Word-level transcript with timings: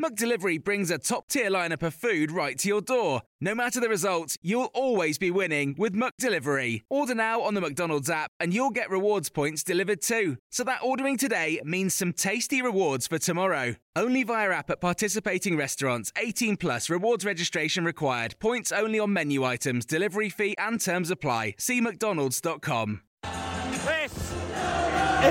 McDelivery 0.00 0.62
brings 0.62 0.92
a 0.92 0.98
top 0.98 1.26
tier 1.26 1.50
lineup 1.50 1.82
of 1.82 1.92
food 1.92 2.30
right 2.30 2.56
to 2.58 2.68
your 2.68 2.80
door. 2.80 3.22
No 3.40 3.52
matter 3.52 3.80
the 3.80 3.88
result, 3.88 4.36
you'll 4.42 4.70
always 4.72 5.18
be 5.18 5.32
winning 5.32 5.74
with 5.76 5.92
McDelivery. 5.92 6.82
Order 6.88 7.16
now 7.16 7.40
on 7.40 7.54
the 7.54 7.60
McDonald's 7.60 8.08
app 8.08 8.30
and 8.38 8.54
you'll 8.54 8.70
get 8.70 8.90
rewards 8.90 9.28
points 9.28 9.64
delivered 9.64 10.00
too. 10.00 10.36
So 10.52 10.62
that 10.62 10.84
ordering 10.84 11.18
today 11.18 11.60
means 11.64 11.96
some 11.96 12.12
tasty 12.12 12.62
rewards 12.62 13.08
for 13.08 13.18
tomorrow. 13.18 13.74
Only 13.96 14.22
via 14.22 14.50
app 14.50 14.70
at 14.70 14.80
participating 14.80 15.56
restaurants. 15.56 16.12
18 16.16 16.58
plus 16.58 16.88
rewards 16.88 17.24
registration 17.24 17.84
required. 17.84 18.36
Points 18.38 18.70
only 18.70 19.00
on 19.00 19.12
menu 19.12 19.42
items, 19.42 19.84
delivery 19.84 20.28
fee 20.28 20.54
and 20.58 20.80
terms 20.80 21.10
apply. 21.10 21.56
See 21.58 21.80
McDonald's.com. 21.80 23.00
This 23.22 24.32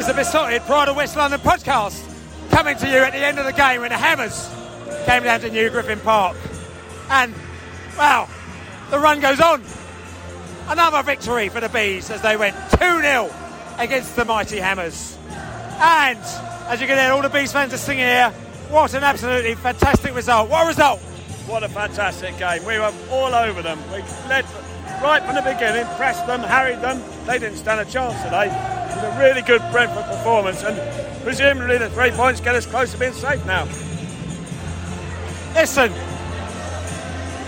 is 0.02 0.08
the 0.08 0.14
Beesotted 0.14 0.62
Pride 0.64 0.90
of 0.90 0.98
West 0.98 1.16
London 1.16 1.40
podcast 1.40 2.04
coming 2.50 2.76
to 2.78 2.90
you 2.90 2.98
at 2.98 3.14
the 3.14 3.20
end 3.20 3.40
of 3.40 3.46
the 3.46 3.54
game 3.54 3.80
when 3.80 3.92
the 3.92 3.98
Hammers 3.98 4.57
came 5.08 5.24
down 5.24 5.40
to 5.40 5.50
New 5.50 5.70
Griffin 5.70 6.02
Park. 6.02 6.36
And, 7.10 7.34
wow, 7.98 8.28
the 8.90 9.00
run 9.00 9.22
goes 9.22 9.40
on. 9.40 9.64
Another 10.68 11.02
victory 11.02 11.48
for 11.48 11.62
the 11.62 11.70
Bees 11.70 12.12
as 12.12 12.22
they 12.22 12.36
went 12.36 12.58
2 12.72 12.78
0 12.78 13.34
against 13.78 14.18
the 14.18 14.26
mighty 14.26 14.58
Hammers. 14.58 15.18
And, 15.80 16.20
as 16.68 16.82
you 16.82 16.88
can 16.88 16.98
hear, 16.98 17.14
all 17.14 17.22
the 17.22 17.30
Bees 17.30 17.54
fans 17.54 17.74
are 17.74 17.78
singing 17.78 18.04
here. 18.04 18.32
What 18.70 18.94
an 18.96 19.06
absolutely 19.06 19.56
fantastic 19.56 20.14
result. 20.14 20.50
What 20.50 20.66
a 20.66 20.68
result! 20.68 21.00
What 21.48 21.64
a 21.64 21.70
fantastic 21.70 22.38
game. 22.38 22.66
We 22.66 22.78
were 22.78 22.92
all 23.10 23.34
over 23.34 23.62
them. 23.62 23.80
We 23.94 24.00
led 24.28 24.44
right 25.02 25.24
from 25.24 25.36
the 25.36 25.42
beginning, 25.42 25.86
pressed 25.96 26.28
them, 26.28 26.42
harried 26.42 26.82
them. 26.82 27.02
They 27.26 27.40
didn't 27.40 27.60
stand 27.60 27.80
a 27.80 27.90
chance 27.90 28.22
today. 28.24 28.48
It 28.48 28.96
was 28.96 29.16
a 29.16 29.20
really 29.20 29.42
good 29.42 29.62
Brentford 29.72 30.04
performance, 30.04 30.64
and 30.64 31.24
presumably 31.24 31.78
the 31.78 31.90
three 31.92 32.12
points 32.12 32.42
get 32.42 32.56
us 32.56 32.66
close 32.66 32.92
to 32.92 33.00
being 33.00 33.14
safe 33.14 33.46
now. 33.46 33.70
Listen, 35.58 35.90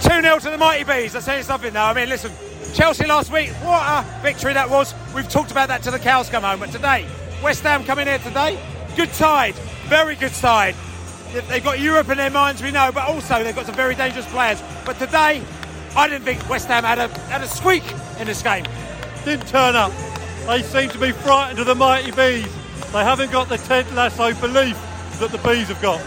2 0.02 0.22
0 0.24 0.40
to 0.40 0.50
the 0.50 0.58
Mighty 0.58 0.84
Bees. 0.84 1.14
Tell 1.24 1.38
you 1.38 1.44
something 1.44 1.72
now. 1.72 1.86
I 1.86 1.94
mean, 1.94 2.10
listen, 2.10 2.32
Chelsea 2.74 3.06
last 3.06 3.32
week, 3.32 3.50
what 3.62 3.84
a 3.84 4.04
victory 4.24 4.52
that 4.52 4.68
was. 4.68 4.96
We've 5.14 5.30
talked 5.30 5.52
about 5.52 5.68
that 5.68 5.84
till 5.84 5.92
the 5.92 6.00
cows 6.00 6.28
come 6.28 6.42
home. 6.42 6.60
But 6.60 6.72
today, 6.72 7.06
West 7.44 7.62
Ham 7.62 7.84
coming 7.84 8.08
here 8.08 8.18
today, 8.18 8.58
good 8.96 9.14
side, 9.14 9.54
very 9.86 10.16
good 10.16 10.32
side. 10.32 10.74
They've 11.50 11.64
got 11.64 11.80
Europe 11.80 12.10
in 12.10 12.18
their 12.18 12.32
minds, 12.32 12.64
we 12.64 12.72
know, 12.72 12.92
but 12.92 13.08
also 13.08 13.44
they've 13.44 13.56
got 13.56 13.68
some 13.68 13.76
very 13.76 13.94
dangerous 13.94 14.26
players. 14.32 14.60
But 14.88 14.98
today, 14.98 15.44
I 15.96 16.08
didn't 16.08 16.26
think 16.26 16.50
West 16.50 16.68
Ham 16.68 16.86
had 16.86 16.98
a, 16.98 17.10
had 17.30 17.44
a 17.44 17.48
squeak 17.48 17.84
in 18.20 18.26
this 18.26 18.42
game. 18.42 18.66
Didn't 19.24 19.48
turn 19.48 19.76
up. 19.76 19.92
They 20.48 20.64
seem 20.64 20.90
to 20.90 20.98
be 20.98 21.12
frightened 21.12 21.60
of 21.60 21.68
the 21.68 21.76
mighty 21.76 22.10
bees. 22.10 22.52
They 22.92 23.04
haven't 23.04 23.32
got 23.32 23.50
the 23.50 23.58
Ted 23.58 23.86
Lasso 23.94 24.34
belief 24.42 24.76
that 25.20 25.30
the 25.30 25.38
bees 25.48 25.68
have 25.68 25.80
got. 25.80 26.02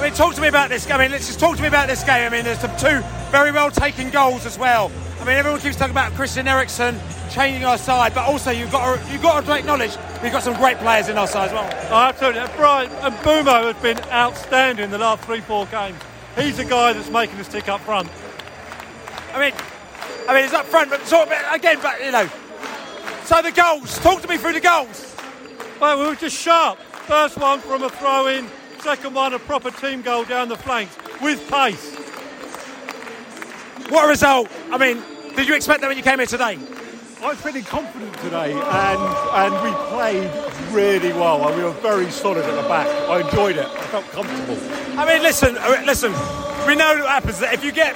I 0.00 0.04
mean, 0.04 0.14
talk 0.14 0.34
to 0.34 0.40
me 0.40 0.48
about 0.48 0.70
this. 0.70 0.90
I 0.90 0.96
mean, 0.96 1.10
let's 1.10 1.26
just 1.26 1.38
talk 1.38 1.56
to 1.56 1.62
me 1.62 1.68
about 1.68 1.86
this 1.86 2.02
game. 2.02 2.26
I 2.26 2.30
mean, 2.30 2.42
there's 2.42 2.58
some 2.58 2.74
two 2.78 3.02
very 3.30 3.52
well 3.52 3.70
taken 3.70 4.08
goals 4.08 4.46
as 4.46 4.58
well. 4.58 4.90
I 5.20 5.26
mean, 5.26 5.36
everyone 5.36 5.60
keeps 5.60 5.76
talking 5.76 5.90
about 5.90 6.12
Christian 6.12 6.48
Eriksen 6.48 6.98
changing 7.30 7.66
our 7.66 7.76
side, 7.76 8.14
but 8.14 8.26
also 8.26 8.50
you've 8.50 8.72
got 8.72 8.96
to, 8.96 9.12
you've 9.12 9.20
got 9.20 9.44
to 9.44 9.52
acknowledge 9.52 9.98
we've 10.22 10.32
got 10.32 10.42
some 10.42 10.56
great 10.56 10.78
players 10.78 11.10
in 11.10 11.18
our 11.18 11.26
side 11.26 11.48
as 11.48 11.52
well. 11.52 11.68
Oh, 11.90 11.96
absolutely. 11.96 12.40
Bryan 12.56 12.88
Mbeumo 12.88 13.74
has 13.74 13.82
been 13.82 14.00
outstanding 14.10 14.86
in 14.86 14.90
the 14.90 14.96
last 14.96 15.22
three, 15.24 15.42
four 15.42 15.66
games. 15.66 16.00
He's 16.34 16.56
the 16.56 16.64
guy 16.64 16.94
that's 16.94 17.10
making 17.10 17.38
us 17.38 17.48
tick 17.48 17.68
up 17.68 17.82
front. 17.82 18.08
I 19.34 19.50
mean, 19.50 19.52
I 20.26 20.34
mean, 20.34 20.44
it's 20.44 20.54
up 20.54 20.64
front, 20.64 20.88
but 20.88 21.06
sort 21.06 21.28
of 21.28 21.34
again, 21.52 21.76
but 21.82 22.02
you 22.02 22.10
know. 22.10 22.26
So 23.24 23.42
the 23.42 23.52
goals. 23.52 23.98
Talk 23.98 24.22
to 24.22 24.28
me 24.28 24.38
through 24.38 24.54
the 24.54 24.60
goals. 24.60 25.14
Well, 25.78 26.00
we 26.00 26.06
were 26.06 26.14
just 26.14 26.40
sharp. 26.40 26.78
First 26.78 27.36
one 27.36 27.60
from 27.60 27.82
a 27.82 27.90
throw 27.90 28.28
in, 28.28 28.46
second 28.82 29.14
one 29.14 29.34
a 29.34 29.38
proper 29.38 29.70
team 29.70 30.02
goal 30.02 30.24
down 30.24 30.48
the 30.48 30.56
flanks 30.56 30.96
with 31.20 31.48
pace. 31.50 31.96
What 33.90 34.06
a 34.06 34.08
result! 34.08 34.48
I 34.70 34.78
mean, 34.78 35.02
did 35.36 35.48
you 35.48 35.54
expect 35.54 35.80
that 35.80 35.88
when 35.88 35.96
you 35.96 36.02
came 36.02 36.18
here 36.18 36.26
today? 36.26 36.58
I 37.22 37.28
was 37.28 37.40
feeling 37.40 37.64
confident 37.64 38.14
today, 38.18 38.52
and 38.52 39.00
and 39.42 39.54
we 39.62 39.70
played 39.90 40.30
really 40.72 41.12
well. 41.12 41.46
And 41.46 41.56
we 41.56 41.64
were 41.64 41.72
very 41.72 42.10
solid 42.10 42.44
at 42.44 42.62
the 42.62 42.68
back. 42.68 42.86
I 42.86 43.20
enjoyed 43.20 43.56
it. 43.56 43.66
I 43.66 43.82
felt 43.88 44.06
comfortable. 44.10 44.56
I 44.98 45.04
mean, 45.06 45.22
listen, 45.22 45.58
uh, 45.58 45.82
listen. 45.84 46.12
We 46.66 46.76
know 46.76 46.96
what 46.98 47.08
happens. 47.08 47.40
That 47.40 47.52
if 47.52 47.62
you 47.62 47.72
get, 47.72 47.94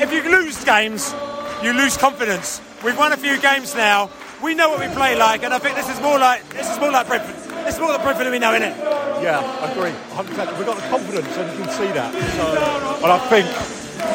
if 0.00 0.12
you 0.12 0.22
lose 0.30 0.62
games, 0.64 1.14
you 1.62 1.72
lose 1.72 1.96
confidence. 1.96 2.60
We've 2.84 2.98
won 2.98 3.12
a 3.12 3.16
few 3.16 3.40
games 3.40 3.74
now. 3.74 4.10
We 4.42 4.54
know 4.54 4.68
what 4.68 4.80
we 4.80 4.94
play 4.94 5.16
like, 5.16 5.42
and 5.42 5.54
I 5.54 5.58
think 5.58 5.76
this 5.76 5.88
is 5.88 6.00
more 6.02 6.18
like 6.18 6.46
this 6.50 6.70
is 6.70 6.78
more 6.78 6.90
like 6.90 7.06
Brentford. 7.06 7.45
This 7.66 7.74
is 7.74 7.80
more 7.80 7.90
the 7.90 7.98
Brentford 7.98 8.30
we 8.30 8.38
know, 8.38 8.54
isn't 8.54 8.62
it? 8.62 8.78
Yeah, 9.26 9.42
I 9.42 9.72
agree. 9.72 9.90
100%. 10.14 10.56
We've 10.56 10.66
got 10.66 10.76
the 10.76 10.86
confidence, 10.86 11.36
and 11.36 11.50
you 11.50 11.64
can 11.64 11.72
see 11.74 11.90
that. 11.98 12.14
So, 12.14 13.02
and 13.02 13.10
I 13.10 13.18
think 13.26 13.50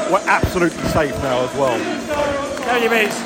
we're 0.08 0.24
absolutely 0.24 0.82
safe 0.88 1.12
now 1.22 1.44
as 1.44 1.54
well. 1.60 1.76
Tell 2.64 2.82
you, 2.82 2.90
mates. 2.90 3.20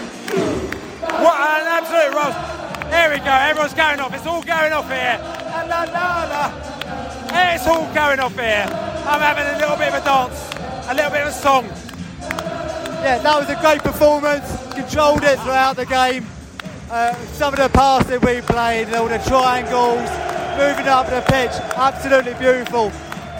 What 1.21 1.37
an 1.37 1.69
absolute 1.69 2.09
roast. 2.17 2.41
There 2.89 3.13
we 3.13 3.19
go. 3.19 3.29
Everyone's 3.29 3.75
going 3.75 3.99
off. 3.99 4.15
It's 4.15 4.25
all 4.25 4.41
going 4.41 4.73
off 4.73 4.89
here. 4.89 5.21
La, 5.21 5.61
la, 5.61 5.83
la, 5.93 6.25
la. 6.25 7.53
It's 7.53 7.67
all 7.67 7.85
going 7.93 8.19
off 8.19 8.33
here. 8.33 8.65
I'm 9.05 9.21
having 9.21 9.45
a 9.45 9.59
little 9.59 9.77
bit 9.77 9.93
of 9.93 10.01
a 10.01 10.05
dance, 10.05 10.41
a 10.89 10.95
little 10.95 11.11
bit 11.11 11.21
of 11.21 11.27
a 11.27 11.37
song. 11.37 11.65
Yeah, 13.05 13.19
that 13.19 13.39
was 13.39 13.49
a 13.49 13.61
great 13.61 13.83
performance. 13.83 14.49
Controlled 14.73 15.23
it 15.23 15.37
throughout 15.41 15.75
the 15.75 15.85
game. 15.85 16.25
Uh, 16.89 17.15
some 17.33 17.51
of 17.51 17.59
the 17.59 17.69
passes 17.69 18.21
we 18.21 18.41
played, 18.41 18.93
all 18.93 19.07
the 19.07 19.17
triangles, 19.19 20.07
moving 20.55 20.87
up 20.87 21.07
the 21.09 21.23
pitch, 21.27 21.51
absolutely 21.75 22.35
beautiful. 22.35 22.91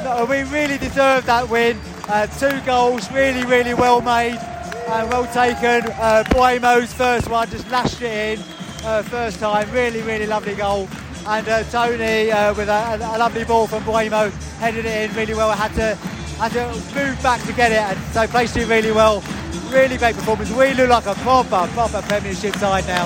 No, 0.03 0.25
we 0.27 0.41
really 0.43 0.79
deserved 0.79 1.27
that 1.27 1.47
win. 1.47 1.79
Uh, 2.09 2.25
two 2.25 2.59
goals, 2.65 3.11
really, 3.11 3.45
really 3.45 3.75
well 3.75 4.01
made 4.01 4.39
and 4.87 5.09
well 5.09 5.25
taken. 5.27 5.91
Uh, 5.93 6.23
Mbeumo's 6.27 6.91
first 6.93 7.29
one 7.29 7.47
just 7.49 7.69
lashed 7.69 8.01
it 8.01 8.39
in 8.39 8.45
uh, 8.83 9.03
first 9.03 9.39
time. 9.39 9.69
Really, 9.71 10.01
really 10.01 10.25
lovely 10.25 10.55
goal. 10.55 10.89
And 11.27 11.47
uh, 11.47 11.63
Toney 11.65 12.31
uh, 12.31 12.53
with 12.55 12.69
a, 12.69 12.99
a, 13.13 13.17
lovely 13.17 13.43
ball 13.45 13.67
from 13.67 13.83
Mbeumo 13.83 14.31
headed 14.57 14.85
it 14.85 15.09
in 15.09 15.15
really 15.15 15.33
well. 15.35 15.51
Had 15.51 15.73
to 15.75 15.95
had 16.39 16.51
to 16.51 16.67
move 16.95 17.21
back 17.23 17.41
to 17.45 17.53
get 17.53 17.71
it, 17.71 17.77
and 17.77 18.13
so 18.13 18.27
placed 18.27 18.57
it 18.57 18.67
really 18.67 18.91
well. 18.91 19.23
Really 19.71 19.97
great 19.97 20.15
performance. 20.15 20.51
We 20.51 20.73
look 20.73 20.89
like 20.89 21.05
a 21.05 21.15
proper, 21.15 21.67
proper 21.73 22.01
Premiership 22.03 22.55
side 22.55 22.85
now. 22.87 23.05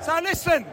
So 0.00 0.18
listen, 0.22 0.66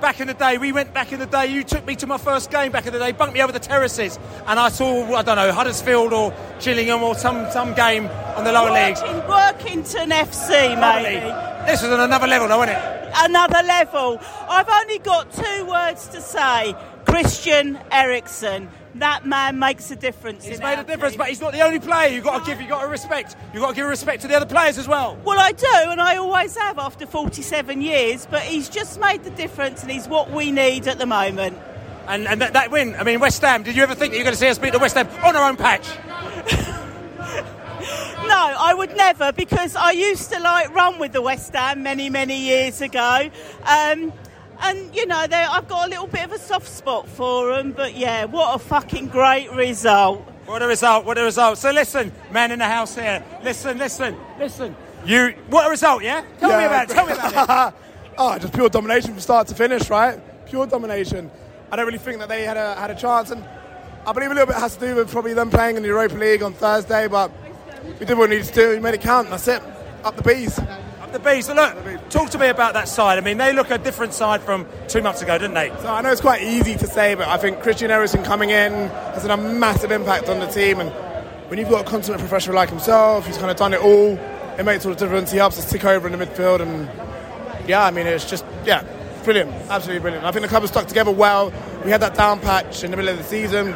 back 0.00 0.20
in 0.20 0.26
the 0.26 0.34
day, 0.34 0.58
we 0.58 0.72
went 0.72 0.92
back 0.92 1.12
in 1.12 1.18
the 1.18 1.26
day. 1.26 1.46
You 1.46 1.64
took 1.64 1.86
me 1.86 1.96
to 1.96 2.06
my 2.06 2.18
first 2.18 2.50
game 2.50 2.72
back 2.72 2.86
in 2.86 2.92
the 2.92 2.98
day, 2.98 3.12
bunked 3.12 3.34
me 3.34 3.42
over 3.42 3.52
the 3.52 3.58
terraces, 3.58 4.18
and 4.46 4.60
I 4.60 4.68
saw 4.68 5.14
I 5.14 5.22
don't 5.22 5.36
know 5.36 5.50
Huddersfield 5.52 6.12
or 6.12 6.34
Gillingham 6.60 7.02
or 7.02 7.14
some 7.14 7.50
some 7.50 7.74
game 7.74 8.06
on 8.36 8.44
the 8.44 8.52
lower 8.52 8.70
leagues. 8.70 9.00
In 9.00 9.20
Workington 9.22 10.10
FC, 10.10 10.78
maybe. 10.78 11.20
This 11.66 11.82
was 11.82 11.90
on 11.90 12.00
another 12.00 12.26
level, 12.26 12.48
though, 12.48 12.58
wasn't 12.58 12.76
it? 12.76 13.12
Another 13.16 13.62
level. 13.62 14.18
I've 14.48 14.68
only 14.68 14.98
got 14.98 15.32
two 15.32 15.64
words 15.64 16.08
to 16.08 16.20
say: 16.20 16.74
Christian 17.06 17.78
Eriksen. 17.90 18.68
That 18.96 19.26
man 19.26 19.58
makes 19.58 19.90
a 19.90 19.96
difference. 19.96 20.44
He's 20.44 20.60
made 20.60 20.78
a 20.78 20.84
difference, 20.84 21.14
team. 21.14 21.18
but 21.18 21.28
he's 21.28 21.40
not 21.40 21.52
the 21.52 21.62
only 21.62 21.80
player. 21.80 22.14
You've 22.14 22.24
got 22.24 22.44
to 22.44 22.50
give, 22.50 22.60
you 22.60 22.68
got 22.68 22.82
to 22.82 22.88
respect. 22.88 23.34
You've 23.52 23.62
got 23.62 23.70
to 23.70 23.74
give 23.74 23.86
respect 23.86 24.22
to 24.22 24.28
the 24.28 24.36
other 24.36 24.46
players 24.46 24.78
as 24.78 24.86
well. 24.86 25.18
Well, 25.24 25.38
I 25.38 25.52
do, 25.52 25.66
and 25.72 26.00
I 26.00 26.16
always 26.16 26.56
have 26.56 26.78
after 26.78 27.04
47 27.04 27.80
years. 27.80 28.26
But 28.30 28.42
he's 28.42 28.68
just 28.68 29.00
made 29.00 29.24
the 29.24 29.30
difference, 29.30 29.82
and 29.82 29.90
he's 29.90 30.06
what 30.06 30.30
we 30.30 30.52
need 30.52 30.86
at 30.86 30.98
the 30.98 31.06
moment. 31.06 31.58
And, 32.06 32.28
and 32.28 32.40
that, 32.40 32.52
that 32.52 32.70
win, 32.70 32.94
I 32.96 33.02
mean, 33.02 33.18
West 33.18 33.42
Ham, 33.42 33.62
did 33.62 33.76
you 33.76 33.82
ever 33.82 33.94
think 33.94 34.12
that 34.12 34.18
you 34.18 34.22
were 34.22 34.30
going 34.30 34.34
to 34.34 34.40
see 34.40 34.48
us 34.48 34.58
beat 34.58 34.72
the 34.72 34.78
West 34.78 34.94
Ham 34.94 35.08
on 35.24 35.34
our 35.34 35.48
own 35.48 35.56
patch? 35.56 35.88
No, 38.26 38.56
I 38.58 38.72
would 38.72 38.96
never 38.96 39.32
because 39.32 39.76
I 39.76 39.90
used 39.90 40.32
to 40.32 40.40
like 40.40 40.74
run 40.74 40.98
with 40.98 41.12
the 41.12 41.20
West 41.20 41.52
Ham 41.52 41.82
many, 41.82 42.08
many 42.08 42.40
years 42.40 42.80
ago. 42.80 43.28
Um, 43.66 44.14
and 44.64 44.94
you 44.94 45.06
know, 45.06 45.26
they- 45.26 45.36
I've 45.36 45.68
got 45.68 45.86
a 45.86 45.90
little 45.90 46.06
bit 46.06 46.24
of 46.24 46.32
a 46.32 46.38
soft 46.38 46.68
spot 46.68 47.08
for 47.08 47.54
them. 47.54 47.72
But 47.72 47.94
yeah, 47.94 48.24
what 48.24 48.54
a 48.54 48.58
fucking 48.58 49.08
great 49.08 49.52
result! 49.52 50.26
What 50.46 50.62
a 50.62 50.66
result, 50.66 51.06
what 51.06 51.16
a 51.16 51.22
result. 51.22 51.56
So 51.58 51.70
listen, 51.70 52.12
man 52.30 52.50
in 52.52 52.58
the 52.58 52.66
house 52.66 52.94
here, 52.94 53.24
listen, 53.42 53.78
listen, 53.78 54.14
listen. 54.38 54.76
You, 55.06 55.34
what 55.48 55.66
a 55.66 55.70
result, 55.70 56.02
yeah? 56.02 56.24
Tell 56.38 56.58
me 56.58 56.64
about 56.64 56.90
it, 56.90 56.94
tell 56.94 57.06
me 57.06 57.12
about 57.12 57.72
it. 57.72 57.74
oh, 58.18 58.38
just 58.38 58.52
pure 58.52 58.68
domination 58.68 59.12
from 59.12 59.20
start 59.20 59.46
to 59.48 59.54
finish, 59.54 59.88
right? 59.88 60.20
Pure 60.46 60.66
domination. 60.66 61.30
I 61.72 61.76
don't 61.76 61.86
really 61.86 61.98
think 61.98 62.18
that 62.18 62.28
they 62.28 62.44
had 62.44 62.56
a 62.56 62.74
had 62.74 62.90
a 62.90 62.94
chance, 62.94 63.30
and 63.30 63.42
I 64.06 64.12
believe 64.12 64.30
a 64.30 64.34
little 64.34 64.46
bit 64.46 64.56
has 64.56 64.76
to 64.76 64.86
do 64.86 64.94
with 64.96 65.10
probably 65.10 65.34
them 65.34 65.50
playing 65.50 65.76
in 65.76 65.82
the 65.82 65.88
Europa 65.88 66.14
League 66.14 66.42
on 66.42 66.52
Thursday. 66.52 67.08
But 67.08 67.30
we 67.98 68.06
did 68.06 68.16
what 68.18 68.28
we 68.28 68.36
needed 68.36 68.48
to 68.48 68.54
do. 68.54 68.70
We 68.70 68.80
made 68.80 68.94
it 68.94 69.00
count. 69.00 69.30
That's 69.30 69.48
it. 69.48 69.62
Up 70.04 70.16
the 70.16 70.22
bees. 70.22 70.60
The 71.14 71.20
bees. 71.20 71.48
Look, 71.48 72.10
talk 72.10 72.30
to 72.30 72.38
me 72.38 72.48
about 72.48 72.74
that 72.74 72.88
side. 72.88 73.18
I 73.18 73.20
mean, 73.20 73.38
they 73.38 73.52
look 73.52 73.70
a 73.70 73.78
different 73.78 74.12
side 74.12 74.42
from 74.42 74.66
two 74.88 75.00
months 75.00 75.22
ago, 75.22 75.38
didn't 75.38 75.54
they? 75.54 75.68
So 75.80 75.86
I 75.86 76.00
know 76.00 76.10
it's 76.10 76.20
quite 76.20 76.42
easy 76.42 76.74
to 76.74 76.88
say, 76.88 77.14
but 77.14 77.28
I 77.28 77.36
think 77.36 77.60
Christian 77.60 77.92
Eriksen 77.92 78.24
coming 78.24 78.50
in 78.50 78.72
has 78.72 79.22
had 79.22 79.30
a 79.30 79.36
massive 79.36 79.92
impact 79.92 80.28
on 80.28 80.40
the 80.40 80.46
team. 80.46 80.80
And 80.80 80.90
when 81.48 81.60
you've 81.60 81.68
got 81.68 81.86
a 81.86 81.88
consummate 81.88 82.18
professional 82.18 82.56
like 82.56 82.68
himself, 82.68 83.28
he's 83.28 83.38
kind 83.38 83.48
of 83.48 83.56
done 83.56 83.74
it 83.74 83.80
all. 83.80 84.18
It 84.58 84.64
makes 84.64 84.84
all 84.84 84.92
the 84.92 84.98
difference. 84.98 85.30
He 85.30 85.38
helps 85.38 85.56
us 85.56 85.70
tick 85.70 85.84
over 85.84 86.08
in 86.08 86.18
the 86.18 86.26
midfield, 86.26 86.60
and 86.60 86.90
yeah, 87.68 87.84
I 87.84 87.92
mean, 87.92 88.08
it's 88.08 88.28
just 88.28 88.44
yeah, 88.64 88.82
brilliant, 89.22 89.52
absolutely 89.70 90.00
brilliant. 90.00 90.26
I 90.26 90.32
think 90.32 90.42
the 90.42 90.48
club 90.48 90.64
has 90.64 90.70
stuck 90.70 90.88
together 90.88 91.12
well. 91.12 91.52
We 91.84 91.92
had 91.92 92.02
that 92.02 92.16
down 92.16 92.40
patch 92.40 92.82
in 92.82 92.90
the 92.90 92.96
middle 92.96 93.12
of 93.12 93.18
the 93.18 93.24
season. 93.24 93.72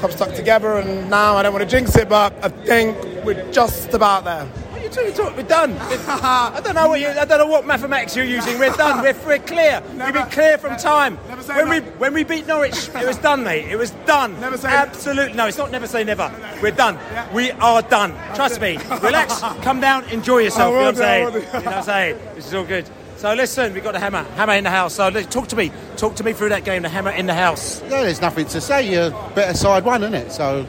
Club 0.00 0.12
stuck 0.12 0.34
together, 0.34 0.74
and 0.74 1.08
now 1.08 1.34
I 1.34 1.44
don't 1.44 1.54
want 1.54 1.64
to 1.64 1.70
jinx 1.70 1.96
it, 1.96 2.10
but 2.10 2.34
I 2.44 2.50
think 2.50 3.24
we're 3.24 3.50
just 3.52 3.94
about 3.94 4.24
there. 4.24 4.46
What 4.92 4.98
are 5.06 5.08
you 5.08 5.14
talking? 5.14 5.36
We're 5.36 5.42
done. 5.44 5.72
I 5.78 6.60
don't 6.62 6.74
know 6.74 6.86
what 6.86 7.00
you, 7.00 7.08
I 7.08 7.24
don't 7.24 7.38
know 7.38 7.46
what 7.46 7.66
mathematics 7.66 8.14
you're 8.14 8.26
using. 8.26 8.58
We're 8.58 8.74
done. 8.74 9.02
We're, 9.02 9.16
we're 9.26 9.38
clear. 9.38 9.82
We've 9.90 10.12
been 10.12 10.28
clear 10.28 10.58
from 10.58 10.76
time. 10.76 11.18
say 11.40 11.56
When 11.56 11.70
we 11.70 11.80
when 11.92 12.12
we 12.12 12.24
beat 12.24 12.46
Norwich, 12.46 12.90
it 12.94 13.06
was 13.06 13.16
done, 13.16 13.42
mate. 13.42 13.68
It 13.70 13.76
was 13.76 13.92
done. 14.04 14.38
Never 14.38 14.58
say 14.58 14.68
Absolutely. 14.68 15.32
No, 15.32 15.46
it's 15.46 15.56
not 15.56 15.70
never 15.70 15.86
say 15.86 16.04
never. 16.04 16.30
We're 16.60 16.72
done. 16.72 16.98
We 17.32 17.52
are 17.52 17.80
done. 17.80 18.14
Trust 18.34 18.60
me. 18.60 18.76
Relax. 19.02 19.40
Come 19.62 19.80
down. 19.80 20.04
Enjoy 20.10 20.40
yourself. 20.40 20.72
You 20.72 20.78
know 20.80 20.84
what 20.84 20.88
I'm 20.88 20.96
saying? 20.96 21.26
You 21.26 21.40
know 21.40 21.48
what 21.48 21.66
I'm 21.68 21.82
saying? 21.84 22.18
This 22.34 22.46
is 22.48 22.54
all 22.54 22.64
good. 22.64 22.86
So 23.16 23.32
listen, 23.32 23.72
we've 23.72 23.84
got 23.84 23.92
the 23.92 24.00
hammer, 24.00 24.24
hammer 24.34 24.54
in 24.54 24.64
the 24.64 24.70
house. 24.70 24.94
So 24.94 25.08
let- 25.08 25.30
talk 25.30 25.48
to 25.48 25.56
me, 25.56 25.70
talk 25.96 26.16
to 26.16 26.24
me 26.24 26.34
through 26.34 26.50
that 26.50 26.64
game. 26.64 26.82
The 26.82 26.90
hammer 26.90 27.12
in 27.12 27.26
the 27.26 27.34
house. 27.34 27.80
No, 27.82 28.02
there's 28.02 28.20
nothing 28.20 28.44
to 28.46 28.60
say. 28.60 28.92
You're 28.92 29.10
better 29.34 29.56
side 29.56 29.84
one, 29.84 30.02
isn't 30.02 30.14
it? 30.14 30.32
So, 30.32 30.66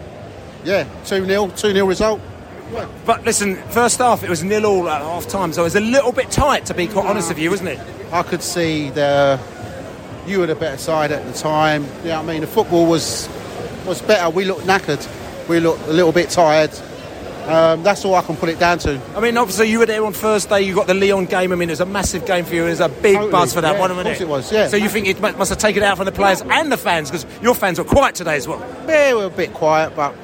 yeah, 0.64 0.88
2 1.06 1.26
0, 1.26 1.48
2 1.48 1.74
0 1.74 1.86
result. 1.86 2.22
But 3.06 3.24
listen, 3.26 3.56
first 3.70 4.00
half 4.00 4.24
it 4.24 4.30
was 4.30 4.44
nil 4.44 4.66
all 4.66 4.90
at 4.90 5.02
half 5.02 5.28
time, 5.28 5.54
so 5.54 5.62
it 5.62 5.66
was 5.66 5.76
a 5.76 5.82
little 5.82 6.12
bit 6.12 6.32
tight 6.32 6.66
to 6.68 6.74
be 6.74 6.88
quite 6.88 7.06
honest 7.06 7.30
with 7.30 7.40
you, 7.40 7.50
wasn't 7.50 7.70
it? 7.70 7.80
I 8.12 8.24
could 8.24 8.42
see 8.42 8.90
the 8.90 9.40
you 10.26 10.40
were 10.40 10.48
the 10.48 10.56
better 10.56 10.78
side 10.78 11.12
at 11.12 11.26
the 11.26 11.34
time. 11.34 11.86
Yeah, 12.04 12.20
I 12.20 12.24
mean 12.24 12.42
the 12.42 12.48
football 12.48 12.86
was 12.86 13.30
was 13.86 14.02
better. 14.02 14.30
We 14.30 14.46
looked 14.46 14.66
knackered. 14.66 15.08
We 15.50 15.60
looked 15.60 15.88
a 15.88 15.94
little 15.94 16.12
bit 16.14 16.30
tired. 16.30 16.72
Um, 17.46 17.84
that's 17.84 18.06
all 18.06 18.16
I 18.16 18.22
can 18.22 18.38
put 18.38 18.48
it 18.48 18.58
down 18.58 18.80
to. 18.80 19.02
I 19.18 19.20
mean, 19.20 19.36
obviously 19.38 19.70
you 19.70 19.80
were 19.80 19.86
there 19.86 20.06
on 20.06 20.14
Thursday. 20.14 20.62
You 20.62 20.74
got 20.74 20.88
the 20.88 20.94
Lyon 20.94 21.26
game. 21.26 21.52
I 21.52 21.56
mean, 21.56 21.68
it 21.70 21.74
was 21.74 21.82
a 21.82 21.86
massive 21.86 22.26
game 22.26 22.46
for 22.46 22.56
you. 22.56 22.66
It 22.66 22.70
was 22.70 22.80
a 22.80 22.88
big 22.88 23.16
Totally, 23.16 23.32
buzz 23.32 23.54
for 23.54 23.60
that 23.60 23.74
yeah, 23.74 23.80
one, 23.82 23.92
of 23.92 23.98
wasn't 23.98 24.18
course 24.18 24.22
it? 24.22 24.24
it 24.24 24.30
was, 24.30 24.52
yeah. 24.54 24.68
So 24.70 24.78
you 24.78 24.88
think 24.88 25.08
it 25.08 25.20
must 25.20 25.50
have 25.50 25.58
taken 25.58 25.84
it 25.84 25.86
out 25.86 25.98
from 25.98 26.06
the 26.06 26.14
players 26.14 26.42
and 26.42 26.72
the 26.72 26.78
fans 26.78 27.12
because 27.12 27.26
your 27.42 27.54
fans 27.54 27.80
were 27.80 27.84
quiet 27.84 28.16
today 28.16 28.38
as 28.38 28.48
well. 28.48 28.60
Yeah, 28.88 29.12
we 29.12 29.20
were 29.20 29.26
a 29.26 29.30
bit 29.30 29.54
quiet, 29.54 29.94
but 29.94 30.16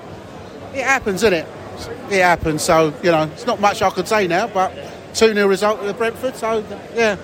it 0.74 0.86
happens, 0.86 1.22
isn't 1.24 1.34
it? 1.34 1.46
It 1.88 2.22
happened. 2.22 2.62
So 2.62 2.94
you 3.04 3.12
know, 3.12 3.24
it's 3.24 3.46
not 3.46 3.60
much 3.60 3.82
I 3.82 3.90
could 3.90 4.08
say 4.08 4.28
now, 4.28 4.48
but 4.48 4.74
2 5.14 5.34
0 5.34 5.48
result 5.48 5.82
at 5.82 5.98
Brentford. 5.98 6.36
So 6.36 6.64
yeah, 6.94 7.18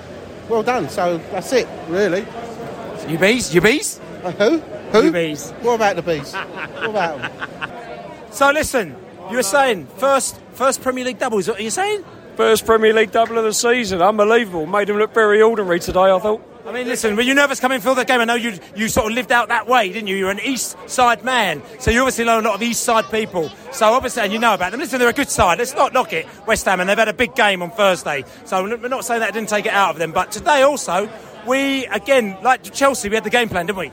well 0.49 0.63
done. 0.63 0.89
So 0.89 1.17
that's 1.31 1.51
it, 1.53 1.67
really. 1.87 2.25
You 3.07 3.17
bees? 3.17 3.53
You 3.53 3.61
bees? 3.61 3.99
Uh, 4.23 4.31
who? 4.31 4.57
Who? 4.91 5.05
You 5.05 5.11
bees. 5.11 5.51
What 5.61 5.75
about 5.75 5.95
the 5.95 6.01
bees? 6.01 6.33
what 6.33 6.89
about 6.89 7.19
them? 7.19 8.31
So 8.31 8.51
listen, 8.51 8.95
you 9.29 9.37
were 9.37 9.43
saying 9.43 9.87
first 9.97 10.39
first 10.53 10.81
Premier 10.81 11.05
League 11.05 11.19
double. 11.19 11.39
Is 11.39 11.47
what 11.47 11.59
are 11.59 11.63
you 11.63 11.69
saying? 11.69 12.03
First 12.35 12.65
Premier 12.65 12.93
League 12.93 13.11
double 13.11 13.37
of 13.37 13.43
the 13.45 13.53
season. 13.53 14.01
Unbelievable. 14.01 14.65
Made 14.65 14.89
him 14.89 14.97
look 14.97 15.13
very 15.13 15.41
ordinary 15.41 15.79
today, 15.79 16.11
I 16.11 16.19
thought. 16.19 16.54
I 16.65 16.71
mean, 16.71 16.87
listen, 16.87 17.15
were 17.15 17.21
you 17.21 17.35
nervous 17.35 17.59
coming 17.59 17.79
for 17.79 17.93
that 17.93 18.07
game? 18.07 18.21
I 18.21 18.25
know 18.25 18.33
you 18.33 18.57
you 18.75 18.87
sort 18.87 19.05
of 19.05 19.13
lived 19.13 19.31
out 19.31 19.49
that 19.49 19.67
way, 19.67 19.91
didn't 19.91 20.07
you? 20.07 20.15
You're 20.15 20.31
an 20.31 20.39
East 20.39 20.75
Side 20.89 21.23
man, 21.23 21.61
so 21.79 21.91
you 21.91 21.99
obviously 21.99 22.25
know 22.25 22.39
a 22.39 22.41
lot 22.41 22.55
of 22.55 22.61
East 22.63 22.81
Side 22.81 23.05
people. 23.11 23.51
So 23.71 23.85
obviously, 23.93 24.23
and 24.23 24.33
you 24.33 24.39
know 24.39 24.55
about 24.55 24.71
them. 24.71 24.79
Listen, 24.79 24.97
they're 24.97 25.09
a 25.09 25.13
good 25.13 25.29
side. 25.29 25.59
Let's 25.59 25.75
not 25.75 25.93
knock 25.93 26.11
it, 26.11 26.25
West 26.47 26.65
Ham, 26.65 26.79
and 26.79 26.89
they've 26.89 26.97
had 26.97 27.07
a 27.07 27.13
big 27.13 27.35
game 27.35 27.61
on 27.61 27.69
Thursday. 27.69 28.23
So 28.45 28.63
we're 28.63 28.87
not 28.87 29.05
saying 29.05 29.19
that 29.19 29.31
didn't 29.31 29.49
take 29.49 29.67
it 29.67 29.73
out 29.73 29.91
of 29.91 29.99
them, 29.99 30.11
but 30.11 30.31
today 30.31 30.63
also, 30.63 31.07
we 31.45 31.85
again, 31.85 32.35
like 32.41 32.63
Chelsea, 32.73 33.09
we 33.09 33.15
had 33.15 33.23
the 33.23 33.29
game 33.29 33.47
plan, 33.47 33.67
didn't 33.67 33.77
we? 33.77 33.91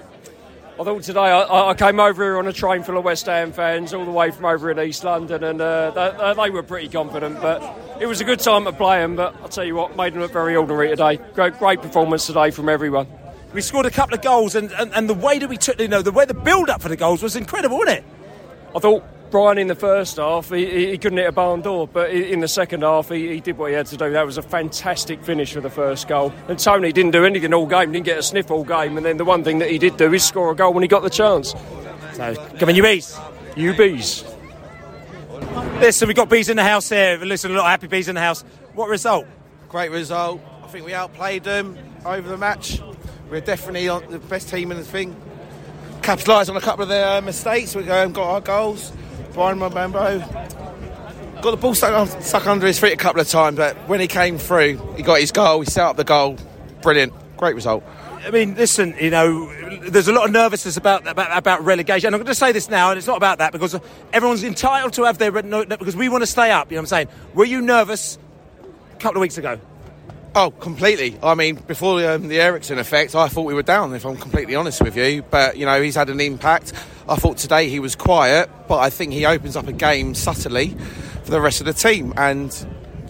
I 0.83 0.85
thought 0.85 1.05
today 1.05 1.21
I, 1.21 1.69
I 1.69 1.75
came 1.75 2.01
over 2.01 2.25
here 2.25 2.39
on 2.39 2.49
a 2.49 2.53
train 2.53 2.83
full 2.83 2.99
of 2.99 3.05
West 3.05 3.27
Ham 3.27 3.53
fans, 3.53 3.95
all 3.95 4.05
the 4.05 4.11
way 4.11 4.33
from 4.33 4.47
over 4.47 4.69
in 4.69 4.81
East 4.81 5.05
London, 5.05 5.45
and 5.45 5.61
uh, 5.61 5.93
they, 5.93 6.43
they 6.43 6.51
were 6.51 6.65
pretty 6.65 6.89
confident. 6.89 7.41
But 7.41 7.63
it 8.01 8.07
was 8.07 8.21
a 8.21 8.25
good 8.25 8.41
time 8.41 8.65
to 8.65 8.73
play 8.73 8.99
them. 8.99 9.15
But 9.15 9.37
I'll 9.43 9.49
tell 9.49 9.63
you 9.63 9.77
what, 9.77 9.97
made 9.97 10.13
them 10.13 10.23
look 10.23 10.33
very 10.33 10.57
ordinary 10.57 10.89
today. 10.89 11.21
Great, 11.35 11.57
great 11.61 11.83
performance 11.83 12.27
today 12.27 12.51
from 12.51 12.69
everyone. 12.69 13.07
We 13.53 13.61
scored 13.61 13.87
a 13.87 13.93
couple 13.93 14.17
of 14.17 14.23
goals, 14.23 14.57
and, 14.57 14.73
and, 14.73 14.93
and 14.93 15.09
the 15.09 15.15
way 15.15 15.39
that 15.39 15.49
we 15.49 15.57
took, 15.57 15.79
you 15.79 15.87
know, 15.87 16.03
the 16.03 16.11
way 16.11 16.25
the 16.25 16.35
build 16.35 16.69
up 16.69 16.83
for 16.83 16.89
the 16.89 16.97
goals 16.97 17.23
was 17.23 17.37
incredible, 17.37 17.79
wasn't 17.79 17.99
it? 17.99 18.05
I 18.75 18.81
thought 18.81 19.05
Bryan 19.33 19.59
in 19.59 19.67
the 19.67 19.75
first 19.75 20.19
half 20.19 20.51
he, 20.51 20.67
he, 20.67 20.91
he 20.91 20.99
couldn't 20.99 21.19
hit 21.19 21.27
a 21.27 21.33
barn 21.33 21.63
door, 21.63 21.89
but 21.89 22.11
in 22.11 22.41
the 22.41 22.49
second 22.49 22.83
half 22.83 23.09
he, 23.09 23.29
he 23.29 23.41
did 23.41 23.59
what 23.59 23.71
he 23.71 23.75
had 23.75 23.87
to 23.87 23.97
do. 23.97 24.13
That 24.13 24.27
was 24.27 24.39
a 24.39 24.43
fantastic 24.43 25.25
finish 25.25 25.53
for 25.55 25.61
the 25.61 25.71
first 25.71 26.07
goal. 26.07 26.33
And 26.49 26.59
Toney 26.59 26.93
didn't 26.93 27.13
do 27.13 27.25
anything 27.25 27.53
all 27.53 27.67
game, 27.67 27.91
didn't 27.91 28.05
get 28.05 28.19
a 28.19 28.23
sniff 28.23 28.51
all 28.51 28.63
game. 28.63 28.97
And 28.97 29.05
then 29.05 29.17
the 29.17 29.25
one 29.25 29.43
thing 29.43 29.59
that 29.59 29.71
he 29.71 29.79
did 29.79 29.97
do 29.97 30.13
is 30.13 30.23
score 30.23 30.53
a 30.53 30.55
goal 30.55 30.73
when 30.73 30.83
he 30.83 30.89
got 30.89 31.03
the 31.03 31.11
chance. 31.11 31.55
So 32.13 32.35
come 32.59 32.69
on, 32.69 32.75
you 32.77 32.83
bees, 32.83 33.19
you 33.57 33.75
bees. 33.75 34.25
Listen, 35.81 36.07
we've 36.07 36.17
got 36.17 36.29
bees 36.29 36.49
in 36.49 36.57
the 36.57 36.63
house 36.63 36.91
here. 36.91 37.17
Listen, 37.17 37.51
a 37.51 37.55
lot 37.55 37.65
of 37.65 37.71
happy 37.71 37.87
bees 37.89 38.09
in 38.09 38.15
the 38.15 38.21
house. 38.21 38.43
What 38.75 38.89
result? 38.89 39.27
Great 39.69 39.91
result. 39.91 40.41
I 40.63 40.67
think 40.69 40.85
we 40.87 40.95
outplayed 40.95 41.43
them 41.43 41.77
over 42.05 42.29
the 42.29 42.37
match. 42.37 42.81
We're 43.31 43.41
definitely 43.41 43.89
on 43.89 44.11
the 44.11 44.19
best 44.19 44.51
team 44.51 44.71
in 44.71 44.77
the 44.77 44.85
thing. 44.85 45.17
Capitalised 46.03 46.51
on 46.51 46.57
a 46.57 46.61
couple 46.61 46.83
of 46.83 46.91
their 46.91 47.19
uh, 47.19 47.21
mistakes. 47.23 47.75
We 47.75 47.85
got 47.85 48.17
our 48.17 48.41
goals. 48.41 48.93
Bryan 49.35 49.59
Mbeumo 49.59 50.53
got 51.43 51.51
the 51.51 51.57
ball 51.57 51.75
stuck, 51.75 51.93
on, 51.93 52.23
stuck 52.23 52.47
under 52.47 52.67
his 52.67 52.79
feet 52.79 52.93
a 52.93 52.97
couple 52.97 53.21
of 53.21 53.29
times, 53.29 53.57
but 53.57 53.77
when 53.89 54.01
he 54.01 54.07
came 54.07 54.39
through, 54.39 54.95
he 54.97 55.03
got 55.03 55.21
his 55.21 55.33
goal. 55.33 55.61
He 55.61 55.67
set 55.67 55.85
up 55.85 55.97
the 55.97 56.05
goal. 56.05 56.37
Brilliant. 56.83 57.13
Great 57.37 57.55
result. 57.57 57.83
I 58.25 58.31
mean, 58.31 58.55
listen, 58.55 58.95
you 59.01 59.11
know, 59.11 59.53
there's 59.89 60.07
a 60.07 60.13
lot 60.13 60.27
of 60.27 60.31
nervousness 60.31 60.77
about 60.77 61.07
about, 61.09 61.37
about 61.37 61.65
relegation. 61.65 62.07
And 62.07 62.15
I'm 62.15 62.21
going 62.21 62.29
to 62.29 62.35
say 62.37 62.53
this 62.53 62.71
now, 62.71 62.91
and 62.91 62.99
it's 62.99 63.09
not 63.09 63.17
about 63.17 63.39
that 63.39 63.51
because 63.51 63.79
everyone's 64.13 64.45
entitled 64.45 64.93
to 64.95 65.05
have 65.05 65.19
their 65.19 65.33
because 65.33 65.97
we 65.97 66.09
want 66.09 66.23
to 66.23 66.27
stay 66.27 66.53
up. 66.53 66.71
You 66.71 66.77
know 66.77 66.83
what 66.83 66.93
I'm 66.93 67.07
saying? 67.07 67.09
Were 67.35 67.45
you 67.45 67.61
nervous 67.61 68.19
a 68.93 68.97
couple 68.97 69.17
of 69.17 69.23
weeks 69.23 69.39
ago? 69.39 69.59
Oh, 70.35 70.51
completely. 70.51 71.19
I 71.23 71.35
mean, 71.35 71.57
before 71.57 72.03
um, 72.09 72.29
the 72.29 72.41
Eriksen 72.41 72.79
effect, 72.79 73.15
I 73.15 73.29
thought 73.29 73.43
we 73.43 73.53
were 73.53 73.63
down, 73.63 73.95
if 73.95 74.07
I'm 74.07 74.17
completely 74.17 74.55
honest 74.55 74.81
with 74.83 74.97
you. 74.97 75.23
But, 75.23 75.59
you 75.59 75.67
know, 75.67 75.83
he's 75.83 75.95
had 75.95 76.09
an 76.09 76.21
impact. 76.21 76.73
I 77.07 77.17
thought 77.17 77.37
today 77.37 77.69
he 77.69 77.81
was 77.81 77.95
quiet, 77.95 78.49
but 78.67 78.79
I 78.79 78.89
think 78.89 79.13
he 79.13 79.27
opens 79.27 79.57
up 79.57 79.69
a 79.69 79.73
game 79.73 80.15
subtly 80.15 80.69
for 81.25 81.31
the 81.31 81.41
rest 81.41 81.61
of 81.61 81.67
the 81.67 81.75
team. 81.75 82.15
And, 82.17 82.51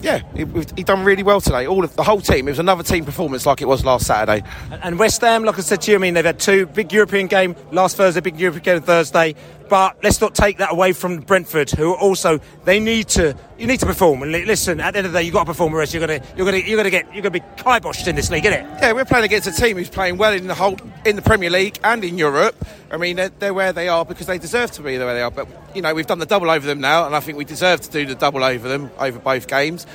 yeah, 0.00 0.22
he, 0.34 0.44
he 0.74 0.82
done 0.82 1.04
really 1.04 1.22
well 1.22 1.40
today. 1.40 1.64
All 1.64 1.84
of 1.84 1.94
the 1.94 2.02
whole 2.02 2.20
team. 2.20 2.48
It 2.48 2.52
was 2.52 2.58
another 2.58 2.82
team 2.82 3.04
performance 3.04 3.46
like 3.46 3.62
it 3.62 3.68
was 3.68 3.84
last 3.84 4.04
Saturday. 4.04 4.44
And 4.82 4.98
West 4.98 5.20
Ham, 5.20 5.44
like 5.44 5.58
I 5.58 5.62
said 5.62 5.82
to 5.82 5.92
you, 5.92 5.98
I 5.98 6.00
mean, 6.00 6.14
they've 6.14 6.24
had 6.24 6.40
two 6.40 6.66
big 6.66 6.92
European 6.92 7.28
game 7.28 7.54
last 7.70 7.96
Thursday, 7.96 8.20
big 8.20 8.40
European 8.40 8.64
game 8.64 8.82
Thursday. 8.82 9.36
But 9.68 10.02
let's 10.02 10.20
not 10.20 10.34
take 10.34 10.58
that 10.58 10.72
away 10.72 10.92
from 10.92 11.20
Brentford, 11.20 11.70
who 11.70 11.94
also 11.94 12.40
they 12.64 12.80
need 12.80 13.08
to 13.10 13.36
you 13.62 13.68
need 13.68 13.78
to 13.78 13.86
perform. 13.86 14.24
And 14.24 14.32
li- 14.32 14.44
listen, 14.44 14.80
at 14.80 14.90
the 14.90 14.98
end 14.98 15.06
of 15.06 15.12
the 15.12 15.20
day, 15.20 15.22
you've 15.22 15.32
got 15.32 15.44
to 15.44 15.46
perform, 15.46 15.72
or 15.72 15.80
else 15.80 15.94
you're 15.94 16.04
gonna 16.04 16.20
you're 16.36 16.44
gonna 16.44 16.58
you're 16.58 16.76
gonna 16.76 16.90
get 16.90 17.06
you're 17.14 17.22
gonna 17.22 17.30
be 17.30 17.40
kiboshed 17.56 18.08
in 18.08 18.16
this 18.16 18.28
league, 18.28 18.44
isn't 18.44 18.58
it? 18.58 18.66
Yeah, 18.82 18.92
we're 18.92 19.04
playing 19.04 19.24
against 19.24 19.46
a 19.46 19.52
team 19.52 19.76
who's 19.76 19.88
playing 19.88 20.18
well 20.18 20.32
in 20.32 20.48
the 20.48 20.54
whole 20.54 20.76
in 21.06 21.14
the 21.14 21.22
Premier 21.22 21.48
League 21.48 21.78
and 21.84 22.02
in 22.04 22.18
Europe. 22.18 22.56
I 22.90 22.96
mean, 22.96 23.16
they're, 23.16 23.28
they're 23.28 23.54
where 23.54 23.72
they 23.72 23.88
are 23.88 24.04
because 24.04 24.26
they 24.26 24.38
deserve 24.38 24.72
to 24.72 24.82
be 24.82 24.98
where 24.98 25.14
they 25.14 25.22
are. 25.22 25.30
But 25.30 25.46
you 25.76 25.80
know, 25.80 25.94
we've 25.94 26.08
done 26.08 26.18
the 26.18 26.26
double 26.26 26.50
over 26.50 26.66
them 26.66 26.80
now, 26.80 27.06
and 27.06 27.14
I 27.14 27.20
think 27.20 27.38
we 27.38 27.44
deserve 27.44 27.80
to 27.82 27.90
do 27.90 28.04
the 28.04 28.16
double 28.16 28.42
over 28.42 28.68
them 28.68 28.90
over 28.98 29.20
both 29.20 29.46
games. 29.46 29.86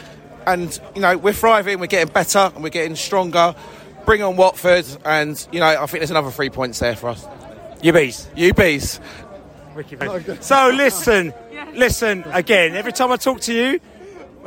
And 0.45 0.79
you 0.95 1.01
know, 1.01 1.17
we're 1.17 1.33
thriving, 1.33 1.79
we're 1.79 1.88
getting 1.88 2.13
better, 2.13 2.50
and 2.55 2.63
we're 2.63 2.69
getting 2.69 2.95
stronger. 2.95 3.53
Bring 4.05 4.24
on 4.24 4.38
Watford, 4.38 4.86
and 5.03 5.45
you 5.51 5.59
know, 5.59 5.67
I 5.67 5.86
think 5.88 6.00
there's 6.00 6.12
another 6.12 6.31
three 6.31 6.50
points 6.50 6.79
there 6.79 6.95
for 6.95 7.09
us. 7.09 7.27
You 7.81 7.91
bees. 7.91 8.27
You 8.36 8.53
bees, 8.53 9.01
So 10.41 10.72
listen, 10.74 11.34
listen 11.74 12.24
again. 12.27 12.75
Every 12.75 12.93
time 12.93 13.12
I 13.12 13.17
talk 13.17 13.41
to 13.41 13.53
you, 13.53 13.79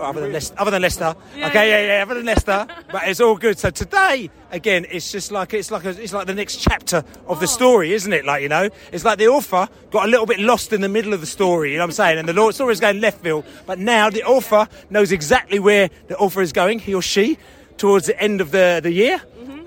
other 0.00 0.20
than 0.20 0.32
Leicester. 0.32 0.54
Other 0.58 0.70
than 0.70 0.82
Leicester. 0.82 1.14
okay, 1.34 1.70
yeah, 1.70 1.96
yeah, 1.96 2.02
other 2.02 2.14
than 2.14 2.25
Leicester. 2.25 2.66
but 2.92 3.02
it's 3.06 3.20
all 3.20 3.37
good. 3.37 3.58
So 3.58 3.70
today, 3.70 4.30
again, 4.50 4.87
it's 4.90 5.12
just 5.12 5.30
like 5.30 5.54
it's 5.54 5.70
like 5.70 5.84
a, 5.84 5.90
it's 5.90 6.12
like 6.12 6.26
the 6.26 6.34
next 6.34 6.56
chapter 6.56 7.04
of 7.26 7.40
the 7.40 7.44
oh. 7.44 7.46
story, 7.46 7.92
isn't 7.92 8.12
it? 8.12 8.25
Like 8.25 8.42
you 8.42 8.49
know, 8.49 8.68
it's 8.92 9.04
like 9.04 9.18
the 9.18 9.28
author 9.28 9.68
got 9.90 10.06
a 10.06 10.10
little 10.10 10.26
bit 10.26 10.40
lost 10.40 10.72
in 10.72 10.80
the 10.80 10.88
middle 10.88 11.12
of 11.12 11.20
the 11.20 11.26
story. 11.26 11.72
You 11.72 11.78
know 11.78 11.84
what 11.84 11.90
I'm 11.90 11.92
saying? 11.92 12.18
And 12.18 12.28
the 12.28 12.52
story 12.52 12.72
is 12.72 12.80
going 12.80 13.00
left 13.00 13.20
field, 13.20 13.44
but 13.66 13.78
now 13.78 14.10
the 14.10 14.25
author 14.25 14.68
knows 14.88 15.12
exactly 15.12 15.58
where 15.58 15.90
the 16.08 16.16
author 16.16 16.42
is 16.42 16.52
going, 16.52 16.78
he 16.78 16.94
or 16.94 17.02
she, 17.02 17.38
towards 17.76 18.06
the 18.06 18.20
end 18.20 18.40
of 18.40 18.50
the 18.50 18.80
the 18.82 18.92
year, 18.92 19.20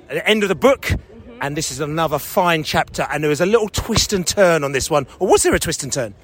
at 0.09 0.15
the 0.15 0.27
end 0.27 0.43
of 0.43 0.49
the 0.49 0.55
book. 0.55 0.91
And 1.43 1.57
this 1.57 1.71
is 1.71 1.81
another 1.81 2.19
fine 2.19 2.63
chapter, 2.63 3.05
and 3.11 3.21
there 3.21 3.29
was 3.29 3.41
a 3.41 3.45
little 3.45 3.67
twist 3.67 4.13
and 4.13 4.25
turn 4.25 4.63
on 4.63 4.71
this 4.71 4.89
one. 4.89 5.05
Or 5.19 5.27
was 5.27 5.43
there 5.43 5.53
a 5.53 5.59
twist 5.59 5.83
and 5.83 5.91
turn? 5.91 6.15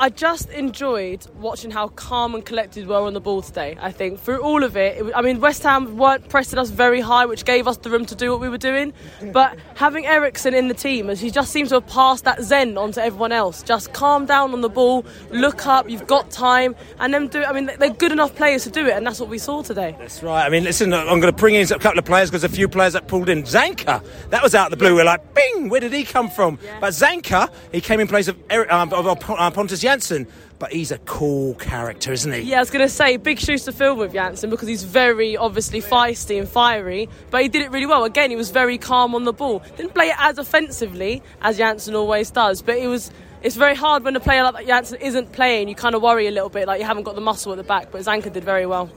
I 0.00 0.08
just 0.08 0.50
enjoyed 0.50 1.24
watching 1.36 1.70
how 1.70 1.86
calm 1.86 2.34
and 2.34 2.44
collected 2.44 2.88
we 2.88 2.92
were 2.92 3.00
on 3.02 3.14
the 3.14 3.20
ball 3.20 3.42
today. 3.42 3.76
I 3.80 3.92
think 3.92 4.18
through 4.18 4.38
all 4.40 4.64
of 4.64 4.76
it, 4.76 4.96
it 4.98 5.04
was- 5.04 5.14
I 5.14 5.22
mean, 5.22 5.40
West 5.40 5.62
Ham 5.62 5.96
weren't 5.96 6.28
pressing 6.28 6.58
us 6.58 6.70
very 6.70 7.00
high, 7.00 7.26
which 7.26 7.44
gave 7.44 7.68
us 7.68 7.76
the 7.76 7.90
room 7.90 8.04
to 8.06 8.16
do 8.16 8.32
what 8.32 8.40
we 8.40 8.48
were 8.48 8.58
doing. 8.58 8.92
But 9.32 9.54
having 9.76 10.04
Eriksen 10.04 10.52
in 10.52 10.66
the 10.66 10.74
team, 10.74 11.08
as 11.10 11.20
he 11.20 11.30
just 11.30 11.52
seems 11.52 11.68
to 11.68 11.76
have 11.76 11.86
passed 11.86 12.24
that 12.24 12.42
zen 12.42 12.76
on 12.76 12.90
to 12.92 13.04
everyone 13.04 13.30
else, 13.30 13.62
just 13.62 13.92
calm 13.92 14.26
down 14.26 14.52
on 14.52 14.62
the 14.62 14.68
ball, 14.68 15.04
look 15.30 15.64
up, 15.64 15.88
you've 15.88 16.08
got 16.08 16.28
time, 16.28 16.74
and 16.98 17.14
then 17.14 17.28
do. 17.28 17.44
I 17.44 17.52
mean, 17.52 17.70
they're 17.78 17.90
good 17.90 18.10
enough 18.10 18.34
players 18.34 18.64
to 18.64 18.70
do 18.70 18.84
it, 18.86 18.94
and 18.94 19.06
that's 19.06 19.20
what 19.20 19.28
we 19.28 19.38
saw 19.38 19.62
today. 19.62 19.94
That's 20.00 20.24
right. 20.24 20.44
I 20.44 20.48
mean, 20.48 20.64
listen, 20.64 20.92
I'm 20.92 21.20
going 21.20 21.22
to 21.22 21.32
bring 21.32 21.54
in 21.54 21.62
a 21.72 21.78
couple 21.78 22.00
of 22.00 22.04
players 22.04 22.30
because 22.30 22.42
a 22.42 22.48
few 22.48 22.66
players 22.68 22.94
that 22.94 23.06
pulled 23.06 23.28
in. 23.28 23.44
Zanka, 23.44 24.04
that 24.30 24.42
was 24.42 24.56
out 24.56 24.66
of 24.66 24.70
the 24.72 24.76
blue. 24.76 24.96
We're 24.96 25.04
like, 25.04 25.34
bing, 25.34 25.68
where 25.68 25.80
did 25.80 25.92
he 25.92 26.02
come 26.02 26.28
from? 26.30 26.58
But 26.80 26.90
Zanka, 26.94 27.48
he 27.70 27.80
came 27.80 28.00
in 28.00 28.08
place 28.08 28.26
of, 28.26 28.36
Eric, 28.50 28.72
um, 28.72 28.92
of, 28.92 29.06
of 29.06 29.30
uh, 29.30 29.50
Pontus 29.52 29.83
Jansson. 29.84 30.26
But 30.58 30.72
he's 30.72 30.92
a 30.92 30.98
cool 30.98 31.54
character, 31.54 32.12
isn't 32.12 32.32
he? 32.32 32.40
Yeah, 32.42 32.58
I 32.58 32.60
was 32.60 32.70
going 32.70 32.86
to 32.86 32.88
say 32.88 33.16
big 33.16 33.38
shoes 33.38 33.64
to 33.64 33.72
fill 33.72 33.96
with 33.96 34.12
Jansson 34.12 34.50
because 34.50 34.68
he's 34.68 34.84
very 34.84 35.36
obviously 35.36 35.82
feisty 35.82 36.38
and 36.38 36.48
fiery, 36.48 37.08
but 37.30 37.42
he 37.42 37.48
did 37.48 37.62
it 37.62 37.70
really 37.70 37.86
well. 37.86 38.04
Again, 38.04 38.30
he 38.30 38.36
was 38.36 38.50
very 38.50 38.78
calm 38.78 39.14
on 39.14 39.24
the 39.24 39.32
ball. 39.32 39.62
Didn't 39.76 39.94
play 39.94 40.08
it 40.08 40.16
as 40.18 40.38
offensively 40.38 41.22
as 41.42 41.58
Jansson 41.58 41.94
always 41.94 42.30
does, 42.30 42.62
but 42.62 42.76
it 42.76 42.86
was. 42.86 43.10
It's 43.42 43.56
very 43.56 43.74
hard 43.74 44.04
when 44.04 44.16
a 44.16 44.20
player 44.20 44.42
like 44.44 44.66
Jansson 44.66 45.00
isn't 45.02 45.32
playing. 45.32 45.68
You 45.68 45.74
kind 45.74 45.94
of 45.94 46.00
worry 46.00 46.28
a 46.28 46.30
little 46.30 46.48
bit, 46.48 46.66
like 46.66 46.80
you 46.80 46.86
haven't 46.86 47.02
got 47.02 47.14
the 47.14 47.20
muscle 47.20 47.52
at 47.52 47.56
the 47.56 47.64
back. 47.64 47.90
But 47.90 48.00
Zanka 48.00 48.32
did 48.32 48.42
very 48.42 48.64
well. 48.64 48.90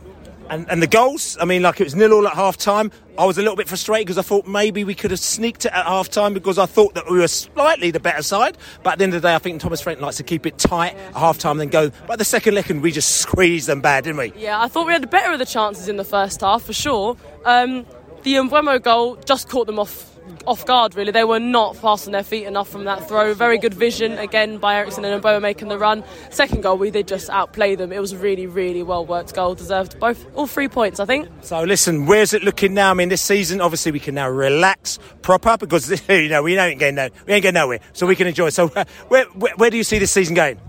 And, 0.49 0.69
and 0.69 0.81
the 0.81 0.87
goals, 0.87 1.37
I 1.41 1.45
mean, 1.45 1.61
like 1.61 1.81
it 1.81 1.83
was 1.83 1.95
nil 1.95 2.13
all 2.13 2.27
at 2.27 2.33
half 2.33 2.57
time. 2.57 2.91
I 3.17 3.25
was 3.25 3.37
a 3.37 3.41
little 3.41 3.57
bit 3.57 3.67
frustrated 3.67 4.07
because 4.07 4.17
I 4.17 4.21
thought 4.21 4.47
maybe 4.47 4.83
we 4.83 4.95
could 4.95 5.11
have 5.11 5.19
sneaked 5.19 5.65
it 5.65 5.73
at 5.73 5.85
half 5.85 6.09
time 6.09 6.33
because 6.33 6.57
I 6.57 6.65
thought 6.65 6.93
that 6.93 7.09
we 7.09 7.17
were 7.17 7.27
slightly 7.27 7.91
the 7.91 7.99
better 7.99 8.21
side. 8.21 8.57
But 8.83 8.93
at 8.93 8.97
the 8.99 9.03
end 9.05 9.13
of 9.13 9.21
the 9.21 9.27
day, 9.27 9.35
I 9.35 9.39
think 9.39 9.59
Thomas 9.59 9.81
Frank 9.81 9.99
likes 9.99 10.17
to 10.17 10.23
keep 10.23 10.45
it 10.45 10.57
tight 10.57 10.95
at 10.95 11.15
half 11.15 11.37
time 11.37 11.57
then 11.57 11.69
go. 11.69 11.91
But 12.07 12.19
the 12.19 12.25
second 12.25 12.53
leg, 12.53 12.69
and 12.71 12.81
we 12.81 12.91
just 12.91 13.17
squeezed 13.17 13.67
them 13.67 13.81
bad, 13.81 14.05
didn't 14.05 14.17
we? 14.17 14.33
Yeah, 14.37 14.61
I 14.61 14.67
thought 14.67 14.87
we 14.87 14.93
had 14.93 15.09
better 15.09 15.33
of 15.33 15.39
the 15.39 15.45
chances 15.45 15.89
in 15.89 15.97
the 15.97 16.05
first 16.05 16.41
half 16.41 16.63
for 16.63 16.73
sure. 16.73 17.17
Um, 17.43 17.85
the 18.23 18.35
Mbeumo 18.35 18.81
goal 18.81 19.15
just 19.25 19.49
caught 19.49 19.67
them 19.67 19.79
off 19.79 20.16
off 20.45 20.65
guard. 20.65 20.95
Really, 20.95 21.11
they 21.11 21.23
were 21.23 21.39
not 21.39 21.75
fast 21.75 22.07
on 22.07 22.13
their 22.13 22.23
feet 22.23 22.45
enough 22.45 22.69
from 22.69 22.85
that 22.85 23.07
throw. 23.07 23.33
Very 23.33 23.57
good 23.57 23.73
vision 23.73 24.13
again 24.17 24.57
by 24.57 24.75
Eriksen 24.75 25.05
and 25.05 25.21
Mbeumo 25.21 25.41
making 25.41 25.67
the 25.67 25.77
run. 25.77 26.03
Second 26.29 26.63
goal, 26.63 26.77
we 26.77 26.91
did 26.91 27.07
just 27.07 27.29
outplay 27.29 27.75
them. 27.75 27.91
It 27.91 27.99
was 27.99 28.15
really, 28.15 28.47
really 28.47 28.83
well 28.83 29.05
worked 29.05 29.33
goal. 29.33 29.55
Deserved 29.55 29.99
both 29.99 30.25
all 30.35 30.47
three 30.47 30.67
points, 30.67 30.99
I 30.99 31.05
think. 31.05 31.27
So 31.41 31.61
listen, 31.63 32.05
where's 32.05 32.33
it 32.33 32.43
looking 32.43 32.73
now? 32.73 32.91
I 32.91 32.93
mean, 32.93 33.09
this 33.09 33.21
season, 33.21 33.61
obviously, 33.61 33.91
we 33.91 33.99
can 33.99 34.15
now 34.15 34.29
relax 34.29 34.99
proper 35.21 35.57
because 35.57 35.89
you 36.09 36.29
know 36.29 36.43
we 36.43 36.57
ain't 36.57 36.79
getting 36.79 37.11
we 37.25 37.33
ain't 37.33 37.43
getting 37.43 37.53
nowhere, 37.53 37.79
so 37.93 38.07
we 38.07 38.15
can 38.15 38.27
enjoy. 38.27 38.49
So 38.49 38.67
where, 39.07 39.25
where 39.25 39.53
where 39.55 39.69
do 39.69 39.77
you 39.77 39.83
see 39.83 39.99
this 39.99 40.11
season 40.11 40.35
going? 40.35 40.59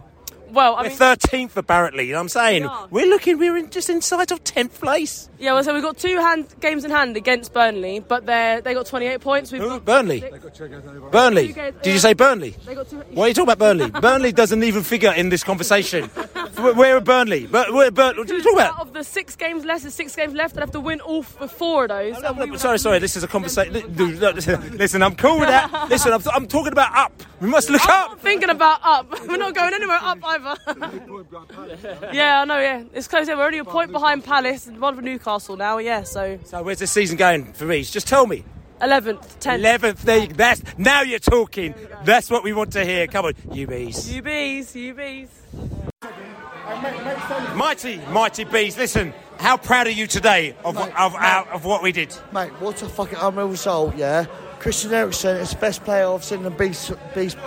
Well, 0.51 0.77
I 0.77 0.83
We're 0.83 0.89
mean, 0.89 0.99
thirteenth 0.99 1.57
apparently. 1.57 2.05
You 2.05 2.13
know 2.13 2.19
what 2.19 2.23
I'm 2.23 2.29
saying? 2.29 2.63
We 2.63 2.69
are. 2.69 2.89
We're 2.91 3.07
looking. 3.07 3.39
We're 3.39 3.57
in, 3.57 3.71
just 3.71 3.91
inside 3.91 4.33
of 4.33 4.43
tenth 4.45 4.81
place. 4.81 5.29
yeah. 5.39 5.53
Well, 5.53 5.65
so 5.65 5.75
we've 5.75 5.83
got 5.83 5.99
two 5.99 6.17
hand 6.19 6.47
games 6.61 6.85
in 6.85 6.91
hand 6.91 7.17
against 7.17 7.53
Burnley, 7.53 8.01
but 8.01 8.27
they 8.27 8.61
they 8.65 8.75
got 8.75 8.87
28 8.87 9.21
points. 9.21 9.53
We've 9.53 9.61
got 9.63 9.85
Burnley. 9.85 10.25
Burnley. 11.11 11.53
Did 11.53 11.87
you 11.87 11.99
say 11.99 12.15
Burnley? 12.15 12.55
They 12.67 12.75
got 12.75 12.89
two. 12.89 12.99
Why 13.13 13.25
are 13.25 13.29
you 13.29 13.35
talking 13.35 13.53
about 13.53 13.59
Burnley? 13.59 13.91
Burnley 14.01 14.33
doesn't 14.33 14.63
even 14.63 14.83
figure 14.83 15.13
in 15.13 15.29
this 15.29 15.45
conversation. 15.45 16.05
Where 16.59 16.75
where 16.75 16.97
are 16.97 17.01
Burnley? 17.01 17.47
But 17.47 17.73
where 17.73 17.91
Burnley? 17.91 18.19
What 18.21 18.31
are 18.31 18.35
you 18.37 18.43
talking 18.43 18.59
about? 18.59 18.75
Out 18.81 18.87
of 18.89 18.93
the 18.93 19.05
six 19.05 19.37
games 19.37 19.65
left, 19.65 19.83
there's 19.83 19.95
six 19.95 20.17
games 20.17 20.35
left. 20.35 20.57
I'd 20.57 20.61
have 20.61 20.71
to 20.73 20.81
win 20.81 21.01
all 21.01 21.23
four 21.23 21.85
of 21.85 21.91
those. 21.91 22.17
we 22.39 22.51
would 22.51 22.61
Sorry, 22.61 22.79
sorry. 22.79 22.99
This 22.99 23.17
is 23.17 23.23
a 23.23 23.29
conversation. 23.29 23.73
Listen, 24.77 25.03
I'm 25.03 25.15
cool 25.15 25.39
with 25.41 25.49
that. 25.49 25.89
Listen, 25.91 26.13
I'm, 26.13 26.23
I'm 26.35 26.47
talking 26.47 26.73
about 26.73 26.97
up. 26.97 27.13
We 27.41 27.49
must 27.49 27.71
look 27.71 27.83
I'm 27.89 27.91
up. 28.05 28.11
not 28.13 28.21
thinking 28.21 28.51
about 28.51 28.81
up. 28.83 29.11
We're 29.29 29.37
not 29.37 29.55
going 29.55 29.73
anywhere 29.73 29.99
up 30.01 30.19
either. 30.25 30.57
yeah, 32.13 32.41
I 32.41 32.45
know. 32.45 32.59
Yeah, 32.59 32.83
it's 32.93 33.07
close. 33.07 33.29
Yeah, 33.29 33.37
we're 33.37 33.47
only 33.47 33.59
a 33.59 33.65
point 33.65 33.93
behind 33.93 34.25
Palace 34.25 34.67
and 34.67 34.81
one 34.81 34.97
for 34.97 35.03
Newcastle 35.03 35.57
now. 35.57 35.79
Yeah, 35.79 36.03
so 36.03 36.39
So 36.45 36.63
where's 36.63 36.81
the 36.81 36.87
season 36.89 37.17
going 37.17 37.53
for 37.53 37.65
me? 37.65 37.83
Just 37.85 38.09
tell 38.09 38.27
me. 38.27 38.45
11th, 38.81 39.39
10th. 39.41 39.55
Eleventh. 39.59 40.03
There. 40.03 40.19
you- 40.19 40.27
That's 40.29 40.63
now 40.79 41.03
you're 41.03 41.19
talking. 41.21 41.75
That's 42.05 42.29
what 42.31 42.43
we 42.45 42.53
want 42.53 42.73
to 42.73 42.85
hear. 42.85 43.07
Come 43.07 43.27
on, 43.27 43.35
you 43.53 43.67
bees. 43.67 44.09
UBs, 44.11 44.75
UBs. 44.95 45.29
Mighty, 47.57 47.99
mighty 48.11 48.45
bees. 48.45 48.77
Listen, 48.77 49.13
how 49.39 49.57
proud 49.57 49.87
are 49.87 49.91
you 49.91 50.07
today 50.07 50.55
of 50.65 50.77
of, 50.77 51.15
our, 51.15 51.47
of 51.49 51.65
what 51.65 51.83
we 51.83 51.93
did? 51.93 52.15
Mate, 52.33 52.51
what 52.61 52.81
a 52.83 52.89
fucking 52.89 53.19
unreal 53.21 53.49
result, 53.49 53.97
yeah? 53.97 54.27
Christian 54.69 54.93
Eriksen 54.93 55.37
is 55.39 55.53
the 55.53 55.57
best 55.57 55.83
player 55.83 56.07
I've 56.07 56.23
seen 56.23 56.45
in 56.45 56.53
Beast, 56.55 56.93
Beast 57.15 57.39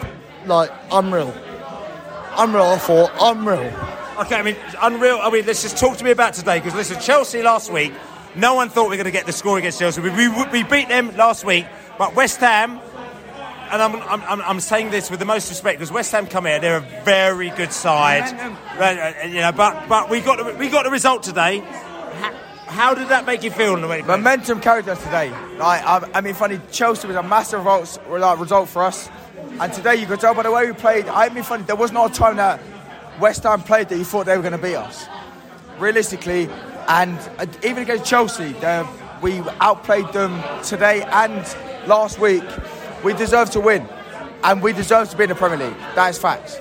like, 0.48 0.72
unreal. 0.92 1.32
Unreal, 2.36 2.64
I 2.64 2.78
thought, 2.80 3.12
unreal. 3.22 3.72
Okay, 4.22 4.38
I 4.38 4.42
mean, 4.42 4.56
it's 4.66 4.76
unreal. 4.82 5.20
I 5.22 5.30
mean, 5.30 5.46
let's 5.46 5.62
just 5.62 5.78
talk 5.78 5.98
to 5.98 6.04
me 6.04 6.10
about 6.10 6.34
today 6.34 6.58
because 6.58 6.74
listen, 6.74 7.00
Chelsea 7.00 7.44
last 7.44 7.72
week, 7.72 7.94
no 8.34 8.56
one 8.56 8.70
thought 8.70 8.86
we 8.86 8.90
were 8.90 8.96
going 8.96 9.06
to 9.06 9.12
get 9.12 9.28
the 9.28 9.34
score 9.34 9.60
against 9.60 9.78
Chelsea. 9.78 10.02
We, 10.02 10.10
we, 10.10 10.30
we 10.46 10.64
beat 10.64 10.88
them 10.88 11.16
last 11.16 11.46
week, 11.46 11.68
but 12.00 12.16
West 12.16 12.40
Ham, 12.40 12.80
and 13.70 13.84
I'm, 13.84 13.96
I'm, 13.98 14.22
I'm, 14.24 14.42
I'm 14.42 14.60
saying 14.60 14.90
this 14.90 15.12
with 15.12 15.20
the 15.20 15.26
most 15.28 15.48
respect 15.50 15.78
because 15.78 15.92
West 15.92 16.12
Ham 16.14 16.26
come 16.26 16.48
here, 16.48 16.60
they're 16.60 16.78
a 16.78 17.04
very 17.04 17.52
good 17.52 17.72
side, 17.72 18.34
uh, 18.80 19.28
you 19.28 19.42
know. 19.42 19.52
But 19.52 19.88
but 19.88 20.10
we 20.10 20.22
got 20.22 20.44
the, 20.44 20.56
we 20.58 20.70
got 20.70 20.86
the 20.86 20.92
result 20.92 21.22
today. 21.22 21.64
How, 22.72 22.94
did 22.94 23.10
that 23.10 23.26
make 23.26 23.44
you 23.44 23.52
feel? 23.52 23.76
in 23.76 23.82
the 23.82 23.88
way- 23.88 24.02
Momentum 24.02 24.62
carried 24.62 24.88
us 24.88 25.04
today. 25.04 25.30
Like, 25.58 25.84
I, 25.84 26.10
I 26.14 26.22
mean, 26.22 26.34
funny, 26.34 26.60
Chelsea 26.72 27.06
was 27.08 27.18
a 27.18 27.24
massive 27.24 27.66
result, 27.66 28.00
like, 28.10 28.40
result 28.40 28.70
for 28.70 28.84
us. 28.84 29.10
And 29.60 29.74
today, 29.74 29.96
you 29.96 30.06
could 30.08 30.22
tell 30.22 30.34
by 30.34 30.44
the 30.44 30.52
way 30.52 30.68
we 30.68 30.74
played. 30.74 31.06
I 31.08 31.28
mean, 31.30 31.44
funny, 31.44 31.64
there 31.64 31.76
was 31.76 31.92
not 31.92 32.12
a 32.12 32.14
time 32.14 32.38
that 32.38 32.62
West 33.20 33.44
Ham 33.44 33.62
played 33.62 33.90
that 33.90 33.98
you 33.98 34.06
thought 34.06 34.26
they 34.26 34.38
were 34.38 34.42
going 34.42 34.54
to 34.54 34.58
beat 34.58 34.76
us. 34.76 35.06
Realistically, 35.80 36.48
and 36.88 37.18
uh, 37.38 37.46
even 37.64 37.84
against 37.84 38.06
Chelsea, 38.06 38.56
we 39.22 39.40
outplayed 39.60 40.08
them 40.14 40.42
today 40.64 41.04
and 41.04 41.44
last 41.88 42.20
week. 42.20 42.44
We 43.04 43.14
deserve 43.14 43.50
to 43.52 43.60
win, 43.60 43.86
and 44.44 44.62
we 44.62 44.72
deserve 44.74 45.10
to 45.10 45.18
be 45.18 45.24
in 45.24 45.30
the 45.30 45.36
Premier 45.36 45.58
League. 45.58 45.78
That 45.96 46.10
is 46.10 46.18
facts. 46.18 46.58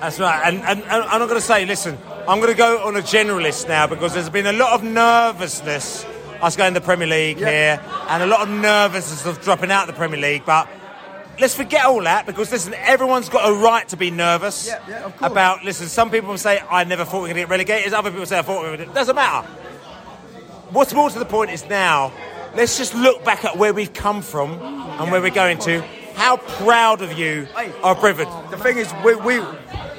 That's 0.00 0.18
right. 0.20 0.40
And, 0.46 0.62
and, 0.62 0.82
and 0.82 0.90
I'm 0.90 1.18
not 1.18 1.28
going 1.28 1.40
to 1.40 1.46
say, 1.46 1.66
listen, 1.66 1.98
I'm 2.28 2.40
going 2.40 2.52
to 2.52 2.58
go 2.58 2.86
on 2.86 2.94
a 2.94 3.00
generalist 3.00 3.68
now 3.68 3.86
because 3.86 4.12
there's 4.12 4.28
been 4.28 4.44
a 4.44 4.52
lot 4.52 4.74
of 4.74 4.84
nervousness 4.84 6.04
us 6.42 6.56
going 6.56 6.74
to 6.74 6.80
the 6.80 6.84
Premier 6.84 7.06
League 7.06 7.38
here 7.38 7.82
and 8.06 8.22
a 8.22 8.26
lot 8.26 8.42
of 8.42 8.50
nervousness 8.50 9.24
of 9.24 9.40
dropping 9.40 9.70
out 9.70 9.88
of 9.88 9.94
the 9.94 9.98
Premier 9.98 10.20
League. 10.20 10.44
But 10.44 10.68
let's 11.40 11.54
forget 11.54 11.86
all 11.86 12.02
that 12.02 12.26
because, 12.26 12.52
listen, 12.52 12.74
everyone's 12.74 13.30
got 13.30 13.48
a 13.48 13.54
right 13.54 13.88
to 13.88 13.96
be 13.96 14.10
nervous 14.10 14.66
Yeah, 14.66 14.78
yeah, 14.86 15.12
about, 15.22 15.64
listen, 15.64 15.88
some 15.88 16.10
people 16.10 16.36
say, 16.36 16.60
I 16.70 16.84
never 16.84 17.06
thought 17.06 17.22
we 17.22 17.28
were 17.30 17.34
going 17.34 17.36
to 17.36 17.40
get 17.40 17.48
relegated. 17.48 17.94
Other 17.94 18.10
people 18.10 18.26
say, 18.26 18.38
I 18.38 18.42
thought 18.42 18.62
we 18.62 18.68
were. 18.68 18.74
It 18.74 18.92
doesn't 18.92 19.16
matter. 19.16 19.48
What's 20.68 20.92
more 20.92 21.08
to 21.08 21.18
the 21.18 21.24
point 21.24 21.50
is 21.50 21.66
now, 21.66 22.12
let's 22.54 22.76
just 22.76 22.94
look 22.94 23.24
back 23.24 23.46
at 23.46 23.56
where 23.56 23.72
we've 23.72 23.94
come 23.94 24.20
from 24.20 24.52
and 24.52 25.10
where 25.10 25.22
we're 25.22 25.30
going 25.30 25.60
to. 25.60 25.82
How 26.18 26.36
proud 26.36 27.00
of 27.00 27.12
you 27.16 27.46
are 27.84 27.94
Brivard. 27.94 28.50
The 28.50 28.56
thing 28.58 28.76
is, 28.78 28.92
we, 29.04 29.14
we, 29.14 29.40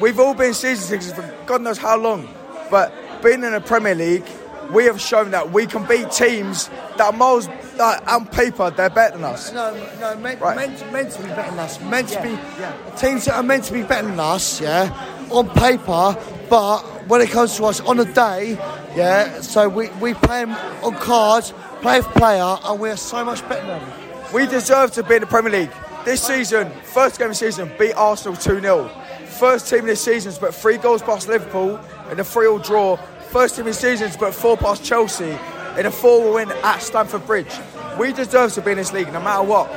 we've 0.01 0.19
all 0.19 0.33
been 0.33 0.53
season 0.53 0.99
tickets 0.99 1.13
for 1.13 1.33
God 1.45 1.61
knows 1.61 1.77
how 1.77 1.97
long, 1.97 2.27
but 2.69 2.93
being 3.23 3.41
in 3.43 3.53
the 3.53 3.61
Premier 3.61 3.95
League, 3.95 4.25
we 4.69 4.83
have 4.83 4.99
shown 4.99 5.31
that 5.31 5.51
we 5.51 5.65
can 5.65 5.85
beat 5.87 6.11
teams 6.11 6.67
that 6.97 7.01
are 7.01 7.11
miles, 7.13 7.47
that 7.77 8.05
on 8.07 8.27
paper, 8.27 8.69
they're 8.69 8.89
better 8.89 9.15
than 9.15 9.23
us. 9.23 9.53
No, 9.53 9.73
no, 10.01 10.15
meant, 10.17 10.41
Right. 10.41 10.55
meant, 10.57 10.91
meant 10.91 11.11
to 11.13 11.21
be 11.21 11.29
better 11.29 11.49
than 11.51 11.59
us. 11.59 11.79
Meant 11.81 12.09
to 12.09 12.21
be 12.21 12.37
teams 12.97 13.25
that 13.25 13.35
are 13.35 13.43
meant 13.43 13.63
to 13.63 13.73
be 13.73 13.83
better 13.83 14.07
than 14.07 14.19
us, 14.19 14.59
yeah, 14.59 14.93
on 15.31 15.49
paper. 15.51 16.17
But 16.49 16.79
when 17.07 17.21
it 17.21 17.29
comes 17.29 17.55
to 17.57 17.65
us 17.65 17.79
on 17.79 17.97
a 17.99 18.05
day, 18.05 18.57
yeah, 18.95 19.39
so 19.41 19.69
we 19.69 19.87
we 20.01 20.13
play 20.15 20.41
'em 20.41 20.53
on 20.83 20.95
cards, 20.95 21.53
play 21.81 22.01
for 22.01 22.09
player, 22.11 22.57
and 22.65 22.77
we 22.79 22.89
are 22.89 22.97
so 22.97 23.23
much 23.23 23.47
better 23.47 23.65
than 23.65 23.79
them. 23.79 23.91
We 24.33 24.45
deserve 24.45 24.91
to 24.91 25.03
be 25.03 25.15
in 25.15 25.21
the 25.21 25.27
Premier 25.27 25.51
League. 25.51 25.71
This 26.09 26.23
season, 26.23 26.71
first 26.81 27.19
game 27.19 27.27
of 27.27 27.33
the 27.33 27.35
season, 27.35 27.71
beat 27.77 27.93
Arsenal 27.93 28.35
2 28.35 28.61
0. 28.61 28.87
First 29.27 29.69
team 29.69 29.85
this 29.85 30.03
season's 30.03 30.39
but 30.39 30.55
three 30.55 30.77
goals 30.77 31.03
past 31.03 31.27
Liverpool 31.27 31.79
in 32.09 32.19
a 32.19 32.23
3 32.23 32.47
all 32.47 32.57
draw. 32.57 32.95
First 33.29 33.55
team 33.57 33.65
this 33.65 33.77
season's 33.77 34.17
but 34.17 34.33
four 34.33 34.57
past 34.57 34.83
Chelsea 34.83 35.37
in 35.77 35.85
a 35.85 35.91
4 35.91 36.33
win 36.33 36.51
at 36.63 36.79
Stamford 36.79 37.27
Bridge. 37.27 37.51
We 37.99 38.11
deserve 38.11 38.51
to 38.53 38.61
be 38.63 38.71
in 38.71 38.77
this 38.77 38.91
league 38.91 39.13
no 39.13 39.19
matter 39.21 39.43
what. 39.43 39.69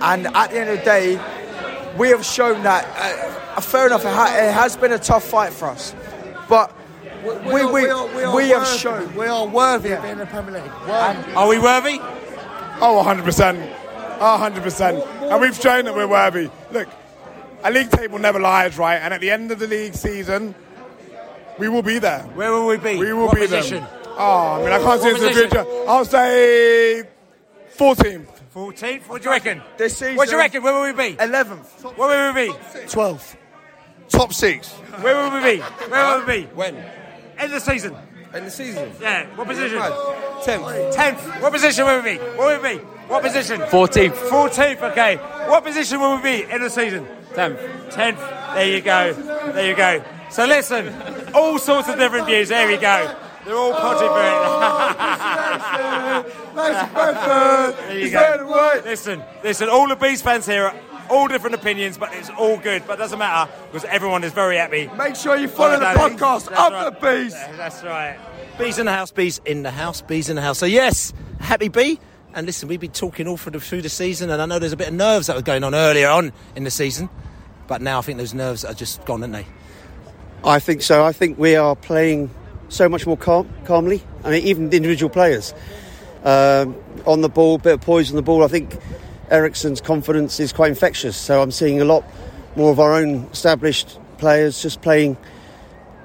And 0.00 0.26
at 0.26 0.50
the 0.50 0.58
end 0.58 0.70
of 0.70 0.78
the 0.80 0.84
day, 0.84 1.20
we 1.96 2.08
have 2.08 2.24
shown 2.24 2.64
that, 2.64 2.84
uh, 3.56 3.60
fair 3.60 3.86
enough, 3.86 4.04
it, 4.04 4.08
ha- 4.08 4.34
it 4.36 4.52
has 4.52 4.76
been 4.76 4.90
a 4.90 4.98
tough 4.98 5.22
fight 5.22 5.52
for 5.52 5.68
us. 5.68 5.94
But 6.48 6.72
we, 7.24 7.64
we, 7.64 7.84
we, 7.84 7.90
are- 7.90 8.34
we 8.34 8.52
are 8.52 8.58
have 8.58 8.66
shown 8.66 9.14
we 9.14 9.26
are 9.26 9.46
worthy 9.46 9.92
of 9.92 10.02
being 10.02 10.14
in 10.14 10.18
the 10.18 10.26
Premier 10.26 10.60
League. 10.60 10.72
Are 11.36 11.46
we 11.46 11.60
worthy? 11.60 12.00
Oh, 12.80 13.00
100%. 13.06 13.83
Oh, 14.20 14.38
100%. 14.40 15.30
And 15.32 15.40
we've 15.40 15.56
shown 15.56 15.84
that 15.86 15.94
we're 15.94 16.06
worthy. 16.08 16.50
Look, 16.72 16.88
a 17.62 17.70
league 17.70 17.90
table 17.90 18.18
never 18.18 18.38
lies, 18.40 18.78
right? 18.78 18.96
And 18.96 19.12
at 19.14 19.20
the 19.20 19.30
end 19.30 19.50
of 19.50 19.58
the 19.58 19.66
league 19.66 19.94
season, 19.94 20.54
we 21.58 21.68
will 21.68 21.82
be 21.82 21.98
there. 21.98 22.20
Where 22.34 22.52
will 22.52 22.66
we 22.66 22.76
be? 22.76 22.96
We 22.96 23.12
will 23.12 23.26
What 23.26 23.34
be 23.36 23.42
position? 23.42 23.80
there. 23.82 23.90
Oh, 24.16 24.54
I 24.54 24.58
mean, 24.62 24.72
I 24.72 24.78
can't 24.78 25.00
see 25.02 25.12
What 25.12 25.22
into 25.22 25.34
the 25.34 25.40
future. 25.40 25.64
I'll 25.88 26.04
say 26.04 27.02
14th. 27.76 28.26
14th? 28.54 29.08
What 29.08 29.22
do 29.22 29.28
you 29.28 29.32
reckon? 29.32 29.62
This 29.76 29.96
season, 29.96 30.14
What 30.16 30.26
do 30.28 30.32
you 30.34 30.38
reckon? 30.38 30.62
Where 30.62 30.72
will 30.74 30.82
we 30.82 30.92
be? 30.92 31.16
11th. 31.16 31.96
Where 31.96 32.32
will 32.32 32.34
we 32.40 32.46
be? 32.48 32.52
12th. 32.86 33.36
Top 34.08 34.32
six. 34.32 34.70
Where 35.00 35.16
will 35.16 35.36
we 35.36 35.56
be? 35.56 35.60
Where 35.60 36.18
will 36.18 36.26
we 36.26 36.42
be? 36.42 36.46
When? 36.54 36.76
End 36.76 36.84
of 37.38 37.50
the 37.50 37.60
season. 37.60 37.94
End 38.26 38.36
of 38.36 38.44
the 38.44 38.50
season. 38.50 38.92
Yeah. 39.00 39.26
What 39.34 39.48
position? 39.48 39.78
Tenth. 40.44 40.94
Tenth. 40.94 41.42
What 41.42 41.52
position 41.52 41.84
will 41.86 42.00
we 42.02 42.14
be? 42.14 42.18
What 42.18 42.62
will 42.62 42.62
we 42.70 42.78
be? 42.78 42.84
What 43.08 43.22
position? 43.22 43.60
14th. 43.60 44.12
14th, 44.12 44.90
okay. 44.92 45.16
What 45.48 45.64
position 45.64 46.00
will 46.00 46.16
we 46.16 46.22
be 46.22 46.42
in 46.50 46.62
the 46.62 46.70
season? 46.70 47.06
10th. 47.34 47.90
10th. 47.90 48.54
There 48.54 48.68
you 48.68 48.80
go. 48.80 49.12
There 49.52 49.68
you 49.68 49.76
go. 49.76 50.02
So 50.30 50.46
listen, 50.46 50.92
all 51.34 51.58
sorts 51.58 51.88
of 51.88 51.98
different 51.98 52.26
views. 52.26 52.48
There 52.48 52.66
we 52.66 52.76
go. 52.76 53.14
They're 53.44 53.54
all 53.54 53.72
potted 53.72 54.08
for 54.08 54.20
it. 56.24 57.76
there 57.88 57.98
you 57.98 58.10
go. 58.10 58.80
Listen, 58.84 59.22
listen, 59.42 59.68
all 59.68 59.86
the 59.86 59.96
Beast 59.96 60.24
fans 60.24 60.46
here 60.46 60.64
are 60.64 60.74
all 61.10 61.28
different 61.28 61.54
opinions, 61.54 61.98
but 61.98 62.12
it's 62.14 62.30
all 62.30 62.58
good. 62.58 62.84
But 62.86 62.94
it 62.94 62.98
doesn't 63.02 63.18
matter 63.18 63.52
because 63.66 63.84
everyone 63.84 64.24
is 64.24 64.32
very 64.32 64.56
happy. 64.56 64.88
Make 64.96 65.16
sure 65.16 65.36
you 65.36 65.48
follow 65.48 65.78
the 65.78 65.84
podcast 65.84 66.48
That's 66.48 66.60
of 66.60 66.72
right. 66.72 67.00
the 67.00 67.24
Beast. 67.24 67.36
That's 67.56 67.82
right. 67.82 68.18
Bees 68.58 68.78
in 68.78 68.86
the 68.86 68.92
house, 68.92 69.10
bees 69.10 69.40
in 69.44 69.62
the 69.62 69.70
house, 69.70 70.00
bees 70.00 70.30
in 70.30 70.36
the 70.36 70.42
house. 70.42 70.58
So 70.58 70.66
yes, 70.66 71.12
happy 71.40 71.68
bee. 71.68 71.98
And 72.34 72.46
listen, 72.46 72.68
we've 72.68 72.80
been 72.80 72.90
talking 72.90 73.28
all 73.28 73.36
through 73.36 73.82
the, 73.82 73.88
season, 73.88 74.28
and 74.28 74.42
I 74.42 74.46
know 74.46 74.58
there's 74.58 74.72
a 74.72 74.76
bit 74.76 74.88
of 74.88 74.94
nerves 74.94 75.28
that 75.28 75.36
were 75.36 75.42
going 75.42 75.62
on 75.62 75.72
earlier 75.72 76.08
on 76.08 76.32
in 76.56 76.64
the 76.64 76.70
season, 76.70 77.08
but 77.68 77.80
now 77.80 78.00
I 78.00 78.02
think 78.02 78.18
those 78.18 78.34
nerves 78.34 78.64
are 78.64 78.74
just 78.74 79.04
gone, 79.04 79.22
aren't 79.22 79.34
they? 79.34 79.46
I 80.42 80.58
think 80.58 80.82
so. 80.82 81.04
I 81.04 81.12
think 81.12 81.38
we 81.38 81.54
are 81.54 81.76
playing 81.76 82.30
so 82.70 82.88
much 82.88 83.06
more 83.06 83.16
calm, 83.16 83.48
calmly. 83.66 84.02
I 84.24 84.30
mean, 84.32 84.42
even 84.42 84.70
the 84.70 84.76
individual 84.78 85.10
players 85.10 85.54
um, 86.24 86.74
on 87.06 87.20
the 87.20 87.28
ball, 87.28 87.58
bit 87.58 87.74
of 87.74 87.82
poise 87.82 88.10
on 88.10 88.16
the 88.16 88.22
ball. 88.22 88.42
I 88.42 88.48
think 88.48 88.78
Eriksen's 89.30 89.80
confidence 89.80 90.40
is 90.40 90.52
quite 90.52 90.70
infectious. 90.70 91.16
So 91.16 91.40
I'm 91.40 91.52
seeing 91.52 91.80
a 91.80 91.84
lot 91.84 92.04
more 92.56 92.72
of 92.72 92.80
our 92.80 92.94
own 92.94 93.28
established 93.32 93.96
players 94.18 94.60
just 94.60 94.82
playing 94.82 95.16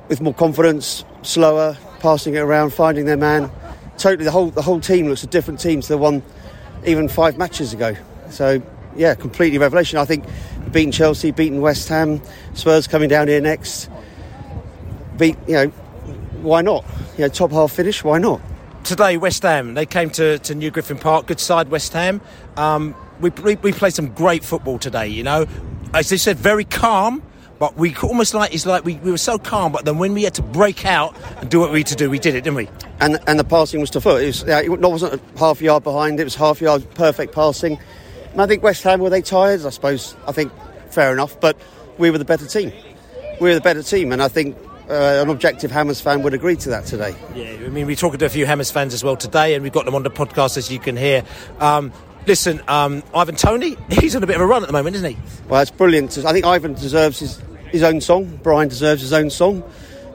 with 0.09 0.21
more 0.21 0.36
confidence, 0.36 1.03
slower, 1.24 1.75
passing 2.01 2.36
it 2.36 2.39
around, 2.39 2.71
finding 2.71 3.05
their 3.05 3.17
man. 3.17 3.51
Totally, 4.00 4.24
the 4.25 4.32
whole 4.32 4.50
the 4.50 4.62
whole 4.62 4.79
team 4.79 5.08
looks 5.08 5.24
a 5.24 5.27
different 5.27 5.60
team 5.60 5.82
to 5.82 5.88
the 5.88 5.98
one 5.98 6.24
even 6.86 7.08
five 7.08 7.38
matches 7.38 7.74
ago. 7.74 7.96
So 8.29 8.62
yeah, 8.96 9.13
completely 9.13 9.58
revelation. 9.58 10.00
I 10.00 10.06
think 10.06 10.24
beating 10.72 10.91
Chelsea, 10.91 11.32
beating 11.32 11.62
West 11.62 11.89
Ham, 11.89 12.22
Spurs 12.53 12.88
coming 12.88 13.10
down 13.10 13.27
here 13.27 13.41
next. 13.41 13.89
Beat 15.18 15.38
you 15.48 15.53
know, 15.53 15.68
why 16.41 16.62
not? 16.62 16.86
You 17.18 17.25
know, 17.25 17.27
top 17.27 17.51
half 17.51 17.74
finish, 17.74 18.03
why 18.03 18.20
not? 18.20 18.41
Today, 18.86 19.18
West 19.18 19.44
Ham, 19.44 19.74
they 19.74 19.86
came 19.86 20.10
to, 20.12 20.39
to 20.39 20.56
New 20.56 20.72
Griffin 20.72 20.98
Park, 20.98 21.27
good 21.27 21.39
side 21.39 21.70
West 21.70 21.91
Ham. 21.94 22.22
Um, 22.56 22.96
we, 23.20 23.29
we, 23.32 23.56
we 23.56 23.74
played 23.74 23.94
some 23.94 24.13
great 24.13 24.44
football 24.44 24.79
today, 24.79 25.08
you 25.08 25.24
know. 25.24 25.46
As 25.94 26.10
they 26.10 26.18
said, 26.18 26.38
very 26.38 26.63
calm, 26.63 27.22
but 27.59 27.75
we 27.75 27.95
almost 27.97 28.33
like, 28.33 28.53
it's 28.53 28.65
like 28.65 28.85
we, 28.85 28.95
we 28.95 29.11
were 29.11 29.17
so 29.17 29.37
calm, 29.37 29.71
but 29.71 29.85
then 29.85 29.97
when 29.97 30.13
we 30.13 30.23
had 30.23 30.33
to 30.35 30.41
break 30.41 30.85
out 30.85 31.15
and 31.41 31.49
do 31.49 31.59
what 31.59 31.71
we 31.71 31.79
had 31.79 31.87
to 31.87 31.95
do, 31.95 32.09
we 32.09 32.17
did 32.17 32.33
it, 32.35 32.43
didn't 32.43 32.55
we? 32.55 32.69
And 33.01 33.19
and 33.27 33.37
the 33.37 33.43
passing 33.43 33.81
was 33.81 33.89
to 33.91 34.01
foot. 34.01 34.23
It, 34.23 34.27
was, 34.27 34.43
it 34.43 34.69
wasn't 34.69 35.21
half 35.37 35.61
a 35.61 35.63
yard 35.63 35.83
behind. 35.83 36.19
It 36.19 36.23
was 36.23 36.35
half 36.35 36.61
a 36.61 36.63
yard 36.63 36.93
perfect 36.95 37.33
passing. 37.33 37.77
And 38.31 38.41
I 38.41 38.47
think 38.47 38.63
West 38.63 38.83
Ham 38.83 38.99
were 39.01 39.09
they 39.09 39.21
tired? 39.21 39.65
I 39.65 39.69
suppose. 39.69 40.15
I 40.25 40.31
think 40.31 40.51
fair 40.89 41.11
enough. 41.11 41.39
But 41.39 41.57
we 41.97 42.09
were 42.11 42.17
the 42.17 42.25
better 42.25 42.47
team. 42.47 42.71
We 43.39 43.49
were 43.49 43.55
the 43.55 43.61
better 43.61 43.83
team, 43.83 44.11
and 44.11 44.21
I 44.21 44.27
think 44.27 44.57
uh, 44.89 45.21
an 45.21 45.29
objective 45.29 45.71
Hammers 45.71 46.01
fan 46.01 46.23
would 46.23 46.33
agree 46.33 46.55
to 46.57 46.69
that 46.69 46.85
today. 46.85 47.15
Yeah, 47.35 47.65
I 47.65 47.69
mean, 47.69 47.87
we 47.87 47.95
talked 47.95 48.17
to 48.19 48.25
a 48.25 48.29
few 48.29 48.45
Hammers 48.45 48.72
fans 48.72 48.93
as 48.93 49.03
well 49.03 49.15
today, 49.15 49.53
and 49.53 49.63
we've 49.63 49.74
got 49.74 49.85
them 49.85 49.95
on 49.95 50.03
the 50.03 50.09
podcast 50.09 50.57
as 50.57 50.72
you 50.72 50.79
can 50.79 50.98
hear. 50.98 51.24
Um, 51.59 51.93
listen, 52.25 52.61
um, 52.67 53.03
Ivan 53.13 53.35
Toney, 53.35 53.77
he's 53.89 54.15
on 54.15 54.24
a 54.24 54.27
bit 54.27 54.35
of 54.35 54.41
a 54.41 54.45
run 54.45 54.63
at 54.63 54.67
the 54.67 54.74
moment, 54.74 54.95
isn't 54.95 55.11
he? 55.11 55.17
Well, 55.48 55.61
it's 55.61 55.72
brilliant. 55.72 56.17
I 56.17 56.33
think 56.33 56.45
Ivan 56.45 56.74
deserves 56.74 57.19
his, 57.19 57.41
his 57.72 57.84
own 57.84 58.01
song. 58.01 58.40
Bryan 58.44 58.68
deserves 58.68 59.01
his 59.01 59.14
own 59.14 59.29
song. 59.29 59.64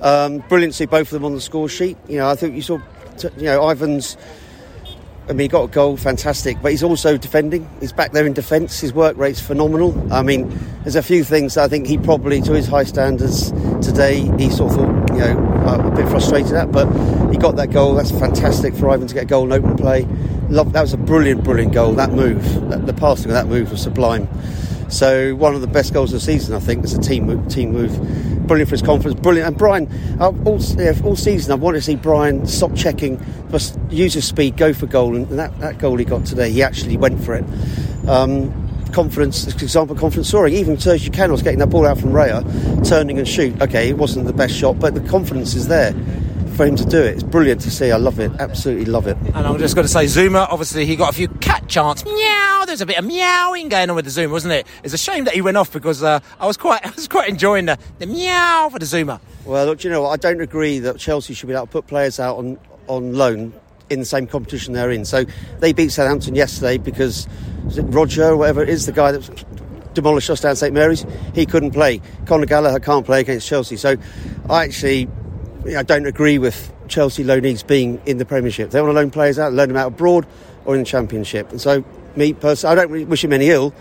Um, 0.01 0.39
brilliant 0.49 0.75
to 0.75 0.77
see 0.77 0.87
both 0.87 1.09
of 1.09 1.11
them 1.11 1.25
on 1.25 1.35
the 1.35 1.41
score 1.41 1.69
sheet. 1.69 1.97
You 2.09 2.19
know, 2.19 2.29
I 2.29 2.37
think 2.37 2.55
you 2.55 2.63
saw, 2.63 2.79
you 3.37 3.45
know, 3.45 3.71
Ivan's. 3.71 4.17
I 5.27 5.29
mean, 5.29 5.41
he 5.41 5.49
got 5.49 5.63
a 5.63 5.69
goal, 5.69 5.97
fantastic, 5.97 6.61
but 6.61 6.71
he's 6.71 6.83
also 6.83 7.17
defending. 7.17 7.67
He's 7.81 7.95
back 7.95 8.13
there 8.13 8.27
in 8.27 8.35
defence. 8.35 8.81
His 8.81 8.93
work 8.93 9.17
rate's 9.17 9.41
phenomenal. 9.41 10.13
I 10.13 10.23
mean, 10.23 10.55
there's 10.83 10.97
a 10.97 11.03
few 11.03 11.25
things 11.25 11.57
I 11.57 11.67
think 11.67 11.87
he 11.87 11.97
probably, 11.97 12.43
to 12.43 12.53
his 12.53 12.67
high 12.67 12.85
standards 12.85 13.51
today, 13.81 14.21
he 14.37 14.51
sort 14.51 14.73
of 14.73 14.77
thought, 14.77 15.13
you 15.15 15.21
know, 15.21 15.65
uh, 15.67 15.91
a 15.91 15.97
bit 15.97 16.07
frustrated 16.11 16.53
at, 16.53 16.71
but 16.71 16.87
he 17.31 17.39
got 17.39 17.57
that 17.57 17.71
goal. 17.71 17.95
That's 17.95 18.11
fantastic 18.11 18.75
for 18.75 18.91
Ivan 18.91 19.07
to 19.07 19.15
get 19.15 19.23
a 19.23 19.27
goal 19.27 19.51
in 19.51 19.53
open 19.53 19.79
play. 19.79 20.07
Love, 20.51 20.75
that 20.75 20.83
was 20.83 20.93
a 20.93 20.99
brilliant, 20.99 21.43
brilliant 21.43 21.73
goal. 21.73 21.95
That 21.95 22.13
move, 22.13 22.45
that, 22.69 22.85
the 22.85 22.93
passing 22.93 23.31
of 23.31 23.33
that 23.33 23.47
move 23.47 23.71
was 23.71 23.81
sublime. 23.81 24.29
So 24.89 25.35
one 25.35 25.55
of 25.55 25.61
the 25.61 25.67
best 25.67 25.93
goals 25.93 26.13
of 26.13 26.21
the 26.21 26.25
season, 26.25 26.55
I 26.55 26.61
think, 26.61 26.85
is 26.85 26.95
a 26.95 27.01
team 27.01 27.25
move, 27.25 27.49
team 27.49 27.73
move. 27.73 28.47
Brilliant 28.47 28.69
for 28.69 28.75
his 28.75 28.83
confidence, 28.83 29.19
brilliant. 29.21 29.49
And 29.49 29.57
Bryan, 29.57 29.89
uh, 30.21 30.33
all, 30.45 30.61
yeah, 30.77 30.93
all 31.05 31.17
season, 31.17 31.53
I've 31.53 31.61
wanted 31.61 31.79
to 31.79 31.83
see 31.83 31.97
Bryan 31.97 32.47
stop 32.47 32.75
checking, 32.75 33.25
just 33.51 33.79
use 33.91 34.15
his 34.15 34.27
speed, 34.27 34.57
go 34.57 34.73
for 34.75 34.87
goal. 34.87 35.17
And 35.17 35.27
that, 35.39 35.59
that 35.61 35.79
goal 35.79 35.97
he 35.97 36.05
got 36.05 36.27
today, 36.27 36.51
he 36.51 36.63
actually 36.63 36.97
went 36.97 37.23
for 37.25 37.35
it. 37.35 37.45
Um, 38.07 38.53
confidence, 38.93 39.47
example, 39.47 39.97
confidence 39.97 40.29
soaring. 40.29 40.55
Even 40.55 40.77
Sergio 40.77 41.13
Canos 41.13 41.43
getting 41.43 41.59
that 41.59 41.71
ball 41.71 41.87
out 41.87 41.99
from 41.99 42.11
Raya, 42.11 42.89
turning 42.89 43.19
and 43.19 43.27
shoot. 43.27 43.61
Okay, 43.63 43.89
it 43.89 43.97
wasn't 43.97 44.27
the 44.27 44.33
best 44.33 44.55
shot, 44.55 44.79
but 44.79 44.95
the 44.95 45.01
confidence 45.01 45.55
is 45.55 45.69
there 45.69 45.95
for 46.55 46.67
him 46.67 46.77
to 46.77 46.85
do 46.85 47.01
it. 47.03 47.15
It's 47.15 47.23
brilliant 47.23 47.61
to 47.63 47.71
see. 47.71 47.91
I 47.91 47.97
love 47.97 48.21
it. 48.21 48.31
Absolutely 48.39 48.87
love 48.87 49.07
it. 49.07 49.17
And 49.17 49.47
I'm 49.47 49.59
just 49.59 49.75
going 49.75 49.87
to 49.87 49.93
say, 49.93 50.05
Zouma, 50.05 50.47
obviously, 50.51 50.87
he 50.87 50.97
got 50.97 51.11
a 51.11 51.13
few 51.13 51.29
cat 51.29 51.69
chants. 51.69 52.05
Meow. 52.05 52.65
There's 52.67 52.81
a 52.81 52.87
bit 52.87 52.99
of 52.99 53.05
meowing 53.05 53.69
going 53.69 53.91
on 53.91 53.97
with 53.97 54.05
the 54.05 54.11
Zouma, 54.11 54.31
wasn't 54.31 54.55
it? 54.55 54.67
It's 54.83 54.95
a 54.95 54.99
shame 54.99 55.25
that 55.25 55.35
he 55.35 55.41
went 55.41 55.57
off 55.57 55.73
because 55.73 56.03
uh, 56.03 56.21
I 56.41 56.47
was 56.47 56.57
quite, 56.57 56.85
I 56.87 56.91
was 56.91 57.09
quite 57.09 57.29
enjoying 57.29 57.67
the, 57.67 57.79
the 57.99 58.07
meow 58.07 58.69
for 58.71 58.79
the 58.79 58.87
Zouma. 58.87 59.21
Well, 59.45 59.67
look, 59.67 59.81
do 59.81 59.89
you 59.89 59.93
know 59.93 60.03
what? 60.03 60.11
I 60.11 60.17
don't 60.17 60.41
agree 60.41 60.79
that 60.81 60.99
Chelsea 60.99 61.35
should 61.35 61.49
be 61.49 61.55
able 61.55 61.67
to 61.67 61.73
put 61.73 61.87
players 61.87 62.19
out 62.19 62.39
on, 62.39 62.59
on 62.87 63.15
loan 63.15 63.53
in 63.91 64.01
the 64.01 64.07
same 64.07 64.27
competition 64.27 64.73
they're 64.75 64.91
in. 64.91 65.05
So 65.05 65.25
they 65.59 65.73
beat 65.73 65.91
Southampton 65.91 66.35
yesterday 66.35 66.79
because 66.79 67.27
Broja 67.67 68.31
or 68.31 68.37
whatever 68.37 68.63
it 68.63 68.69
is, 68.69 68.87
the 68.87 68.93
guy 68.93 69.13
that 69.13 69.45
demolished 69.95 70.31
us 70.31 70.41
down 70.41 70.57
St 70.57 70.73
Mary's, 70.73 71.05
he 71.35 71.47
couldn't 71.47 71.73
play. 71.73 72.01
Conor 72.27 72.47
Gallagher 72.47 72.81
can't 72.81 73.05
play 73.07 73.21
against 73.21 73.47
Chelsea. 73.47 73.77
So 73.77 73.97
I 74.49 74.65
actually 74.65 75.09
I 75.67 75.83
don't 75.83 76.07
agree 76.07 76.39
with 76.39 76.73
Chelsea 76.89 77.25
loanees 77.25 77.67
being 77.67 78.01
in 78.05 78.19
the 78.19 78.25
Premiership. 78.25 78.71
They 78.71 78.81
want 78.81 78.91
to 78.91 78.95
loan 78.95 79.11
players 79.11 79.39
out, 79.39 79.53
loan 79.53 79.69
them 79.69 79.77
out 79.77 79.89
abroad 79.89 80.27
or 80.65 80.75
in 80.75 80.81
the 80.81 80.87
Championship. 80.87 81.51
And 81.51 81.61
so, 81.61 81.85
me 82.17 82.33
personally, 82.35 82.73
I 82.73 82.75
don't 82.75 82.91
really 82.91 83.07
wish 83.07 83.25
him 83.25 83.33
any 83.33 83.49
ill, 83.51 83.73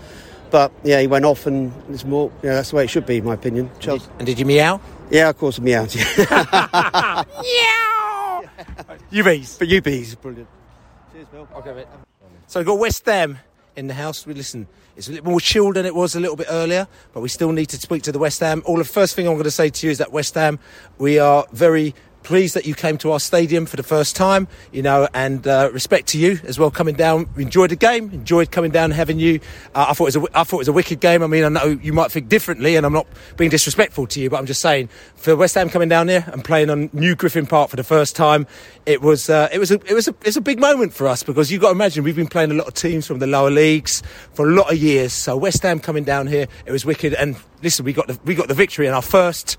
but 0.50 0.72
yeah, 0.82 1.00
he 1.00 1.06
went 1.06 1.24
off 1.24 1.46
and 1.46 1.72
it's 1.90 2.04
more, 2.04 2.32
yeah, 2.42 2.54
that's 2.54 2.70
the 2.70 2.76
way 2.76 2.84
it 2.84 2.90
should 2.90 3.06
be, 3.06 3.18
in 3.18 3.24
my 3.24 3.34
opinion. 3.34 3.70
Chelsea. 3.80 4.08
And 4.18 4.26
did 4.26 4.38
you 4.38 4.46
meow? 4.46 4.80
Yeah, 5.10 5.28
of 5.28 5.38
course, 5.38 5.58
I 5.58 5.62
meowed. 5.62 5.94
Meow. 7.42 8.42
you 9.10 9.22
bees. 9.22 9.58
But 9.58 9.68
you 9.68 9.82
bees, 9.82 10.14
brilliant. 10.14 10.48
Cheers, 11.12 11.26
Bill. 11.28 11.48
Okay, 11.56 11.74
mate. 11.74 11.86
So 12.46 12.60
we've 12.60 12.66
got 12.66 12.78
West 12.78 13.04
Ham 13.06 13.38
in 13.76 13.86
the 13.88 13.94
house. 13.94 14.26
We 14.26 14.32
listen. 14.34 14.66
It's 14.96 15.08
a 15.08 15.12
little 15.12 15.30
more 15.30 15.40
chilled 15.40 15.74
than 15.74 15.86
it 15.86 15.94
was 15.94 16.14
a 16.14 16.20
little 16.20 16.36
bit 16.36 16.46
earlier, 16.48 16.86
but 17.12 17.20
we 17.20 17.28
still 17.28 17.50
need 17.50 17.66
to 17.66 17.76
speak 17.76 18.02
to 18.04 18.12
the 18.12 18.18
West 18.18 18.40
Ham. 18.40 18.62
All 18.64 18.76
the 18.76 18.84
first 18.84 19.16
thing 19.16 19.26
I'm 19.26 19.34
going 19.34 19.44
to 19.44 19.50
say 19.50 19.68
to 19.68 19.86
you 19.86 19.90
is 19.90 19.98
that 19.98 20.12
West 20.12 20.34
Ham, 20.34 20.58
we 20.98 21.18
are 21.18 21.46
very 21.52 21.94
pleased 22.24 22.54
that 22.54 22.66
you 22.66 22.74
came 22.74 22.98
to 22.98 23.12
our 23.12 23.20
stadium 23.20 23.66
for 23.66 23.76
the 23.76 23.82
first 23.82 24.16
time, 24.16 24.48
you 24.72 24.82
know, 24.82 25.06
and 25.14 25.46
uh, 25.46 25.70
respect 25.72 26.08
to 26.08 26.18
you 26.18 26.40
as 26.44 26.58
well 26.58 26.70
coming 26.70 26.96
down. 26.96 27.28
We 27.36 27.44
enjoyed 27.44 27.70
the 27.70 27.76
game, 27.76 28.10
enjoyed 28.12 28.50
coming 28.50 28.72
down 28.72 28.90
having 28.90 29.20
you. 29.20 29.40
Uh, 29.74 29.86
I 29.90 29.92
thought 29.92 30.14
it 30.14 30.16
was 30.18 30.28
a, 30.28 30.38
I 30.38 30.44
thought 30.44 30.56
it 30.56 30.58
was 30.58 30.68
a 30.68 30.72
wicked 30.72 31.00
game. 31.00 31.22
I 31.22 31.26
mean, 31.26 31.44
I 31.44 31.48
know 31.48 31.66
you 31.66 31.92
might 31.92 32.10
think 32.10 32.28
differently, 32.28 32.76
and 32.76 32.84
I'm 32.84 32.92
not 32.92 33.06
being 33.36 33.50
disrespectful 33.50 34.06
to 34.08 34.20
you, 34.20 34.30
but 34.30 34.38
I'm 34.38 34.46
just 34.46 34.60
saying 34.60 34.88
for 35.14 35.36
West 35.36 35.54
Ham 35.54 35.70
coming 35.70 35.88
down 35.88 36.08
here 36.08 36.24
and 36.32 36.44
playing 36.44 36.70
on 36.70 36.90
New 36.92 37.14
Griffin 37.14 37.46
Park 37.46 37.70
for 37.70 37.76
the 37.76 37.84
first 37.84 38.16
time, 38.16 38.46
it 38.86 39.02
was 39.02 39.30
uh, 39.30 39.48
it 39.52 39.58
was 39.58 39.70
a, 39.70 39.74
it 39.86 39.94
was 39.94 40.08
a, 40.08 40.14
it's 40.24 40.36
a 40.36 40.40
big 40.40 40.58
moment 40.58 40.94
for 40.94 41.06
us 41.06 41.22
because 41.22 41.52
you've 41.52 41.60
got 41.60 41.68
to 41.68 41.74
imagine 41.74 42.04
we've 42.04 42.16
been 42.16 42.26
playing 42.26 42.50
a 42.50 42.54
lot 42.54 42.66
of 42.66 42.74
teams 42.74 43.06
from 43.06 43.18
the 43.18 43.26
lower 43.26 43.50
leagues 43.50 44.02
for 44.32 44.48
a 44.48 44.52
lot 44.52 44.72
of 44.72 44.78
years. 44.78 45.12
So 45.12 45.36
West 45.36 45.62
Ham 45.62 45.78
coming 45.78 46.04
down 46.04 46.26
here, 46.26 46.46
it 46.66 46.72
was 46.72 46.84
wicked. 46.84 47.14
And 47.14 47.36
listen, 47.62 47.84
we 47.84 47.92
got 47.92 48.06
the 48.06 48.18
we 48.24 48.34
got 48.34 48.48
the 48.48 48.54
victory 48.54 48.86
in 48.86 48.94
our 48.94 49.02
first 49.02 49.58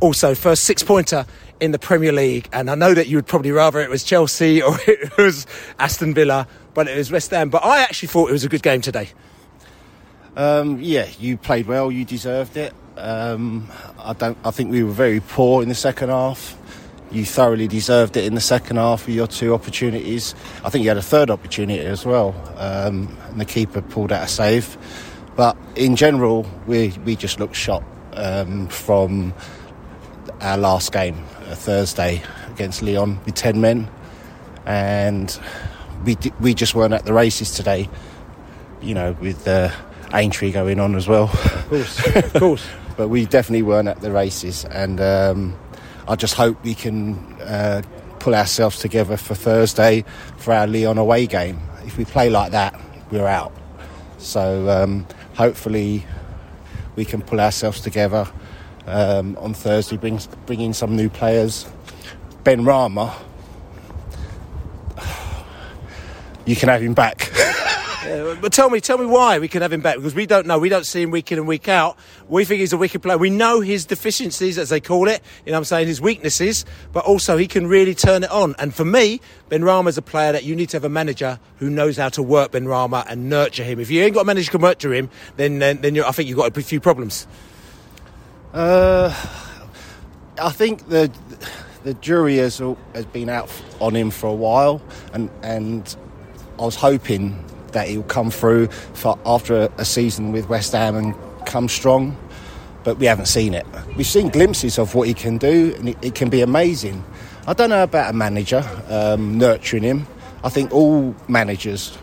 also 0.00 0.34
first 0.34 0.64
six 0.64 0.82
pointer 0.82 1.26
in 1.60 1.72
the 1.72 1.78
Premier 1.78 2.12
League. 2.12 2.48
And 2.52 2.70
I 2.70 2.74
know 2.74 2.94
that 2.94 3.06
you 3.08 3.16
would 3.16 3.26
probably 3.26 3.52
rather 3.52 3.80
it 3.80 3.90
was 3.90 4.04
Chelsea 4.04 4.62
or 4.62 4.76
it 4.86 5.16
was 5.16 5.46
Aston 5.78 6.14
Villa, 6.14 6.46
but 6.74 6.88
it 6.88 6.96
was 6.96 7.10
West 7.10 7.30
Ham. 7.30 7.50
But 7.50 7.64
I 7.64 7.82
actually 7.82 8.08
thought 8.08 8.28
it 8.28 8.32
was 8.32 8.44
a 8.44 8.48
good 8.48 8.62
game 8.62 8.80
today. 8.80 9.10
Um, 10.36 10.80
yeah, 10.80 11.06
you 11.18 11.36
played 11.36 11.66
well. 11.66 11.92
You 11.92 12.04
deserved 12.04 12.56
it. 12.56 12.72
Um, 12.96 13.68
I 13.98 14.12
don't. 14.14 14.38
I 14.44 14.50
think 14.50 14.70
we 14.70 14.82
were 14.82 14.92
very 14.92 15.20
poor 15.20 15.62
in 15.62 15.68
the 15.68 15.74
second 15.74 16.08
half. 16.08 16.56
You 17.10 17.26
thoroughly 17.26 17.68
deserved 17.68 18.16
it 18.16 18.24
in 18.24 18.34
the 18.34 18.40
second 18.40 18.76
half 18.76 19.06
with 19.06 19.14
your 19.14 19.26
two 19.26 19.52
opportunities. 19.52 20.34
I 20.64 20.70
think 20.70 20.82
you 20.82 20.88
had 20.88 20.96
a 20.96 21.02
third 21.02 21.30
opportunity 21.30 21.84
as 21.84 22.06
well, 22.06 22.34
um, 22.56 23.14
and 23.28 23.38
the 23.38 23.44
keeper 23.44 23.82
pulled 23.82 24.12
out 24.12 24.24
a 24.24 24.28
save. 24.28 24.78
But 25.36 25.56
in 25.76 25.96
general, 25.96 26.46
we 26.66 26.94
we 27.04 27.16
just 27.16 27.38
looked 27.38 27.56
shot 27.56 27.82
um, 28.14 28.68
from 28.68 29.34
our 30.42 30.58
last 30.58 30.92
game, 30.92 31.24
uh, 31.48 31.54
Thursday 31.54 32.22
against 32.50 32.82
Lyon, 32.82 33.18
with 33.24 33.34
ten 33.34 33.60
men, 33.60 33.88
and 34.66 35.38
we 36.04 36.16
di- 36.16 36.32
we 36.40 36.54
just 36.54 36.74
weren't 36.74 36.94
at 36.94 37.04
the 37.04 37.12
races 37.12 37.52
today. 37.52 37.88
You 38.80 38.94
know, 38.94 39.16
with 39.20 39.44
the 39.44 39.72
Aintree 40.12 40.52
going 40.52 40.80
on 40.80 40.94
as 40.96 41.08
well. 41.08 41.24
Of 41.24 41.68
course, 41.68 42.16
of 42.16 42.32
course. 42.34 42.66
but 42.96 43.08
we 43.08 43.24
definitely 43.24 43.62
weren't 43.62 43.88
at 43.88 44.00
the 44.00 44.10
races, 44.10 44.64
and 44.66 45.00
um, 45.00 45.58
I 46.08 46.16
just 46.16 46.34
hope 46.34 46.62
we 46.64 46.74
can 46.74 47.16
uh, 47.40 47.82
pull 48.18 48.34
ourselves 48.34 48.78
together 48.78 49.16
for 49.16 49.34
Thursday 49.34 50.04
for 50.36 50.52
our 50.52 50.66
Lyon 50.66 50.98
away 50.98 51.26
game. 51.26 51.60
If 51.84 51.96
we 51.96 52.04
play 52.04 52.30
like 52.30 52.52
that, 52.52 52.78
we're 53.10 53.26
out. 53.26 53.52
So 54.18 54.68
um, 54.68 55.06
hopefully 55.34 56.06
we 56.96 57.04
can 57.04 57.22
pull 57.22 57.40
ourselves 57.40 57.80
together 57.80 58.28
um, 58.86 59.36
on 59.38 59.54
Thursday, 59.54 59.96
bring 59.96 60.20
bring 60.46 60.60
in 60.60 60.74
some 60.74 60.96
new 60.96 61.08
players. 61.08 61.66
Benrahma, 62.44 63.14
you 66.44 66.56
can 66.56 66.68
have 66.68 66.82
him 66.82 66.94
back. 66.94 67.30
Yeah, 68.04 68.34
but 68.40 68.52
tell 68.52 68.68
me, 68.68 68.80
tell 68.80 68.98
me 68.98 69.06
why 69.06 69.38
we 69.38 69.46
can 69.46 69.62
have 69.62 69.72
him 69.72 69.80
back 69.80 69.94
because 69.94 70.14
we 70.14 70.26
don't 70.26 70.44
know. 70.44 70.58
We 70.58 70.68
don't 70.68 70.84
see 70.84 71.02
him 71.02 71.12
week 71.12 71.30
in 71.30 71.38
and 71.38 71.46
week 71.46 71.68
out. 71.68 71.96
We 72.28 72.44
think 72.44 72.58
he's 72.58 72.72
a 72.72 72.76
wicked 72.76 73.00
player. 73.00 73.16
We 73.16 73.30
know 73.30 73.60
his 73.60 73.86
deficiencies, 73.86 74.58
as 74.58 74.70
they 74.70 74.80
call 74.80 75.06
it. 75.06 75.22
You 75.46 75.52
know, 75.52 75.56
what 75.56 75.60
I'm 75.60 75.64
saying 75.66 75.86
his 75.86 76.00
weaknesses, 76.00 76.64
but 76.92 77.04
also 77.04 77.36
he 77.36 77.46
can 77.46 77.68
really 77.68 77.94
turn 77.94 78.24
it 78.24 78.30
on. 78.30 78.56
And 78.58 78.74
for 78.74 78.84
me, 78.84 79.20
Benrahma's 79.50 79.98
a 79.98 80.02
player 80.02 80.32
that 80.32 80.42
you 80.42 80.56
need 80.56 80.68
to 80.70 80.76
have 80.76 80.84
a 80.84 80.88
manager 80.88 81.38
who 81.58 81.70
knows 81.70 81.96
how 81.96 82.08
to 82.10 82.22
work 82.24 82.50
Benrahma 82.50 83.04
and 83.08 83.28
nurture 83.28 83.62
him. 83.62 83.78
If 83.78 83.88
you 83.88 84.02
ain't 84.02 84.14
got 84.14 84.22
a 84.22 84.24
manager 84.24 84.50
who 84.50 84.58
can 84.58 84.66
nurture 84.66 84.92
him, 84.92 85.08
then 85.36 85.60
then, 85.60 85.80
then 85.80 85.96
I 86.00 86.10
think 86.10 86.28
you've 86.28 86.38
got 86.38 86.56
a 86.56 86.60
few 86.60 86.80
problems. 86.80 87.28
Uh, 88.52 89.08
I 90.40 90.50
think 90.50 90.88
the 90.88 91.10
the 91.84 91.94
jury 91.94 92.36
has 92.36 92.58
has 92.94 93.06
been 93.06 93.28
out 93.28 93.50
on 93.80 93.94
him 93.96 94.10
for 94.10 94.26
a 94.28 94.34
while, 94.34 94.80
and 95.12 95.30
and 95.42 95.96
I 96.58 96.64
was 96.64 96.76
hoping 96.76 97.42
that 97.72 97.88
he'll 97.88 98.02
come 98.02 98.30
through 98.30 98.66
for 98.94 99.18
after 99.24 99.62
a, 99.62 99.70
a 99.78 99.84
season 99.84 100.32
with 100.32 100.48
West 100.48 100.72
Ham 100.72 100.96
and 100.96 101.14
come 101.46 101.68
strong. 101.68 102.16
But 102.84 102.98
we 102.98 103.06
haven't 103.06 103.26
seen 103.26 103.54
it. 103.54 103.64
We've 103.96 104.06
seen 104.06 104.28
glimpses 104.28 104.76
of 104.78 104.94
what 104.96 105.06
he 105.06 105.14
can 105.14 105.38
do, 105.38 105.72
and 105.78 105.88
it, 105.90 105.98
it 106.02 106.14
can 106.16 106.28
be 106.30 106.40
amazing. 106.42 107.02
I 107.46 107.52
don't 107.54 107.70
know 107.70 107.84
about 107.84 108.10
a 108.10 108.12
manager 108.12 108.62
um, 108.88 109.38
nurturing 109.38 109.84
him. 109.84 110.06
I 110.44 110.48
think 110.48 110.72
all 110.72 111.14
managers 111.28 111.96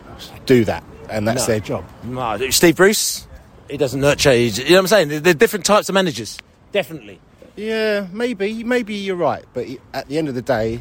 do 0.46 0.64
that, 0.64 0.82
and 1.10 1.28
that's 1.28 1.42
No. 1.42 1.52
their 1.52 1.60
job. 1.60 1.84
No, 2.02 2.50
Steve 2.50 2.76
Bruce, 2.76 3.26
he 3.70 3.76
doesn't 3.76 4.00
nurture. 4.00 4.32
he's- 4.32 4.58
You 4.58 4.64
know 4.70 4.74
what 4.76 4.80
I'm 4.80 4.86
saying? 4.88 5.08
There- 5.08 5.20
There 5.20 5.30
are 5.30 5.34
different 5.34 5.64
types 5.64 5.88
of 5.88 5.94
managers. 5.94 6.38
Definitely. 6.72 7.18
Yeah, 7.56 8.06
maybe, 8.12 8.64
maybe 8.64 8.94
you're 8.94 9.16
right, 9.16 9.44
but 9.54 9.66
he- 9.66 9.78
at 9.92 10.08
the 10.08 10.18
end 10.18 10.28
of 10.28 10.34
the 10.34 10.42
day, 10.42 10.80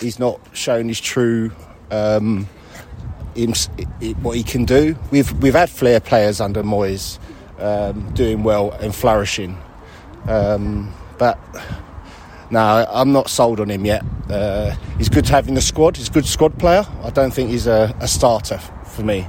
he's 0.00 0.18
not 0.18 0.40
shown 0.52 0.88
his 0.88 1.00
true 1.00 1.50
um, 1.90 2.46
him, 3.34 3.52
i- 4.02 4.06
what 4.22 4.36
he 4.36 4.42
can 4.42 4.64
do. 4.64 4.96
We've 5.10 5.32
we've 5.42 5.54
had 5.54 5.70
flair 5.70 5.98
players 6.00 6.40
under 6.40 6.62
Moyes 6.62 7.18
um, 7.58 8.10
doing 8.14 8.42
well 8.44 8.70
and 8.80 8.94
flourishing, 8.94 9.56
um, 10.28 10.92
but 11.18 11.38
no, 12.50 12.86
I'm 12.90 13.12
not 13.12 13.28
sold 13.30 13.60
on 13.60 13.70
him 13.70 13.84
yet. 13.84 14.04
Uh, 14.28 14.74
he's 14.98 15.08
good 15.08 15.24
to 15.26 15.32
have 15.32 15.48
in 15.48 15.54
the 15.54 15.60
squad. 15.60 15.96
He's 15.96 16.08
a 16.08 16.12
good 16.12 16.26
squad 16.26 16.58
player. 16.58 16.84
I 17.04 17.10
don't 17.10 17.32
think 17.32 17.50
he's 17.50 17.66
a, 17.66 17.94
a 18.00 18.06
starter 18.08 18.56
f- 18.56 18.70
for 18.92 19.02
me. 19.02 19.26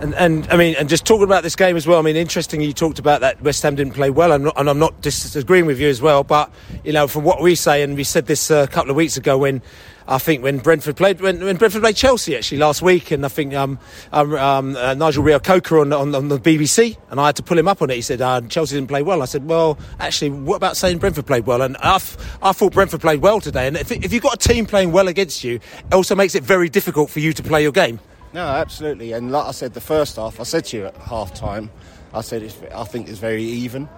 And, 0.00 0.14
and 0.14 0.46
I 0.50 0.56
mean, 0.56 0.76
and 0.78 0.88
just 0.88 1.06
talking 1.06 1.24
about 1.24 1.42
this 1.42 1.56
game 1.56 1.74
as 1.74 1.86
well. 1.86 1.98
I 1.98 2.02
mean, 2.02 2.16
interesting. 2.16 2.60
You 2.60 2.72
talked 2.74 2.98
about 2.98 3.22
that 3.22 3.40
West 3.40 3.62
Ham 3.62 3.74
didn't 3.76 3.94
play 3.94 4.10
well, 4.10 4.32
and, 4.32 4.44
not, 4.44 4.60
and 4.60 4.68
I'm 4.68 4.78
not 4.78 5.00
disagreeing 5.00 5.64
with 5.64 5.80
you 5.80 5.88
as 5.88 6.02
well. 6.02 6.22
But 6.22 6.52
you 6.84 6.92
know, 6.92 7.08
from 7.08 7.24
what 7.24 7.40
we 7.40 7.54
say, 7.54 7.82
and 7.82 7.96
we 7.96 8.04
said 8.04 8.26
this 8.26 8.50
uh, 8.50 8.66
a 8.68 8.70
couple 8.70 8.90
of 8.90 8.96
weeks 8.96 9.16
ago 9.16 9.38
when 9.38 9.62
I 10.08 10.18
think 10.18 10.42
when 10.42 10.58
Brentford 10.58 10.96
played 10.96 11.20
when, 11.20 11.42
when 11.42 11.56
Brentford 11.56 11.82
played 11.82 11.96
Chelsea 11.96 12.36
actually 12.36 12.58
last 12.58 12.82
week, 12.82 13.10
and 13.10 13.24
I 13.24 13.28
think 13.28 13.54
um, 13.54 13.78
um, 14.12 14.34
um, 14.34 14.76
uh, 14.76 14.94
Nigel 14.94 15.24
Reo-Coker 15.24 15.80
on, 15.80 15.92
on, 15.92 16.14
on 16.14 16.28
the 16.28 16.38
BBC, 16.38 16.96
and 17.10 17.18
I 17.18 17.26
had 17.26 17.36
to 17.36 17.42
pull 17.42 17.58
him 17.58 17.66
up 17.66 17.82
on 17.82 17.90
it. 17.90 17.96
He 17.96 18.02
said 18.02 18.20
uh, 18.20 18.42
Chelsea 18.42 18.76
didn't 18.76 18.88
play 18.88 19.02
well. 19.02 19.22
I 19.22 19.24
said, 19.24 19.48
well, 19.48 19.78
actually, 19.98 20.30
what 20.30 20.56
about 20.56 20.76
saying 20.76 20.98
Brentford 20.98 21.26
played 21.26 21.46
well? 21.46 21.62
And 21.62 21.76
I, 21.78 21.96
f- 21.96 22.38
I 22.42 22.52
thought 22.52 22.72
Brentford 22.72 23.00
played 23.00 23.20
well 23.20 23.40
today. 23.40 23.66
And 23.66 23.76
if, 23.76 23.90
if 23.90 24.12
you've 24.12 24.22
got 24.22 24.34
a 24.34 24.48
team 24.48 24.66
playing 24.66 24.92
well 24.92 25.08
against 25.08 25.42
you, 25.42 25.56
it 25.56 25.94
also 25.94 26.14
makes 26.14 26.34
it 26.34 26.44
very 26.44 26.68
difficult 26.68 27.10
for 27.10 27.20
you 27.20 27.32
to 27.32 27.42
play 27.42 27.62
your 27.62 27.72
game. 27.72 27.98
No, 28.36 28.48
absolutely. 28.48 29.12
And 29.12 29.32
like 29.32 29.46
I 29.46 29.50
said, 29.52 29.72
the 29.72 29.80
first 29.80 30.16
half, 30.16 30.38
I 30.38 30.42
said 30.42 30.66
to 30.66 30.76
you 30.76 30.84
at 30.84 30.96
half 30.98 31.32
time, 31.32 31.70
I 32.12 32.20
said 32.20 32.42
I 32.74 32.84
think 32.84 33.08
it's 33.08 33.18
very 33.18 33.42
even, 33.42 33.88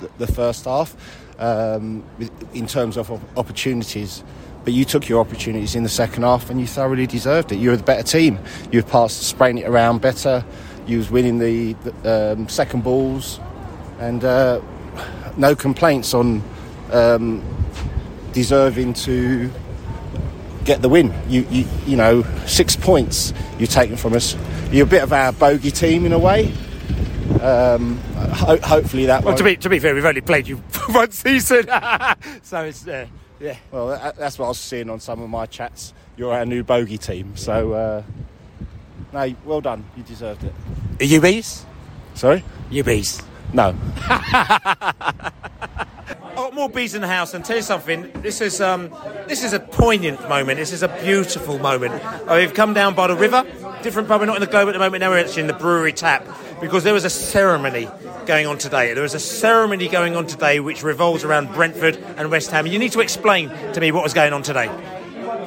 the, 0.00 0.10
the 0.18 0.30
first 0.30 0.66
half, 0.66 0.94
um, 1.38 2.04
in 2.52 2.66
terms 2.66 2.98
of 2.98 3.10
opportunities. 3.38 4.22
But 4.64 4.74
you 4.74 4.84
took 4.84 5.08
your 5.08 5.18
opportunities 5.18 5.74
in 5.74 5.82
the 5.82 5.88
second 5.88 6.24
half 6.24 6.50
and 6.50 6.60
you 6.60 6.66
thoroughly 6.66 7.06
deserved 7.06 7.52
it. 7.52 7.56
You 7.56 7.70
were 7.70 7.76
the 7.78 7.84
better 7.84 8.02
team. 8.02 8.38
You 8.70 8.82
passed, 8.82 9.22
spraying 9.22 9.56
it 9.56 9.66
around 9.66 10.02
better. 10.02 10.44
You 10.86 10.98
was 10.98 11.10
winning 11.10 11.38
the, 11.38 11.72
the 11.72 12.34
um, 12.36 12.50
second 12.50 12.84
balls, 12.84 13.40
and 13.98 14.22
uh, 14.22 14.60
no 15.38 15.56
complaints 15.56 16.12
on 16.12 16.42
um, 16.92 17.42
deserving 18.34 18.92
to 18.92 19.50
get 20.66 20.82
the 20.82 20.88
win. 20.88 21.14
You, 21.28 21.46
you, 21.50 21.64
you 21.86 21.96
know, 21.96 22.22
six 22.46 22.76
points 22.76 23.32
you've 23.58 23.70
taken 23.70 23.96
from 23.96 24.12
us. 24.12 24.36
You're 24.70 24.86
a 24.86 24.90
bit 24.90 25.02
of 25.02 25.12
our 25.12 25.32
bogey 25.32 25.70
team 25.70 26.04
in 26.04 26.12
a 26.12 26.18
way. 26.18 26.52
Um, 27.40 27.98
ho- 27.98 28.58
hopefully 28.58 29.06
that. 29.06 29.24
Well, 29.24 29.36
to 29.36 29.44
be 29.44 29.56
to 29.56 29.68
be 29.68 29.78
fair, 29.78 29.94
we've 29.94 30.04
only 30.04 30.20
played 30.20 30.46
you 30.48 30.56
one 30.90 31.10
season, 31.10 31.66
so 32.42 32.64
it's 32.64 32.86
uh, 32.86 33.06
yeah. 33.40 33.56
Well, 33.70 33.88
that, 33.88 34.16
that's 34.16 34.38
what 34.38 34.46
I 34.46 34.48
was 34.48 34.58
seeing 34.58 34.90
on 34.90 35.00
some 35.00 35.22
of 35.22 35.30
my 35.30 35.46
chats. 35.46 35.92
You're 36.16 36.32
our 36.32 36.46
new 36.46 36.62
bogey 36.62 36.98
team, 36.98 37.36
so 37.36 37.72
uh, 37.72 38.02
no, 39.12 39.34
well 39.44 39.60
done. 39.60 39.84
You 39.96 40.02
deserved 40.02 40.44
it. 40.44 40.54
you 41.00 41.20
UBs? 41.20 41.64
Sorry, 42.14 42.42
you 42.70 42.82
UBs. 42.82 43.24
No. 43.52 43.74
More 46.56 46.70
bees 46.70 46.94
in 46.94 47.02
the 47.02 47.06
house, 47.06 47.34
and 47.34 47.44
tell 47.44 47.56
you 47.56 47.62
something. 47.62 48.10
This 48.22 48.40
is 48.40 48.62
um, 48.62 48.88
this 49.28 49.44
is 49.44 49.52
a 49.52 49.60
poignant 49.60 50.26
moment. 50.26 50.58
This 50.58 50.72
is 50.72 50.82
a 50.82 50.88
beautiful 51.02 51.58
moment. 51.58 52.02
Uh, 52.02 52.36
we've 52.38 52.54
come 52.54 52.72
down 52.72 52.94
by 52.94 53.08
the 53.08 53.14
river. 53.14 53.44
Different 53.82 54.08
pub. 54.08 54.22
We're 54.22 54.26
not 54.26 54.36
in 54.36 54.40
the 54.40 54.46
Globe 54.46 54.66
at 54.66 54.72
the 54.72 54.78
moment. 54.78 55.02
Now 55.02 55.10
we're 55.10 55.18
actually 55.18 55.42
in 55.42 55.48
the 55.48 55.52
brewery 55.52 55.92
tap 55.92 56.26
because 56.58 56.82
there 56.82 56.94
was 56.94 57.04
a 57.04 57.10
ceremony 57.10 57.90
going 58.24 58.46
on 58.46 58.56
today. 58.56 58.94
There 58.94 59.02
was 59.02 59.12
a 59.12 59.20
ceremony 59.20 59.86
going 59.86 60.16
on 60.16 60.26
today 60.26 60.58
which 60.58 60.82
revolves 60.82 61.24
around 61.24 61.52
Brentford 61.52 61.96
and 62.16 62.30
West 62.30 62.50
Ham. 62.52 62.66
You 62.66 62.78
need 62.78 62.92
to 62.92 63.00
explain 63.00 63.50
to 63.74 63.78
me 63.78 63.92
what 63.92 64.02
was 64.02 64.14
going 64.14 64.32
on 64.32 64.42
today. 64.42 64.70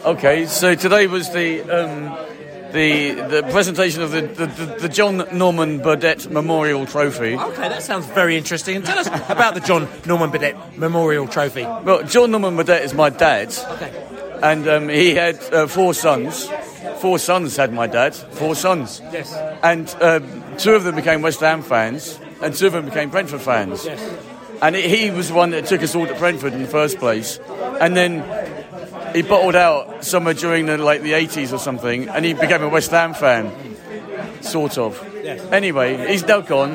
Okay, 0.06 0.45
so 0.45 0.76
today 0.76 1.08
was 1.08 1.34
the 1.34 1.63
um, 1.63 2.29
the 2.71 3.12
the 3.13 3.43
presentation 3.51 4.01
of 4.01 4.12
the, 4.12 4.21
the, 4.21 4.45
the, 4.82 4.89
John 4.89 5.25
Norman 5.32 5.79
Burdett 5.79 6.29
Memorial 6.29 6.86
Trophy. 6.86 7.36
Okay, 7.36 7.69
that 7.69 7.84
sounds 7.84 8.05
very 8.08 8.38
interesting. 8.38 8.77
And 8.77 8.86
tell 8.86 8.99
us 8.99 9.08
about 9.29 9.53
the 9.55 9.62
John 9.62 9.88
Norman 10.05 10.29
Burdett 10.32 10.77
Memorial 10.77 11.27
Trophy. 11.27 11.63
Well, 11.63 12.03
John 12.03 12.32
Norman 12.32 12.55
Burdett 12.55 12.84
is 12.84 12.93
my 12.93 13.10
dad. 13.10 13.53
Okay. 13.71 13.91
And 14.41 14.67
um, 14.67 14.89
he 14.89 15.15
had 15.15 15.36
uh, 15.53 15.67
four 15.67 15.93
sons. 15.93 16.49
Four 16.99 17.19
sons 17.19 17.58
had 17.58 17.73
my 17.73 17.88
dad. 17.88 18.15
Four 18.15 18.55
sons. 18.55 19.01
Yes. 19.12 19.34
And 19.63 19.89
um, 20.01 20.43
two 20.58 20.73
of 20.75 20.84
them 20.84 20.95
became 20.95 21.21
West 21.21 21.41
Ham 21.41 21.62
fans, 21.62 22.19
and 22.41 22.53
two 22.53 22.67
of 22.67 22.73
them 22.73 22.86
became 22.86 23.10
Brentford 23.10 23.41
fans. 23.41 23.86
Yes. 23.86 24.01
And 24.62 24.75
he- 24.75 25.05
he 25.05 25.12
was 25.12 25.29
the 25.29 25.34
one 25.34 25.51
that 25.51 25.65
took 25.65 25.82
us 25.84 25.95
all 25.95 26.08
to 26.08 26.13
Brentford 26.15 26.53
in 26.53 26.62
the 26.62 26.67
first 26.67 26.97
place. 26.99 27.39
And 27.82 27.95
then 27.95 28.19
he 29.13 29.22
bottled 29.22 29.56
out 29.56 30.04
somewhere 30.06 30.34
during 30.34 30.65
the 30.65 30.78
like 30.78 31.02
the 31.02 31.13
80s 31.13 31.54
or 31.54 31.58
something, 31.58 32.10
and 32.10 32.26
he 32.26 32.34
became 32.34 32.63
a 32.63 32.69
West 32.69 32.91
Ham 32.91 33.13
fan, 33.13 33.52
sort 34.41 34.78
of. 34.78 35.02
Yes. 35.24 35.41
Anyway, 35.52 36.08
he's 36.12 36.26
now 36.26 36.41
gone, 36.41 36.72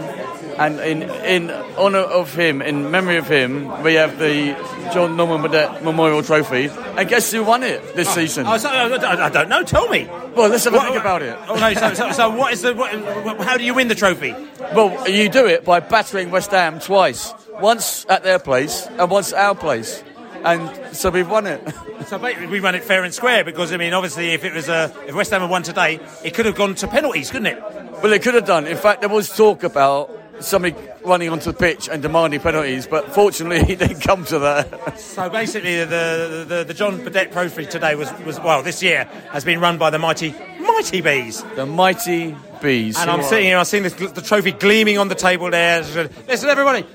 and 0.59 0.81
in 0.81 1.03
in 1.25 1.51
honour 1.77 1.99
of 2.01 2.35
him, 2.35 2.63
in 2.63 2.91
memory 2.91 3.17
of 3.17 3.29
him, 3.29 3.83
we 3.83 3.95
have 3.95 4.19
the 4.19 4.55
John 4.93 5.17
Norman 5.17 5.43
Burdett 5.43 5.83
Memorial 5.83 6.23
Trophy. 6.23 6.71
And 6.97 7.09
guess 7.09 7.33
who 7.33 7.43
won 7.43 7.63
it 7.63 7.97
this 7.97 8.09
oh, 8.09 8.15
season? 8.15 8.47
Oh, 8.47 8.57
so, 8.57 8.69
I 8.69 9.29
don't 9.29 9.49
know. 9.49 9.65
Tell 9.65 9.89
me. 9.89 10.07
Well, 10.37 10.49
let's 10.49 10.65
have 10.65 10.75
a 10.75 10.77
What- 10.77 10.87
think 10.87 11.01
about 11.01 11.23
it. 11.23 11.37
Oh 11.49 11.57
no! 11.57 11.75
So, 11.75 11.95
so, 11.95 12.13
so 12.13 12.31
what 12.31 12.53
is 12.53 12.63
the? 12.63 12.75
What- 12.75 13.41
how 13.41 13.57
do 13.57 13.65
you 13.65 13.75
win 13.75 13.89
the 13.89 13.95
trophy? 13.95 14.35
Well, 14.75 15.09
you 15.09 15.29
do 15.29 15.47
it 15.47 15.65
by 15.65 15.81
battering 15.81 16.31
West 16.31 16.51
Ham 16.51 16.81
twice. 16.81 17.33
Once 17.61 18.05
at 18.09 18.25
their 18.25 18.39
place 18.39 18.87
and 18.87 19.11
once 19.11 19.33
at 19.33 19.39
our 19.39 19.55
place. 19.55 20.03
And 20.45 20.95
so 20.95 21.11
we've 21.11 21.29
won 21.29 21.47
it. 21.47 21.63
So 22.05 22.19
basically, 22.19 22.49
we 22.49 22.61
run 22.61 22.75
it 22.75 22.85
fair 22.85 23.03
and 23.03 23.15
square 23.15 23.45
because 23.45 23.73
I 23.73 23.79
mean, 23.79 23.95
obviously, 23.95 24.33
if 24.35 24.45
it 24.45 24.53
was 24.53 24.69
uh, 24.69 24.93
if 25.07 25.15
West 25.15 25.31
Ham 25.31 25.41
had 25.41 25.49
won 25.49 25.63
today, 25.63 26.01
it 26.23 26.35
could 26.35 26.45
have 26.45 26.55
gone 26.55 26.75
to 26.75 26.87
penalties, 26.87 27.31
couldn't 27.31 27.47
it? 27.47 27.63
Well, 28.03 28.13
it 28.13 28.23
could 28.23 28.35
have 28.35 28.45
done. 28.45 28.67
In 28.67 28.77
fact, 28.77 29.01
there 29.01 29.09
was 29.09 29.35
talk 29.35 29.63
about 29.63 30.11
somebody 30.41 30.77
running 31.05 31.31
onto 31.31 31.51
the 31.51 31.57
pitch 31.57 31.89
and 31.89 32.03
demanding 32.03 32.41
penalties, 32.41 32.87
but 32.87 33.13
fortunately 33.15 33.57
it 33.73 33.79
didn't 33.79 34.01
come 34.01 34.25
to 34.27 34.39
that. 34.41 35.01
So 35.01 35.31
basically, 35.31 35.79
the, 35.79 36.45
the, 36.47 36.65
the, 36.65 36.75
John 36.75 37.03
Burdett 37.03 37.33
Trophy 37.33 37.67
today 37.67 37.95
was, 37.95 38.13
was, 38.25 38.39
well, 38.41 38.63
this 38.63 38.83
year 38.83 39.05
has 39.31 39.45
been 39.45 39.61
run 39.61 39.79
by 39.79 39.91
the 39.91 39.99
mighty, 39.99 40.35
mighty 40.61 41.01
Bees. 41.01 41.43
The 41.57 41.67
mighty 41.67 42.37
Bees. 42.61 42.99
And 42.99 43.11
I'm 43.11 43.23
sitting 43.23 43.47
here, 43.47 43.59
I've 43.59 43.67
seen 43.67 43.83
this, 43.83 43.95
the 43.95 44.23
trophy 44.23 44.53
gleaming 44.53 44.99
on 44.99 45.09
the 45.09 45.15
table 45.15 45.51
there. 45.51 45.81
Listen, 45.81 46.49
everybody. 46.49 46.87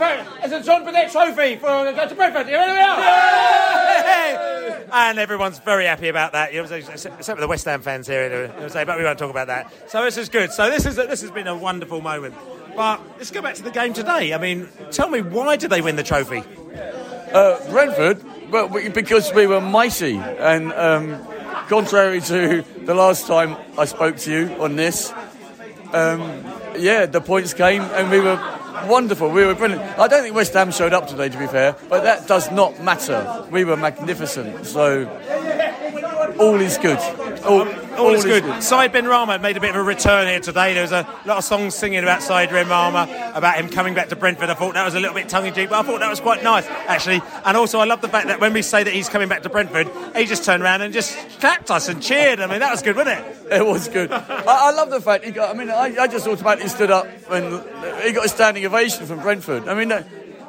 It's 0.00 0.52
a 0.52 0.62
John 0.62 0.84
Burdett 0.84 1.10
Trophy 1.10 1.56
for 1.56 1.66
uh, 1.66 2.06
to 2.06 2.14
Brentford. 2.14 2.46
Here 2.46 2.58
we 2.58 2.80
are. 2.80 2.98
And 4.92 5.18
everyone's 5.18 5.58
very 5.58 5.86
happy 5.86 6.08
about 6.08 6.32
that. 6.32 6.52
You 6.54 6.62
know, 6.62 6.74
except 6.74 7.24
for 7.24 7.40
the 7.40 7.48
West 7.48 7.64
Ham 7.64 7.82
fans 7.82 8.06
here, 8.06 8.24
you 8.24 8.60
know, 8.60 8.68
say, 8.68 8.84
but 8.84 8.96
we 8.96 9.04
won't 9.04 9.18
talk 9.18 9.30
about 9.30 9.48
that. 9.48 9.72
So 9.90 10.04
this 10.04 10.16
is 10.16 10.28
good. 10.28 10.52
So 10.52 10.70
this 10.70 10.86
is 10.86 10.96
this 10.96 11.20
has 11.22 11.30
been 11.30 11.48
a 11.48 11.56
wonderful 11.56 12.00
moment. 12.00 12.34
But 12.76 13.00
let's 13.16 13.32
go 13.32 13.42
back 13.42 13.56
to 13.56 13.62
the 13.62 13.72
game 13.72 13.92
today. 13.92 14.32
I 14.32 14.38
mean, 14.38 14.68
tell 14.92 15.08
me 15.08 15.20
why 15.20 15.56
did 15.56 15.70
they 15.70 15.80
win 15.80 15.96
the 15.96 16.04
trophy? 16.04 16.44
Uh, 17.32 17.58
Brentford, 17.70 18.24
well, 18.50 18.68
we, 18.68 18.88
because 18.88 19.32
we 19.34 19.46
were 19.46 19.60
mighty, 19.60 20.16
and 20.16 20.72
um, 20.72 21.26
contrary 21.68 22.20
to 22.22 22.64
the 22.84 22.94
last 22.94 23.26
time 23.26 23.56
I 23.76 23.84
spoke 23.84 24.16
to 24.18 24.30
you 24.30 24.62
on 24.62 24.76
this, 24.76 25.12
um, 25.92 26.20
yeah, 26.78 27.04
the 27.06 27.20
points 27.20 27.52
came, 27.52 27.82
and 27.82 28.10
we 28.10 28.20
were 28.20 28.36
wonderful. 28.86 29.30
We 29.30 29.44
were 29.44 29.54
brilliant. 29.54 29.82
I 29.98 30.08
don't 30.08 30.22
think 30.22 30.34
West 30.34 30.52
Ham 30.54 30.70
showed 30.70 30.92
up 30.92 31.06
today, 31.08 31.28
to 31.28 31.38
be 31.38 31.46
fair, 31.46 31.74
but 31.88 32.02
that 32.04 32.26
does 32.26 32.50
not 32.50 32.82
matter. 32.82 33.46
We 33.50 33.64
were 33.64 33.76
magnificent, 33.76 34.66
so 34.66 35.08
all 36.38 36.60
is 36.60 36.78
good. 36.78 36.98
All, 37.44 37.66
Oh, 37.98 38.06
All, 38.06 38.14
is 38.14 38.24
good. 38.24 38.44
Said 38.62 38.92
Benrahma 38.92 39.40
made 39.40 39.56
a 39.56 39.60
bit 39.60 39.70
of 39.70 39.76
a 39.76 39.82
return 39.82 40.28
here 40.28 40.38
today. 40.38 40.72
There 40.72 40.82
was 40.82 40.92
a 40.92 41.02
lot 41.26 41.38
of 41.38 41.44
songs 41.44 41.74
singing 41.74 41.98
about 41.98 42.22
Said 42.22 42.48
Benrahma, 42.48 43.36
about 43.36 43.56
him 43.56 43.68
coming 43.68 43.94
back 43.94 44.08
to 44.10 44.16
Brentford. 44.16 44.50
I 44.50 44.54
thought 44.54 44.74
that 44.74 44.84
was 44.84 44.94
a 44.94 45.00
little 45.00 45.14
bit 45.14 45.28
tongue 45.28 45.46
in 45.46 45.54
cheek, 45.54 45.68
but 45.68 45.80
I 45.80 45.82
thought 45.82 45.98
that 45.98 46.08
was 46.08 46.20
quite 46.20 46.44
nice, 46.44 46.64
actually. 46.86 47.20
And 47.44 47.56
also, 47.56 47.80
I 47.80 47.84
love 47.86 48.00
the 48.00 48.08
fact 48.08 48.28
that 48.28 48.40
when 48.40 48.52
we 48.52 48.62
say 48.62 48.84
that 48.84 48.92
he's 48.92 49.08
coming 49.08 49.28
back 49.28 49.42
to 49.42 49.48
Brentford, 49.48 49.88
he 50.14 50.26
just 50.26 50.44
turned 50.44 50.62
around 50.62 50.82
and 50.82 50.94
just 50.94 51.16
clapped 51.40 51.72
us 51.72 51.88
and 51.88 52.00
cheered. 52.00 52.38
I 52.38 52.46
mean, 52.46 52.60
that 52.60 52.70
was 52.70 52.82
good, 52.82 52.94
wasn't 52.94 53.18
it? 53.18 53.52
It 53.52 53.66
was 53.66 53.88
good. 53.88 54.12
I, 54.12 54.44
I 54.46 54.70
love 54.72 54.90
the 54.90 55.00
fact 55.00 55.24
he 55.24 55.32
got. 55.32 55.54
I 55.54 55.58
mean, 55.58 55.68
I, 55.68 55.96
I 55.98 56.06
just 56.06 56.26
automatically 56.28 56.68
stood 56.68 56.92
up 56.92 57.08
and 57.30 57.64
he 58.04 58.12
got 58.12 58.26
a 58.26 58.28
standing 58.28 58.64
ovation 58.64 59.06
from 59.06 59.20
Brentford. 59.20 59.66
I 59.66 59.74
mean, 59.74 59.88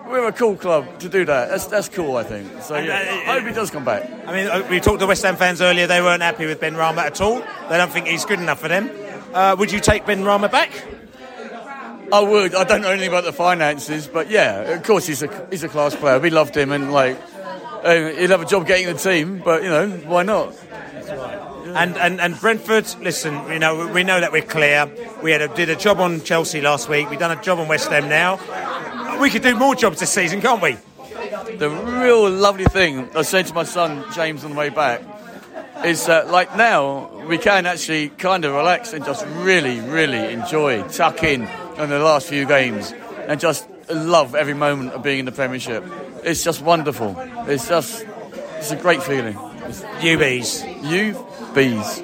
we're 0.10 0.28
a 0.28 0.32
cool 0.34 0.56
club 0.56 1.00
to 1.00 1.10
do 1.10 1.26
that. 1.26 1.50
That's 1.50 1.68
that's 1.68 1.90
cool. 1.90 2.18
I 2.18 2.24
think. 2.24 2.62
So 2.64 2.78
yeah, 2.78 3.24
I 3.28 3.40
hope 3.40 3.48
he 3.48 3.54
does 3.54 3.70
come 3.70 3.86
back. 3.86 4.10
I 4.28 4.34
mean, 4.34 4.48
uh, 4.48 4.68
we 4.70 4.80
talked 4.80 5.00
to 5.00 5.08
West 5.08 5.24
Ham 5.24 5.36
fans 5.36 5.62
earlier. 5.62 5.88
They 5.88 6.02
weren't 6.02 6.22
happy 6.22 6.46
with 6.46 6.60
Benrahma 6.60 7.00
at 7.00 7.22
all. 7.22 7.40
They 7.70 7.78
don't 7.78 7.92
think 7.92 8.08
he's 8.08 8.26
good 8.26 8.40
enough 8.40 8.60
for 8.60 8.68
them. 8.68 8.90
Uh, 9.34 9.56
would 9.58 9.72
you 9.72 9.80
take 9.80 10.06
Benrahma 10.06 10.52
back? 10.52 10.72
I 12.12 12.22
would. 12.22 12.56
I 12.56 12.64
don't 12.64 12.82
know 12.82 12.90
anything 12.90 13.10
about 13.10 13.24
the 13.24 13.34
finances, 13.34 14.08
but 14.08 14.30
yeah, 14.32 14.62
of 14.62 14.84
course 14.84 15.06
he's 15.06 15.22
a 15.22 15.48
he's 15.52 15.64
a 15.64 15.70
class 15.70 15.96
player. 15.96 16.20
We 16.20 16.32
loved 16.32 16.58
him, 16.58 16.72
and 16.72 16.92
like 16.92 17.20
uh, 17.84 18.10
he'll 18.12 18.30
have 18.30 18.42
a 18.42 18.46
job 18.46 18.66
getting 18.66 18.88
the 18.88 18.96
team. 18.96 19.42
But 19.46 19.64
you 19.64 19.70
know, 19.70 19.90
why 20.08 20.24
not? 20.24 20.56
And, 21.76 21.98
and 21.98 22.20
and 22.20 22.40
Brentford, 22.40 22.88
listen, 23.00 23.36
you 23.52 23.60
know 23.60 23.88
we 23.88 24.04
know 24.04 24.20
that 24.20 24.32
we're 24.32 24.42
clear. 24.42 24.90
We 25.22 25.32
had 25.32 25.42
a, 25.42 25.48
did 25.50 25.70
a 25.70 25.76
job 25.76 26.00
on 26.00 26.22
Chelsea 26.24 26.62
last 26.62 26.90
week. 26.90 27.12
We've 27.12 27.20
done 27.20 27.38
a 27.38 27.42
job 27.42 27.60
on 27.60 27.68
West 27.68 27.90
Ham 27.90 28.10
now. 28.10 28.40
We 29.20 29.30
could 29.30 29.42
do 29.42 29.56
more 29.56 29.76
jobs 29.76 30.00
this 30.00 30.12
season, 30.12 30.42
can't 30.42 30.62
we? 30.62 30.78
The 31.58 31.70
real 31.70 32.30
lovely 32.30 32.66
thing 32.66 33.10
I 33.16 33.24
said 33.24 33.48
to 33.48 33.54
my 33.54 33.64
son 33.64 34.06
James 34.14 34.44
on 34.44 34.52
the 34.52 34.58
way 34.58 34.70
back 34.70 35.02
is 35.84 36.06
that 36.06 36.30
like 36.30 36.56
now 36.56 37.26
we 37.28 37.38
can 37.38 37.66
actually 37.66 38.10
kind 38.10 38.46
of 38.46 38.54
relax 38.54 38.94
and 38.94 39.04
just 39.04 39.26
really, 39.38 39.80
really 39.82 40.34
enjoy, 40.34 40.88
tuck 40.90 41.24
in 41.24 41.46
on 41.78 41.90
the 41.90 42.00
last 42.00 42.28
few 42.28 42.46
games 42.46 42.94
and 43.28 43.40
just 43.40 43.68
love 43.90 44.36
every 44.36 44.54
moment 44.54 44.94
of 44.94 45.04
being 45.04 45.20
in 45.20 45.26
the 45.26 45.32
Premiership. 45.32 45.84
It's 46.24 46.44
just 46.44 46.62
wonderful. 46.62 47.16
It's 47.48 47.68
just, 47.68 48.06
it's 48.58 48.72
a 48.72 48.76
great 48.76 49.04
feeling. 49.04 49.38
You 50.02 50.18
bees. 50.18 50.64
You 50.82 51.26
bees. 51.54 52.00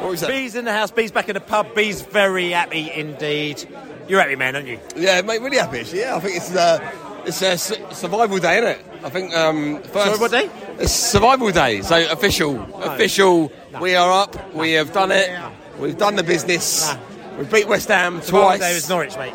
What 0.00 0.10
was 0.10 0.20
that? 0.20 0.28
Bees 0.28 0.54
in 0.54 0.64
the 0.64 0.72
house, 0.72 0.90
bees 0.90 1.12
back 1.12 1.28
in 1.28 1.34
the 1.34 1.40
pub, 1.40 1.74
bees 1.74 2.02
very 2.02 2.50
happy 2.50 2.90
indeed. 2.90 3.68
You're 4.08 4.20
happy, 4.20 4.36
man, 4.36 4.56
aren't 4.56 4.68
you? 4.68 4.78
Yeah, 4.96 5.20
mate, 5.22 5.40
really 5.40 5.58
happy. 5.58 5.80
Actually. 5.80 6.00
Yeah, 6.00 6.16
I 6.16 6.20
think 6.20 6.36
it's 6.36 6.54
uh, 6.54 6.92
it's 7.26 7.42
a 7.42 7.58
survival 7.94 8.38
day, 8.38 8.58
isn't 8.58 8.70
it? 8.70 8.86
I 9.04 9.10
think. 9.10 9.34
Um, 9.34 9.82
first, 9.82 10.06
Sorry, 10.06 10.18
what 10.18 10.30
day? 10.30 10.50
It's 10.78 10.92
survival 10.92 11.50
day. 11.50 11.82
So 11.82 12.12
official, 12.12 12.82
official. 12.82 13.52
We 13.80 13.94
are 13.94 14.10
up. 14.10 14.54
We 14.54 14.72
have 14.72 14.92
done 14.92 15.12
it. 15.12 15.30
We've 15.78 15.96
done 15.96 16.16
the 16.16 16.22
business. 16.22 16.94
We 17.38 17.44
beat 17.44 17.66
West 17.66 17.88
Ham 17.88 18.20
Survival 18.20 18.48
twice. 18.48 18.60
day 18.60 18.74
was 18.74 18.88
Norwich, 18.88 19.16
mate. 19.16 19.34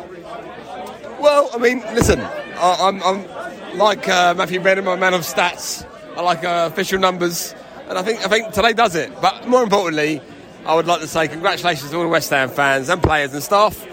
Well, 1.20 1.50
I 1.52 1.58
mean, 1.58 1.80
listen, 1.94 2.20
I, 2.20 2.76
I'm, 2.80 3.02
I'm 3.02 3.78
like 3.78 4.08
uh, 4.08 4.34
Matthew 4.34 4.60
Brennan, 4.60 4.86
a 4.86 4.96
man 4.96 5.14
of 5.14 5.22
stats. 5.22 5.84
I 6.16 6.20
like 6.22 6.44
uh, 6.44 6.68
official 6.70 7.00
numbers, 7.00 7.54
and 7.88 7.98
I 7.98 8.02
think 8.02 8.24
I 8.24 8.28
think 8.28 8.52
today 8.52 8.72
does 8.72 8.94
it. 8.94 9.12
But 9.20 9.48
more 9.48 9.62
importantly, 9.62 10.20
I 10.64 10.74
would 10.74 10.86
like 10.86 11.00
to 11.00 11.08
say 11.08 11.26
congratulations 11.26 11.90
to 11.90 11.96
all 11.96 12.02
the 12.02 12.08
West 12.08 12.30
Ham 12.30 12.50
fans 12.50 12.88
and 12.88 13.02
players 13.02 13.32
and 13.34 13.42
staff 13.42 13.84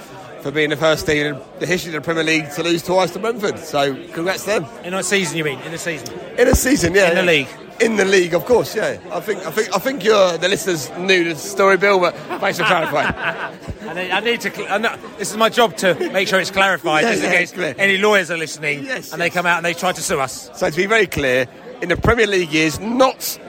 for 0.46 0.52
being 0.52 0.70
the 0.70 0.78
first 0.78 1.08
team 1.08 1.26
in 1.26 1.42
the 1.58 1.66
history 1.66 1.90
of 1.96 2.04
the 2.04 2.06
Premier 2.06 2.24
League 2.24 2.52
to 2.52 2.62
lose 2.62 2.84
twice 2.84 3.10
to 3.10 3.18
Brentford. 3.18 3.58
So 3.58 3.96
congrats 4.14 4.44
to 4.44 4.52
them. 4.52 4.66
In 4.84 4.94
a 4.94 5.02
season, 5.02 5.40
you 5.40 5.44
mean? 5.44 5.60
In 5.62 5.74
a 5.74 5.78
season? 5.80 6.14
In 6.38 6.48
a 6.48 6.54
season, 6.54 6.94
yeah. 6.94 7.10
In 7.10 7.16
the 7.16 7.24
league. 7.24 7.48
In 7.82 7.96
the 7.96 8.06
league, 8.06 8.36
of 8.36 8.46
course, 8.46 8.76
yeah. 8.76 9.00
I 9.12 9.22
think 9.22 9.44
I 9.44 9.50
think 9.50 9.76
I 9.76 9.80
think 9.80 10.04
you're 10.04 10.38
the 10.38 10.48
listeners 10.48 10.92
knew 11.00 11.24
the 11.24 11.36
story, 11.36 11.78
Bill, 11.78 12.00
but 12.00 12.16
thanks 12.40 12.60
for 12.60 12.64
clarifying. 12.66 13.12
I 13.90 13.94
need, 13.96 14.12
I 14.12 14.20
need 14.20 14.42
to. 14.42 14.72
I 14.72 14.78
know, 14.78 14.96
this 15.18 15.32
is 15.32 15.38
my 15.38 15.50
job 15.50 15.78
to 15.78 15.96
make 16.12 16.28
sure 16.28 16.40
it's 16.40 16.52
clarified, 16.52 17.06
Yeah, 17.06 17.12
just 17.14 17.24
in 17.24 17.32
yeah, 17.32 17.38
case 17.40 17.52
clear. 17.52 17.74
any 17.80 17.98
lawyers 17.98 18.30
are 18.30 18.38
listening 18.38 18.84
yes, 18.84 19.14
and 19.14 19.20
they 19.20 19.32
come 19.32 19.48
out 19.48 19.58
and 19.58 19.66
they 19.66 19.74
try 19.74 19.94
to 19.94 20.02
sue 20.02 20.20
us. 20.20 20.52
So 20.54 20.70
to 20.70 20.78
be 20.78 20.86
very 20.86 21.08
clear, 21.08 21.48
in 21.82 21.90
the 21.90 21.98
Premier 21.98 22.28
League 22.28 22.52
years, 22.52 22.80
not 22.80 23.40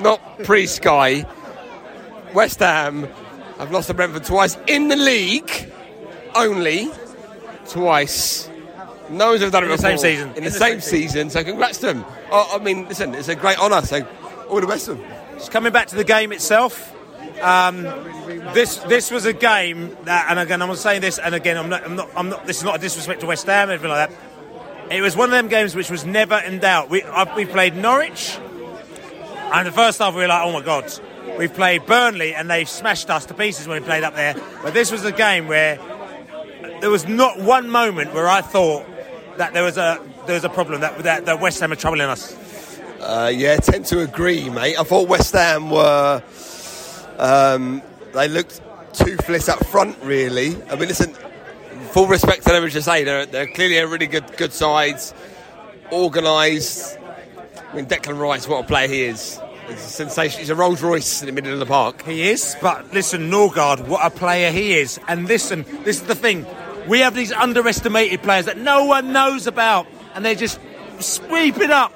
not 0.00 0.20
pre-Sky, 0.44 1.24
West 2.34 2.58
Ham 2.58 3.08
have 3.58 3.72
lost 3.72 3.86
to 3.86 3.94
Brentford 3.94 4.24
twice 4.24 4.58
in 4.66 4.88
the 4.88 4.96
league, 4.96 5.72
only 6.36 6.90
twice. 7.68 8.48
No 9.10 9.30
one's 9.30 9.42
ever 9.42 9.50
done 9.50 9.62
it 9.62 9.66
In 9.66 9.70
the 9.70 9.76
before. 9.76 9.90
same 9.90 9.98
season. 9.98 10.34
In, 10.34 10.44
the, 10.44 10.50
same, 10.50 10.80
season. 10.80 11.30
So 11.30 11.44
congrats 11.44 11.78
to 11.78 11.86
them. 11.86 12.04
Oh, 12.30 12.58
I 12.58 12.62
mean, 12.62 12.88
listen, 12.88 13.14
it's 13.14 13.28
a 13.28 13.36
great 13.36 13.58
honour. 13.58 13.82
So 13.82 14.06
all 14.48 14.60
the 14.60 14.66
best 14.66 14.88
of 14.88 14.98
them. 14.98 15.06
Just 15.34 15.50
coming 15.50 15.72
back 15.72 15.88
to 15.88 15.96
the 15.96 16.04
game 16.04 16.32
itself. 16.32 16.92
Um, 17.42 17.82
this 18.54 18.76
this 18.78 19.10
was 19.10 19.26
a 19.26 19.32
game 19.32 19.96
that, 20.04 20.26
and 20.30 20.38
again 20.38 20.62
I'm 20.62 20.74
saying 20.74 21.02
this, 21.02 21.18
and 21.18 21.34
again 21.34 21.58
I'm 21.58 21.68
not, 21.68 21.84
I'm 21.84 21.96
not, 21.96 22.08
I'm 22.16 22.28
not. 22.30 22.46
This 22.46 22.58
is 22.58 22.64
not 22.64 22.76
a 22.76 22.78
disrespect 22.78 23.20
to 23.20 23.26
West 23.26 23.46
Ham, 23.46 23.68
anything 23.68 23.90
like 23.90 24.08
that. 24.08 24.18
It 24.90 25.02
was 25.02 25.16
one 25.16 25.28
of 25.28 25.32
them 25.32 25.48
games 25.48 25.74
which 25.74 25.90
was 25.90 26.06
never 26.06 26.38
in 26.38 26.60
doubt. 26.60 26.88
We 26.88 27.02
I, 27.02 27.36
we 27.36 27.44
played 27.44 27.76
Norwich, 27.76 28.38
and 29.52 29.66
the 29.66 29.72
first 29.72 29.98
half 29.98 30.14
we 30.14 30.22
were 30.22 30.28
like, 30.28 30.44
oh 30.44 30.52
my 30.52 30.62
god. 30.62 30.90
We've 31.38 31.52
played 31.52 31.84
Burnley, 31.84 32.34
and 32.34 32.48
they've 32.48 32.68
smashed 32.68 33.10
us 33.10 33.26
to 33.26 33.34
pieces 33.34 33.68
when 33.68 33.82
we 33.82 33.86
played 33.86 34.04
up 34.04 34.14
there. 34.14 34.34
But 34.62 34.72
this 34.72 34.90
was 34.90 35.04
a 35.04 35.12
game 35.12 35.48
where 35.48 35.78
there 36.80 36.90
was 36.90 37.06
not 37.06 37.38
one 37.40 37.70
moment 37.70 38.12
where 38.14 38.28
I 38.28 38.40
thought 38.40 38.86
that 39.38 39.52
there 39.52 39.62
was 39.62 39.76
a 39.76 40.00
there 40.26 40.34
was 40.34 40.44
a 40.44 40.48
problem 40.48 40.80
that 40.80 40.98
that, 41.00 41.26
that 41.26 41.40
West 41.40 41.60
Ham 41.60 41.72
are 41.72 41.76
troubling 41.76 42.08
us. 42.08 42.36
Uh, 43.00 43.30
yeah, 43.34 43.56
tend 43.56 43.84
to 43.86 44.00
agree, 44.00 44.48
mate. 44.50 44.78
I 44.78 44.84
thought 44.84 45.08
West 45.08 45.32
Ham 45.32 45.70
were. 45.70 46.22
Um, 47.18 47.82
they 48.12 48.28
looked 48.28 48.60
toothless 48.92 49.48
up 49.48 49.64
front, 49.66 49.96
really. 50.02 50.56
I 50.70 50.76
mean, 50.76 50.88
listen, 50.88 51.12
full 51.90 52.06
respect 52.06 52.44
to 52.44 52.50
them, 52.50 52.64
as 52.64 52.74
you 52.74 52.80
say, 52.80 53.04
they're, 53.04 53.26
they're 53.26 53.46
clearly 53.46 53.78
a 53.78 53.86
really 53.86 54.06
good 54.06 54.36
good 54.36 54.52
sides, 54.52 55.14
organised. 55.92 56.98
I 57.72 57.76
mean, 57.76 57.86
Declan 57.86 58.18
Rice, 58.18 58.48
what 58.48 58.64
a 58.64 58.66
player 58.66 58.88
he 58.88 59.02
is. 59.02 59.40
He's 59.68 59.76
a 59.76 59.88
sensation. 59.88 60.40
He's 60.40 60.50
a 60.50 60.54
Rolls 60.54 60.82
Royce 60.82 61.22
in 61.22 61.26
the 61.26 61.32
middle 61.32 61.52
of 61.52 61.58
the 61.58 61.66
park. 61.66 62.02
He 62.04 62.28
is, 62.28 62.56
but 62.62 62.92
listen, 62.92 63.30
Nørgaard, 63.30 63.86
what 63.88 64.04
a 64.06 64.10
player 64.10 64.52
he 64.52 64.74
is. 64.78 65.00
And 65.08 65.26
listen, 65.26 65.64
this 65.82 66.00
is 66.00 66.02
the 66.02 66.14
thing. 66.14 66.46
We 66.86 67.00
have 67.00 67.14
these 67.14 67.32
underestimated 67.32 68.22
players 68.22 68.46
that 68.46 68.58
no 68.58 68.84
one 68.84 69.12
knows 69.12 69.46
about, 69.46 69.86
and 70.14 70.24
they're 70.24 70.34
just 70.34 70.60
sweeping 71.00 71.70
up 71.70 71.92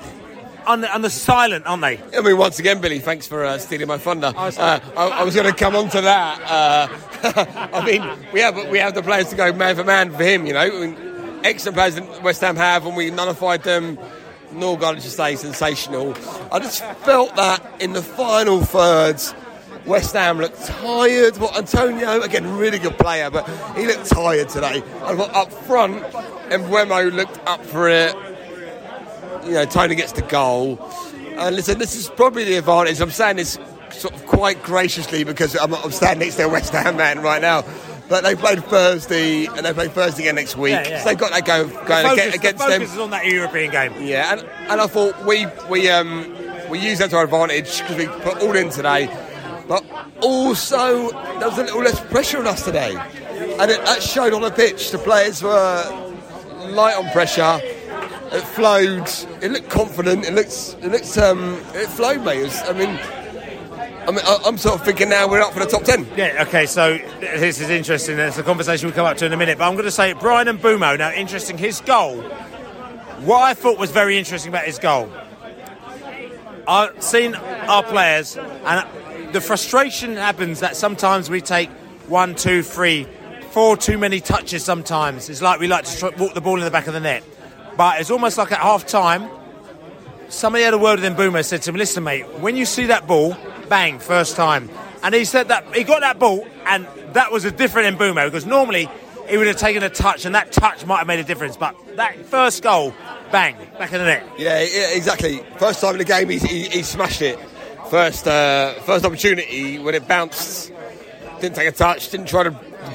on 0.67 0.81
the, 0.83 0.93
on 0.93 1.03
the 1.03 1.11
silent, 1.11 1.67
aren't 1.67 1.83
they? 1.83 2.01
I 2.17 2.21
mean, 2.21 2.37
once 2.37 2.59
again, 2.59 2.81
Billy, 2.81 2.99
thanks 2.99 3.27
for 3.27 3.45
uh, 3.45 3.59
stealing 3.59 3.89
my 3.89 3.99
thunder. 3.99 4.33
Uh, 4.37 4.81
I, 4.97 5.09
I 5.09 5.23
was 5.23 5.35
going 5.35 5.47
to 5.47 5.57
come 5.57 5.77
on 5.77 5.89
to 5.91 6.01
that. 6.01 6.41
Uh, 6.43 7.69
I 7.73 7.85
mean, 7.85 8.03
we 8.33 8.41
have 8.41 8.69
we 8.69 8.79
have 8.79 8.95
the 8.95 9.03
players 9.03 9.29
to 9.29 9.37
go 9.37 9.53
man 9.53 9.77
for 9.77 9.85
man 9.85 10.13
for 10.13 10.23
him. 10.23 10.47
You 10.47 10.55
know, 10.55 10.61
I 10.61 10.71
mean, 10.71 11.41
excellent 11.45 11.77
players 11.77 11.95
that 11.97 12.23
West 12.23 12.41
Ham 12.41 12.57
have, 12.57 12.87
and 12.87 12.97
we 12.97 13.11
nullified 13.11 13.63
them. 13.63 13.99
Nørgaard, 14.53 14.97
as 14.97 15.05
you 15.05 15.11
say, 15.11 15.37
sensational. 15.37 16.17
I 16.51 16.59
just 16.59 16.85
felt 17.05 17.37
that 17.37 17.65
in 17.81 17.93
the 17.93 18.03
final 18.03 18.63
thirds. 18.63 19.33
West 19.87 20.15
Ham 20.15 20.39
looked 20.39 20.65
tired. 20.65 21.37
Well, 21.39 21.57
Antonio, 21.57 22.21
again, 22.23 22.57
really 22.57 22.79
good 22.79 22.99
player, 22.99 23.31
but 23.31 23.49
he 23.77 23.87
looked 23.87 24.07
tired 24.07 24.49
today. 24.49 24.83
I 25.03 25.17
thought 25.17 25.35
up 25.35 25.53
front, 25.53 26.03
and 26.51 26.65
Mbeumo 26.65 27.13
looked 27.13 27.39
up 27.47 27.65
for 27.65 27.89
it 27.89 28.15
you 29.45 29.53
know, 29.53 29.65
Toney 29.65 29.95
gets 29.95 30.13
the 30.13 30.23
goal. 30.23 30.79
And 31.39 31.57
listen, 31.57 31.79
this 31.79 31.97
is 31.97 32.09
probably 32.09 32.45
the 32.45 32.57
advantage. 32.57 33.01
I'm 33.01 33.11
saying 33.11 33.37
this 33.37 33.59
sort 33.91 34.15
of 34.15 34.27
quite 34.27 34.63
graciously 34.63 35.25
because 35.25 35.57
I'm, 35.57 35.75
I'm 35.75 35.91
standing 35.91 36.21
next 36.27 36.37
to 36.37 36.45
a 36.45 36.49
West 36.49 36.73
Ham 36.73 36.97
man 36.97 37.21
right 37.21 37.41
now. 37.43 37.65
But 38.09 38.25
they 38.25 38.35
played 38.35 38.65
Thursday, 38.65 39.47
and 39.47 39.65
they 39.65 39.73
play 39.73 39.87
Thursday 39.87 40.25
again 40.25 40.35
next 40.35 40.57
week. 40.57 40.73
Yeah, 40.73 40.89
yeah. 40.89 40.99
So 40.99 41.11
they've 41.11 41.19
got 41.19 41.31
that 41.31 41.45
go 41.47 41.65
The 41.65 41.85
going 41.85 42.07
focus, 42.07 42.35
against 42.35 42.59
the 42.59 42.69
them. 42.71 42.81
focus 42.81 42.95
is 42.95 42.99
on 43.01 43.11
that 43.11 43.25
European 43.27 43.71
game. 43.71 43.93
Yeah, 44.01 44.33
and, 44.33 44.41
and 44.69 44.81
I 44.81 44.87
thought 44.89 45.25
we 45.25 45.47
we 45.69 45.89
um, 45.91 46.37
we 46.69 46.81
used 46.81 47.01
that 47.01 47.11
to 47.11 47.17
our 47.17 47.25
advantage 47.25 47.79
because 47.81 47.97
we 47.97 48.07
put 48.09 48.43
all 48.43 48.57
in 48.57 48.69
today, 48.71 49.07
but 49.71 49.85
also 50.21 51.11
there 51.39 51.49
was 51.49 51.59
a 51.59 51.63
little 51.63 51.81
less 51.81 52.01
pressure 52.01 52.39
on 52.39 52.49
us 52.49 52.65
today, 52.65 52.97
and 52.97 53.71
it, 53.71 53.81
that 53.85 54.03
showed 54.03 54.33
on 54.33 54.43
the 54.43 54.51
pitch. 54.51 54.91
The 54.91 54.99
players 54.99 55.45
were 55.45 55.85
light 56.71 56.97
on 56.97 57.09
pressure. 57.13 57.61
It 57.63 58.43
flowed. 58.43 59.09
It 59.41 59.53
looked 59.53 59.71
confident. 59.71 60.27
It 60.27 60.35
looks. 60.35 60.75
It 60.83 60.91
looks. 60.91 61.17
Um, 61.17 61.55
it 61.73 61.87
flowed, 61.87 62.25
mate. 62.25 62.41
It 62.41 62.45
was, 62.47 62.61
I 62.63 62.73
mean, 62.73 62.99
I 64.09 64.11
mean, 64.11 64.21
I'm 64.45 64.59
sort 64.59 64.81
of 64.81 64.85
thinking 64.85 65.09
now 65.09 65.29
we're 65.29 65.41
up 65.41 65.53
for 65.53 65.61
the 65.61 65.67
top 65.67 65.85
ten. 65.85 66.05
Yeah, 66.17 66.45
okay, 66.49 66.67
so 66.67 66.99
this 67.21 67.61
is 67.61 67.71
interesting. 67.71 68.19
It's 68.19 68.39
a 68.39 68.43
conversation 68.43 68.89
we'll 68.89 68.97
come 68.97 69.07
up 69.07 69.19
to 69.19 69.27
in 69.27 69.33
a 69.33 69.37
minute, 69.37 69.57
but 69.57 69.69
I'm 69.69 69.75
going 69.75 69.85
to 69.85 69.93
say 69.93 70.15
Bryan 70.15 70.59
Mbeumo. 70.59 70.99
Now, 70.99 71.13
interesting, 71.13 71.57
his 71.57 71.81
goal, 71.81 72.23
what 73.23 73.43
I 73.43 73.55
thought 73.55 73.79
was 73.79 73.93
very 73.93 74.19
interesting 74.19 74.51
about 74.51 74.65
his 74.65 74.81
goal, 74.81 75.09
I've 76.67 77.01
seen 77.01 77.37
our 77.37 77.85
players, 77.85 78.37
and 78.37 78.87
the 79.33 79.41
frustration 79.41 80.17
happens 80.17 80.61
that 80.61 80.77
sometimes 80.77 81.31
we 81.31 81.41
take 81.41 81.71
one, 82.09 82.35
two, 82.35 82.63
three, 82.63 83.07
four 83.51 83.77
too 83.77 83.99
many 83.99 84.21
touches 84.21 84.65
sometimes. 84.65 85.29
It's 85.29 85.43
like 85.43 85.61
we 85.61 85.69
like 85.69 85.85
to 85.85 86.13
walk 86.19 86.35
the 86.35 86.41
ball 86.41 86.59
in 86.59 86.65
the 86.65 86.71
back 86.71 86.87
of 86.87 86.95
the 86.95 87.01
net. 87.01 87.23
But 87.77 88.01
it's 88.01 88.11
almost 88.11 88.39
like 88.39 88.53
at 88.53 88.59
half 88.59 88.87
time, 88.87 89.29
somebody 90.29 90.65
had 90.65 90.75
a 90.75 90.79
word 90.79 91.01
with 91.01 91.05
him, 91.05 91.15
Boomer, 91.15 91.43
said 91.43 91.63
to 91.63 91.71
him, 91.71 91.77
listen, 91.77 92.05
mate, 92.05 92.29
when 92.41 92.57
you 92.57 92.65
see 92.65 92.87
that 92.87 93.07
ball, 93.07 93.37
bang, 93.69 93.99
first 93.99 94.37
time. 94.37 94.69
And 95.03 95.15
he 95.15 95.25
said 95.25 95.49
that 95.49 95.75
he 95.75 95.85
got 95.85 96.01
that 96.01 96.19
ball, 96.19 96.47
and 96.67 96.87
that 97.15 97.33
was 97.33 97.45
a 97.45 97.51
different 97.51 97.89
in 97.89 97.97
Boomer 97.97 98.27
because 98.27 98.45
normally 98.47 98.89
he 99.29 99.37
would 99.37 99.47
have 99.47 99.57
taken 99.57 99.83
a 99.83 99.89
touch, 99.89 100.25
and 100.25 100.35
that 100.35 100.53
touch 100.53 100.85
might 100.85 100.99
have 100.99 101.07
made 101.07 101.21
a 101.21 101.25
difference. 101.25 101.57
But 101.57 101.75
that 101.97 102.27
first 102.27 102.63
goal, 102.63 102.93
bang, 103.33 103.57
back 103.79 103.93
in 103.93 103.99
the 103.99 104.05
net. 104.05 104.27
Yeah, 104.37 104.61
yeah, 104.61 104.91
exactly. 104.91 105.43
First 105.59 105.81
time 105.81 105.93
in 105.93 105.99
the 105.99 106.05
game, 106.05 106.29
he, 106.29 106.39
he, 106.39 106.65
he 106.65 106.83
smashed 106.83 107.23
it. 107.23 107.39
First, 107.91 108.29
uh, 108.29 108.75
first 108.83 109.05
opportunity 109.05 109.81
when 109.81 109.97
it 109.97 110.07
bounced, 110.07 110.73
didn't 111.41 111.57
take 111.57 111.67
a 111.67 111.73
touch, 111.73 112.09
didn't 112.11 112.29
try 112.29 112.45
to 112.45 112.51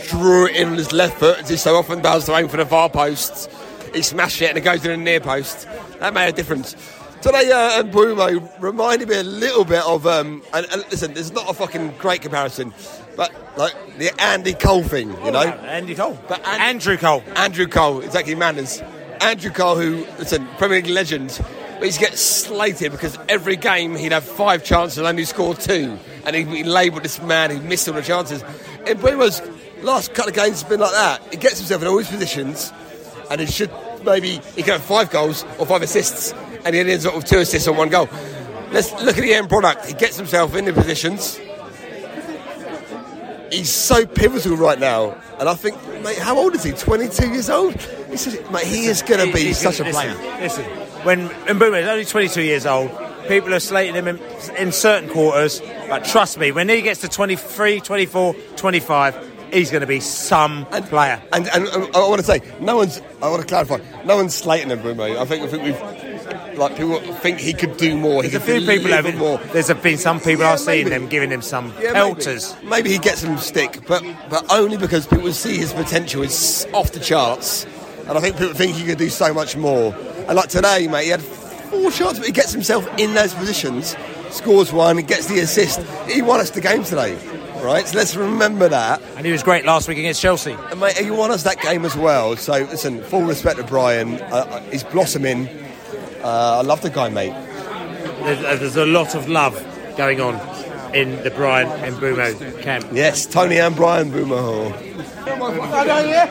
draw 0.08 0.46
it 0.46 0.56
in 0.56 0.70
on 0.70 0.76
his 0.76 0.94
left 0.94 1.20
foot 1.20 1.40
as 1.40 1.50
he 1.50 1.58
so 1.58 1.76
often 1.76 2.02
does 2.02 2.28
to 2.28 2.36
aim 2.38 2.48
for 2.48 2.56
the 2.56 2.66
far 2.66 2.90
post. 2.90 3.52
He 3.94 4.02
smashed 4.02 4.42
it 4.42 4.48
and 4.48 4.58
it 4.58 4.62
goes 4.62 4.86
in 4.86 4.92
the 4.92 4.98
near 4.98 5.20
post. 5.20 5.68
That 6.00 6.14
made 6.14 6.30
a 6.30 6.32
difference. 6.32 6.78
Today, 7.22 7.52
uh, 7.52 7.82
and 7.82 7.92
Bruno 7.92 8.50
reminded 8.62 9.10
me 9.10 9.18
a 9.18 9.24
little 9.24 9.66
bit 9.66 9.84
of. 9.84 10.08
Um, 10.08 10.42
and, 10.54 10.66
and 10.72 10.86
listen, 10.90 11.14
this 11.14 11.26
is 11.26 11.34
not 11.34 11.50
a 11.50 11.54
fucking 11.54 11.96
great 11.98 12.22
comparison, 12.22 12.74
but 13.18 13.34
like 13.58 13.74
the 13.98 14.12
Andy 14.22 14.54
Cole 14.54 14.84
thing, 14.84 15.10
you 15.26 15.32
know. 15.32 15.42
Andy 15.42 15.96
Cole. 15.96 16.18
But 16.30 16.46
Andrew 16.48 16.96
Cole. 16.96 17.22
Andrew 17.36 17.68
Cole, 17.68 18.00
exactly, 18.00 18.36
Manners. 18.36 18.82
Andrew 19.20 19.52
Cole, 19.52 19.76
who, 19.76 20.06
listen, 20.20 20.48
Premier 20.58 20.82
League 20.82 20.88
legend, 20.88 21.32
but 21.86 21.92
he's 21.92 22.00
get 22.00 22.18
slated 22.18 22.92
because 22.92 23.16
every 23.30 23.56
game 23.56 23.96
he'd 23.96 24.12
have 24.12 24.24
five 24.24 24.64
chances 24.64 24.98
and 24.98 25.06
only 25.06 25.24
score 25.24 25.54
two. 25.54 26.00
And 26.26 26.36
he'd 26.36 26.50
be 26.50 26.64
labelled 26.64 27.04
this 27.04 27.22
man 27.22 27.52
who 27.52 27.62
missed 27.62 27.88
all 27.88 27.94
the 27.94 28.02
chances. 28.02 28.44
And 28.88 29.00
was 29.04 29.40
last 29.84 30.16
couple 30.16 30.30
of 30.30 30.36
games 30.36 30.62
has 30.62 30.64
been 30.64 30.80
like 30.80 30.94
that. 30.94 31.22
He 31.30 31.38
gets 31.38 31.60
himself 31.60 31.84
in 31.84 31.88
all 31.88 32.00
his 32.00 32.08
positions 32.08 32.74
and 33.30 33.40
he 33.40 33.46
should 33.46 33.70
maybe, 34.04 34.42
he 34.56 34.64
can 34.64 34.72
have 34.74 34.84
five 34.84 35.12
goals 35.12 35.46
or 35.60 35.68
five 35.68 35.84
assists 35.84 36.34
and 36.66 36.74
he 36.74 36.82
ends 36.82 37.06
up 37.06 37.14
with 37.16 37.26
two 37.26 37.38
assists 37.38 37.68
on 37.68 37.78
one 37.78 37.90
goal. 37.90 38.10
Let's 38.72 38.92
look 38.94 39.16
at 39.16 39.22
the 39.22 39.36
end 39.36 39.48
product. 39.48 39.86
He 39.86 39.94
gets 39.94 40.18
himself 40.18 40.56
in 40.56 40.66
the 40.66 40.74
positions. 40.74 41.40
He's 43.52 43.70
so 43.70 44.08
pivotal 44.08 44.58
right 44.58 44.80
now. 44.80 45.22
And 45.40 45.48
I 45.48 45.54
think, 45.54 45.78
mate, 46.02 46.18
how 46.18 46.36
old 46.36 46.56
is 46.56 46.64
he? 46.64 46.72
22 46.72 47.30
years 47.30 47.50
old? 47.52 47.76
He 48.10 48.18
says, 48.18 48.40
mate, 48.50 48.66
he 48.66 48.88
is 48.88 49.04
going 49.04 49.24
to 49.28 49.32
be 49.32 49.44
He's 49.44 49.60
such 49.60 49.80
a 49.80 49.84
player. 49.84 50.16
Listen, 50.40 50.66
listen, 50.66 50.85
when 51.06 51.30
Mbeumo 51.30 51.82
is 51.82 51.88
only 51.88 52.06
22 52.06 52.42
years 52.42 52.66
old, 52.66 52.92
people 53.28 53.54
are 53.54 53.60
slating 53.60 53.96
him 53.96 54.08
in, 54.08 54.20
in 54.58 54.72
certain 54.72 55.10
quarters, 55.10 55.62
but 55.88 56.04
trust 56.04 56.38
me, 56.38 56.52
when 56.52 56.68
he 56.68 56.82
gets 56.82 57.02
to 57.02 57.08
23, 57.08 57.80
24, 57.80 58.34
25, 58.56 59.34
he's 59.54 59.72
going 59.72 59.82
to 59.82 59.88
be 59.88 60.00
some 60.00 60.66
player. 60.66 61.22
And, 61.32 61.48
and, 61.50 61.68
and 61.68 61.96
I 61.96 62.08
want 62.08 62.20
to 62.20 62.26
say, 62.26 62.42
no 62.60 62.78
one's. 62.78 63.02
I 63.22 63.30
want 63.30 63.42
to 63.42 63.48
clarify. 63.48 63.80
No 64.04 64.16
one's 64.18 64.36
slating 64.36 64.70
him, 64.70 64.82
Bruno. 64.82 65.20
I 65.22 65.26
think 65.26 65.44
I 65.44 65.48
think 65.48 65.64
we've 65.64 66.58
like 66.58 66.78
people 66.78 67.00
think 67.16 67.40
he 67.40 67.54
could 67.54 67.78
do 67.78 67.98
more. 67.98 68.22
There's 68.22 68.34
he 68.34 68.38
a 68.38 68.60
few 68.60 68.68
people 68.68 68.92
have 68.92 69.16
more. 69.16 69.38
There's 69.54 69.72
been 69.74 69.98
some 69.98 70.20
people 70.20 70.44
Yeah, 70.44 70.54
I've 70.54 70.60
seen 70.60 70.90
them 70.90 71.08
giving 71.08 71.30
him 71.30 71.42
some 71.42 71.74
Yeah, 71.80 71.94
pelters. 71.94 72.56
Maybe. 72.56 72.70
maybe 72.70 72.90
he 72.92 72.98
gets 72.98 73.20
some 73.20 73.38
stick, 73.38 73.82
but 73.88 74.04
but 74.30 74.46
only 74.52 74.78
because 74.78 75.06
people 75.06 75.32
see 75.34 75.58
his 75.58 75.74
potential 75.74 76.24
is 76.24 76.66
off 76.74 76.92
the 76.92 77.00
charts, 77.00 77.66
and 78.08 78.18
I 78.18 78.22
think 78.22 78.38
people 78.38 78.54
think 78.54 78.76
he 78.76 78.86
could 78.86 78.98
do 78.98 79.10
so 79.10 79.34
much 79.34 79.56
more. 79.56 79.94
And 80.28 80.36
like 80.36 80.50
today, 80.50 80.88
mate, 80.88 81.06
he 81.06 81.10
had 81.10 81.22
four 81.22 81.92
shots, 81.92 82.18
but 82.18 82.26
he 82.26 82.32
gets 82.32 82.52
himself 82.52 82.88
in 82.98 83.14
those 83.14 83.34
positions, 83.34 83.96
scores 84.30 84.74
one, 84.74 84.98
and 84.98 85.08
gets 85.08 85.28
the 85.28 85.40
assist. 85.40 85.82
He 86.10 86.22
won 86.22 86.40
us 86.40 86.50
the 86.50 86.62
game 86.62 86.84
today, 86.84 87.16
right? 87.62 87.88
So 87.88 87.98
let's 87.98 88.16
remember 88.16 88.68
that. 88.70 89.02
And 89.18 89.26
he 89.26 89.32
was 89.32 89.44
great 89.44 89.66
last 89.66 89.88
week 89.88 89.98
against 89.98 90.22
Chelsea. 90.22 90.54
And 90.72 90.80
mate, 90.80 90.98
he 90.98 91.12
won 91.12 91.32
us 91.32 91.44
that 91.44 91.60
game 91.62 91.86
as 91.86 91.96
well. 91.96 92.36
So 92.38 92.54
listen, 92.54 93.04
full 93.04 93.24
respect 93.24 93.58
to 93.58 93.64
Bryan. 93.64 94.16
Uh, 94.16 94.48
uh, 94.50 94.62
he's 94.72 94.84
blossoming. 94.84 95.48
Uh, 96.24 96.60
I 96.60 96.62
love 96.62 96.82
the 96.82 96.90
guy, 96.90 97.10
mate. 97.10 97.34
There's, 98.24 98.44
uh, 98.44 98.56
there's 98.56 98.78
a 98.78 98.86
lot 98.86 99.14
of 99.14 99.30
love 99.30 99.64
going 99.96 100.22
on 100.22 100.36
in 100.96 101.22
the 101.24 101.30
Brian 101.30 101.68
and 101.84 101.96
Bumo 101.98 102.62
camp. 102.62 102.88
Yes, 102.94 103.26
Toney 103.26 103.60
and 103.60 103.76
Bryan 103.76 104.12
Mbeumo. 104.12 104.72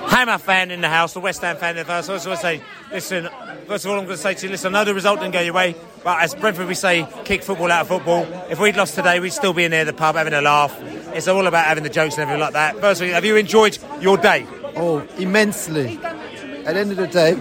Hammer 0.08 0.38
fan 0.38 0.70
in 0.70 0.80
the 0.80 0.88
house, 0.88 1.12
the 1.12 1.20
West 1.20 1.42
Ham 1.42 1.56
fan 1.56 1.76
in 1.76 1.86
the 1.86 1.92
house. 1.92 2.08
I 2.08 2.14
just 2.14 2.26
want 2.26 2.40
to 2.40 2.42
say, 2.42 2.62
listen, 2.90 3.28
first 3.66 3.84
of 3.84 3.90
all, 3.90 3.98
I'm 3.98 4.06
going 4.06 4.16
to 4.16 4.22
say 4.22 4.32
to 4.32 4.46
you, 4.46 4.50
listen, 4.50 4.74
I 4.74 4.80
know 4.80 4.84
the 4.86 4.94
result 4.94 5.20
didn't 5.20 5.34
go 5.34 5.40
your 5.40 5.52
way, 5.52 5.76
but 6.02 6.22
as 6.22 6.34
Brentford, 6.34 6.66
we 6.66 6.74
say, 6.74 7.06
kick 7.24 7.42
football 7.42 7.70
out 7.70 7.82
of 7.82 7.88
football. 7.88 8.26
If 8.48 8.58
we'd 8.58 8.76
lost 8.76 8.94
today, 8.94 9.20
we'd 9.20 9.34
still 9.34 9.52
be 9.52 9.64
in 9.64 9.70
there 9.70 9.82
at 9.82 9.86
the 9.86 9.92
pub 9.92 10.16
having 10.16 10.32
a 10.32 10.40
laugh. 10.40 10.74
It's 11.14 11.28
all 11.28 11.46
about 11.46 11.66
having 11.66 11.84
the 11.84 11.90
jokes 11.90 12.14
and 12.14 12.22
everything 12.22 12.40
like 12.40 12.54
that. 12.54 12.80
Firstly, 12.80 13.10
have 13.10 13.24
you 13.26 13.36
enjoyed 13.36 13.78
your 14.00 14.16
day? 14.16 14.46
Oh, 14.76 15.06
immensely. 15.18 15.98
At 16.02 16.72
the 16.72 16.80
end 16.80 16.90
of 16.90 16.96
the 16.96 17.06
day, 17.06 17.34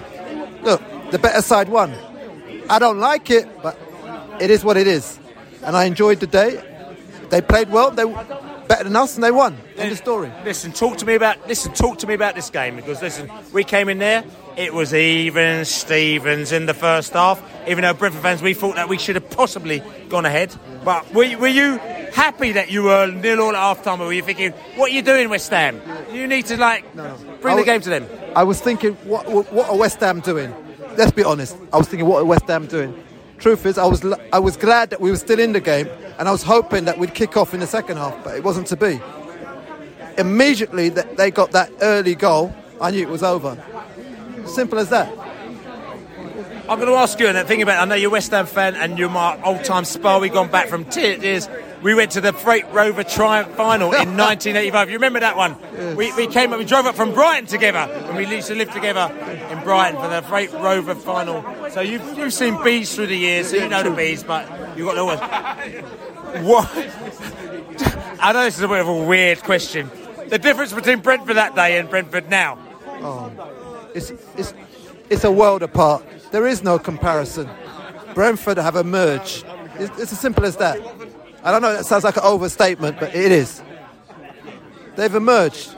look, 0.62 0.82
the 1.12 1.20
better 1.20 1.42
side 1.42 1.70
won. 1.70 1.96
I 2.70 2.80
don't 2.80 3.00
like 3.00 3.30
it, 3.30 3.48
but 3.62 3.80
it 4.42 4.52
is 4.52 4.66
what 4.66 4.76
it 4.76 4.88
is. 4.88 5.18
And 5.64 5.78
I 5.78 5.86
enjoyed 5.86 6.20
the 6.20 6.28
day. 6.28 6.62
They 7.34 7.41
played 7.41 7.72
well. 7.72 7.89
They 7.89 8.06
were 8.06 8.24
better 8.67 8.84
than 8.84 8.96
us, 8.96 9.15
and 9.15 9.24
they 9.24 9.32
won. 9.32 9.58
End 9.76 9.91
of 9.91 9.98
story. 9.98 10.32
Listen, 10.46 10.72
talk 10.72 10.98
to 10.98 11.06
me 11.08 11.15
about 11.15 11.48
listen. 11.48 11.74
Talk 11.74 11.98
to 12.00 12.08
me 12.08 12.13
about 12.13 12.36
this 12.36 12.52
game 12.52 12.76
because 12.76 13.02
listen, 13.02 13.32
we 13.52 13.63
came 13.63 13.89
in 13.89 13.98
there. 13.98 14.24
It 14.56 14.72
was 14.72 14.93
even 14.93 15.65
Stevens 15.65 16.52
in 16.52 16.67
the 16.67 16.76
first 16.76 17.13
half. 17.13 17.41
Even 17.67 17.82
though 17.82 17.93
Brentford 17.96 18.22
fans, 18.22 18.43
we 18.43 18.54
thought 18.54 18.76
that 18.76 18.88
we 18.88 19.00
should 19.00 19.15
have 19.15 19.28
possibly 19.32 19.82
gone 20.10 20.26
ahead. 20.28 20.56
But 20.86 21.12
were, 21.12 21.24
you- 21.24 21.39
were 21.39 21.48
you 21.48 21.80
happy 22.13 22.52
that 22.52 22.69
you 22.69 22.84
were 22.84 23.08
nil 23.08 23.41
all 23.41 23.50
at 23.50 23.56
half 23.56 23.82
time, 23.84 24.00
or 24.00 24.06
were 24.06 24.13
you 24.13 24.22
thinking, 24.22 24.52
"What 24.76 24.91
are 24.91 24.93
you 24.93 25.02
doing, 25.02 25.28
West 25.32 25.50
Ham? 25.50 25.82
You 26.12 26.28
need 26.28 26.46
to 26.46 26.58
like 26.58 26.84
bring 26.93 27.08
I 27.08 27.15
the 27.15 27.41
w- 27.50 27.65
game 27.65 27.82
to 27.82 27.89
them." 27.89 28.08
I 28.36 28.43
was 28.43 28.62
thinking, 28.62 28.93
what, 29.06 29.28
what 29.52 29.69
are 29.69 29.76
West 29.78 30.00
Ham 30.02 30.19
doing? 30.19 30.54
Let's 30.98 31.12
be 31.12 31.24
honest. 31.24 31.58
I 31.74 31.78
was 31.78 31.88
thinking, 31.88 32.08
what 32.08 32.22
are 32.22 32.26
West 32.26 32.46
Ham 32.48 32.67
doing? 32.67 32.93
Truth 33.39 33.65
is, 33.65 33.78
I 33.78 33.86
was 33.86 34.06
I 34.32 34.39
was 34.39 34.56
glad 34.56 34.89
that 34.91 35.02
we 35.02 35.10
were 35.12 35.17
still 35.17 35.39
in 35.39 35.52
the 35.52 35.60
game, 35.60 35.89
and 36.17 36.30
I 36.30 36.32
was 36.32 36.43
hoping 36.43 36.86
that 36.86 36.98
we'd 36.98 37.13
kick 37.13 37.36
off 37.36 37.54
in 37.54 37.60
the 37.60 37.67
second 37.67 37.98
half, 37.98 38.24
but 38.24 38.36
it 38.38 38.43
wasn't 38.43 38.67
to 38.67 38.78
be. 38.78 39.02
Immediately 40.17 40.89
that 40.89 41.17
they 41.17 41.32
got 41.32 41.52
that 41.52 41.72
early 41.82 42.15
goal, 42.15 42.54
I 42.80 42.91
knew 42.91 43.02
it 43.02 43.10
was 43.10 43.24
over. 43.24 43.62
Simple 44.46 44.80
as 44.80 44.89
that. 44.89 45.10
I'm 46.69 46.80
going 46.80 46.88
to 46.88 46.96
ask 46.96 47.19
you, 47.19 47.28
and 47.28 47.36
then 47.36 47.46
thinking 47.46 47.63
about, 47.63 47.82
I 47.82 47.86
know 47.86 47.96
you're 47.96 48.10
a 48.10 48.13
West 48.13 48.32
Ham 48.32 48.46
fan, 48.46 48.76
and 48.76 48.98
you're 48.98 49.10
my 49.10 49.41
old-time 49.43 49.84
spar. 49.84 50.22
we've 50.22 50.32
gone 50.32 50.50
back 50.50 50.69
from 50.69 50.86
tears. 50.86 51.50
We 51.82 51.93
went 51.93 52.12
to 52.12 52.22
the 52.22 52.32
Freight 52.32 52.63
Rover 52.72 53.04
Triumph 53.04 53.50
Final 53.56 53.88
in 53.88 54.15
1985. 54.17 54.89
You 54.89 54.96
remember 54.96 55.19
that 55.19 55.36
one? 55.36 55.58
We, 55.98 56.13
we 56.13 56.28
came 56.28 56.54
up, 56.54 56.60
we 56.60 56.63
drove 56.63 56.86
up 56.86 56.96
from 56.96 57.13
Brighton 57.13 57.46
together 57.48 57.80
and 57.80 58.15
we 58.15 58.26
used 58.26 58.48
to 58.48 58.56
live 58.56 58.72
together 58.72 59.10
Brighton 59.63 59.99
for 60.02 60.10
the 60.10 60.21
Freight 60.21 60.52
Rover 60.54 60.95
Final. 60.95 61.43
So 61.71 61.82
you've, 61.82 62.17
you've 62.17 62.34
seen 62.34 62.62
bees 62.63 62.95
through 62.95 63.08
the 63.08 63.17
years, 63.17 63.49
so 63.49 63.58
you 63.58 63.67
know 63.69 63.84
the 63.84 63.91
bees, 63.91 64.23
but 64.23 64.47
you've 64.78 64.88
got 64.88 64.95
the 64.95 65.06
ones. 65.06 65.19
What? 66.45 66.69
I 68.19 68.31
know 68.33 68.44
this 68.44 68.58
is 68.58 68.63
a 68.63 68.67
bit 68.67 68.79
of 68.79 68.88
a 68.88 69.04
weird 69.04 69.44
question. 69.44 69.90
The 70.27 70.40
difference 70.40 70.73
between 70.73 71.00
Brentford 71.00 71.35
that 71.35 71.56
day 71.56 71.77
and 71.77 71.90
Brentford 71.90 72.29
now. 72.29 72.58
Oh, 72.85 73.31
it's, 73.94 74.12
it's, 74.38 74.54
it's 75.10 75.23
a 75.23 75.31
world 75.31 75.62
apart. 75.62 76.06
There 76.31 76.48
is 76.48 76.63
no 76.63 76.79
comparison. 76.79 77.50
Brentford 78.13 78.58
have 78.58 78.75
emerged. 78.75 79.46
It's, 79.75 80.00
it's 80.00 80.12
as 80.12 80.19
simple 80.19 80.46
as 80.46 80.58
that. 80.58 80.79
I 81.44 81.52
don't 81.52 81.62
know, 81.62 81.73
that 81.73 81.85
sounds 81.85 82.04
like 82.04 82.15
an 82.15 82.23
overstatement, 82.23 83.00
but 83.00 83.13
it 83.13 83.31
is. 83.31 83.62
They've 84.96 85.13
emerged. 85.13 85.75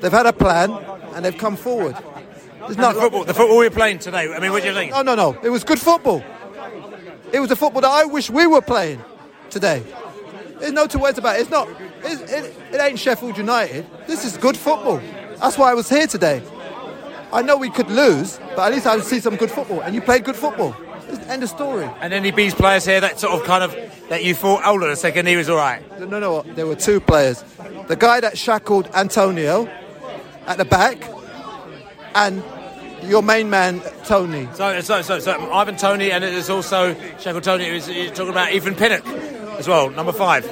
They've 0.00 0.10
had 0.12 0.26
a 0.26 0.32
plan, 0.32 0.70
and 1.14 1.24
they've 1.24 1.36
come 1.36 1.56
forward. 1.56 1.96
It's 2.68 2.76
not 2.76 2.94
the 2.94 3.00
football, 3.00 3.24
the 3.24 3.34
football 3.34 3.58
we're 3.58 3.70
playing 3.70 3.98
today. 3.98 4.32
I 4.32 4.38
mean, 4.38 4.52
what 4.52 4.62
do 4.62 4.68
you 4.68 4.74
think? 4.74 4.92
No, 4.92 5.02
no, 5.02 5.14
no. 5.14 5.38
It 5.42 5.50
was 5.50 5.64
good 5.64 5.78
football. 5.78 6.22
It 7.32 7.40
was 7.40 7.48
the 7.48 7.56
football 7.56 7.82
that 7.82 7.90
I 7.90 8.04
wish 8.04 8.30
we 8.30 8.46
were 8.46 8.60
playing 8.60 9.02
today. 9.50 9.82
There's 10.58 10.72
no 10.72 10.86
two 10.86 10.98
ways 10.98 11.18
about 11.18 11.36
it. 11.36 11.42
It's 11.42 11.50
not. 11.50 11.68
It, 12.04 12.20
it, 12.30 12.56
it 12.72 12.80
ain't 12.80 12.98
Sheffield 12.98 13.36
United. 13.36 13.86
This 14.06 14.24
is 14.24 14.36
good 14.36 14.56
football. 14.56 15.00
That's 15.38 15.58
why 15.58 15.70
I 15.70 15.74
was 15.74 15.88
here 15.88 16.06
today. 16.06 16.42
I 17.32 17.42
know 17.42 17.56
we 17.56 17.70
could 17.70 17.88
lose, 17.88 18.38
but 18.54 18.60
at 18.60 18.72
least 18.72 18.86
I 18.86 18.96
would 18.96 19.04
see 19.04 19.18
some 19.18 19.36
good 19.36 19.50
football. 19.50 19.80
And 19.80 19.94
you 19.94 20.02
played 20.02 20.24
good 20.24 20.36
football. 20.36 20.76
End 21.28 21.42
of 21.42 21.48
story. 21.48 21.88
And 22.00 22.12
any 22.12 22.30
Bees 22.30 22.54
players 22.54 22.84
here 22.84 23.00
that 23.00 23.18
sort 23.18 23.32
of 23.32 23.44
kind 23.44 23.64
of 23.64 23.74
that 24.08 24.22
you 24.24 24.34
thought, 24.34 24.62
hold 24.62 24.82
on 24.82 24.90
a 24.90 24.96
second, 24.96 25.26
he 25.26 25.36
was 25.36 25.48
all 25.48 25.56
right. 25.56 25.82
No, 25.98 26.06
no, 26.06 26.20
no. 26.20 26.42
There 26.54 26.66
were 26.66 26.76
two 26.76 27.00
players. 27.00 27.42
The 27.88 27.96
guy 27.96 28.20
that 28.20 28.36
shackled 28.36 28.88
Antonio 28.94 29.66
at 30.46 30.58
the 30.58 30.64
back, 30.64 30.98
and 32.14 32.42
your 33.02 33.22
main 33.22 33.50
man 33.50 33.80
Toney. 34.04 34.48
So, 34.54 34.80
so, 34.80 35.02
so, 35.02 35.18
so 35.18 35.52
Ivan 35.52 35.76
Toney, 35.76 36.12
and 36.12 36.22
there's 36.22 36.50
also 36.50 36.94
Shackle 37.18 37.40
Tony. 37.40 37.68
Who's 37.68 37.86
talking 37.86 38.28
about 38.28 38.52
Ethan 38.52 38.74
Pinnock 38.74 39.06
as 39.58 39.68
well, 39.68 39.90
number 39.90 40.12
five, 40.12 40.44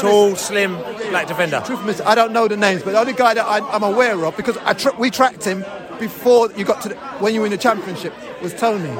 tall, 0.00 0.36
slim, 0.36 0.74
black 1.10 1.26
defender. 1.26 1.62
Truth 1.64 1.98
be 1.98 2.04
I 2.04 2.14
don't 2.14 2.32
know 2.32 2.48
the 2.48 2.56
names, 2.56 2.82
but 2.82 2.92
the 2.92 3.00
only 3.00 3.12
guy 3.12 3.34
that 3.34 3.44
I, 3.44 3.58
I'm 3.70 3.82
aware 3.82 4.24
of 4.24 4.36
because 4.36 4.56
I 4.58 4.72
tra- 4.72 4.96
we 4.98 5.10
tracked 5.10 5.44
him 5.44 5.64
before 5.98 6.50
you 6.52 6.64
got 6.64 6.82
to 6.82 6.90
the, 6.90 6.96
when 7.20 7.34
you 7.34 7.40
were 7.40 7.46
in 7.46 7.52
the 7.52 7.58
championship 7.58 8.12
was 8.42 8.54
Toney. 8.54 8.94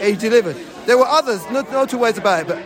He 0.00 0.16
delivered. 0.16 0.56
There 0.86 0.98
were 0.98 1.06
others, 1.06 1.42
no, 1.50 1.62
no 1.62 1.86
two 1.86 1.98
ways 1.98 2.18
about 2.18 2.42
it, 2.42 2.48
but 2.48 2.58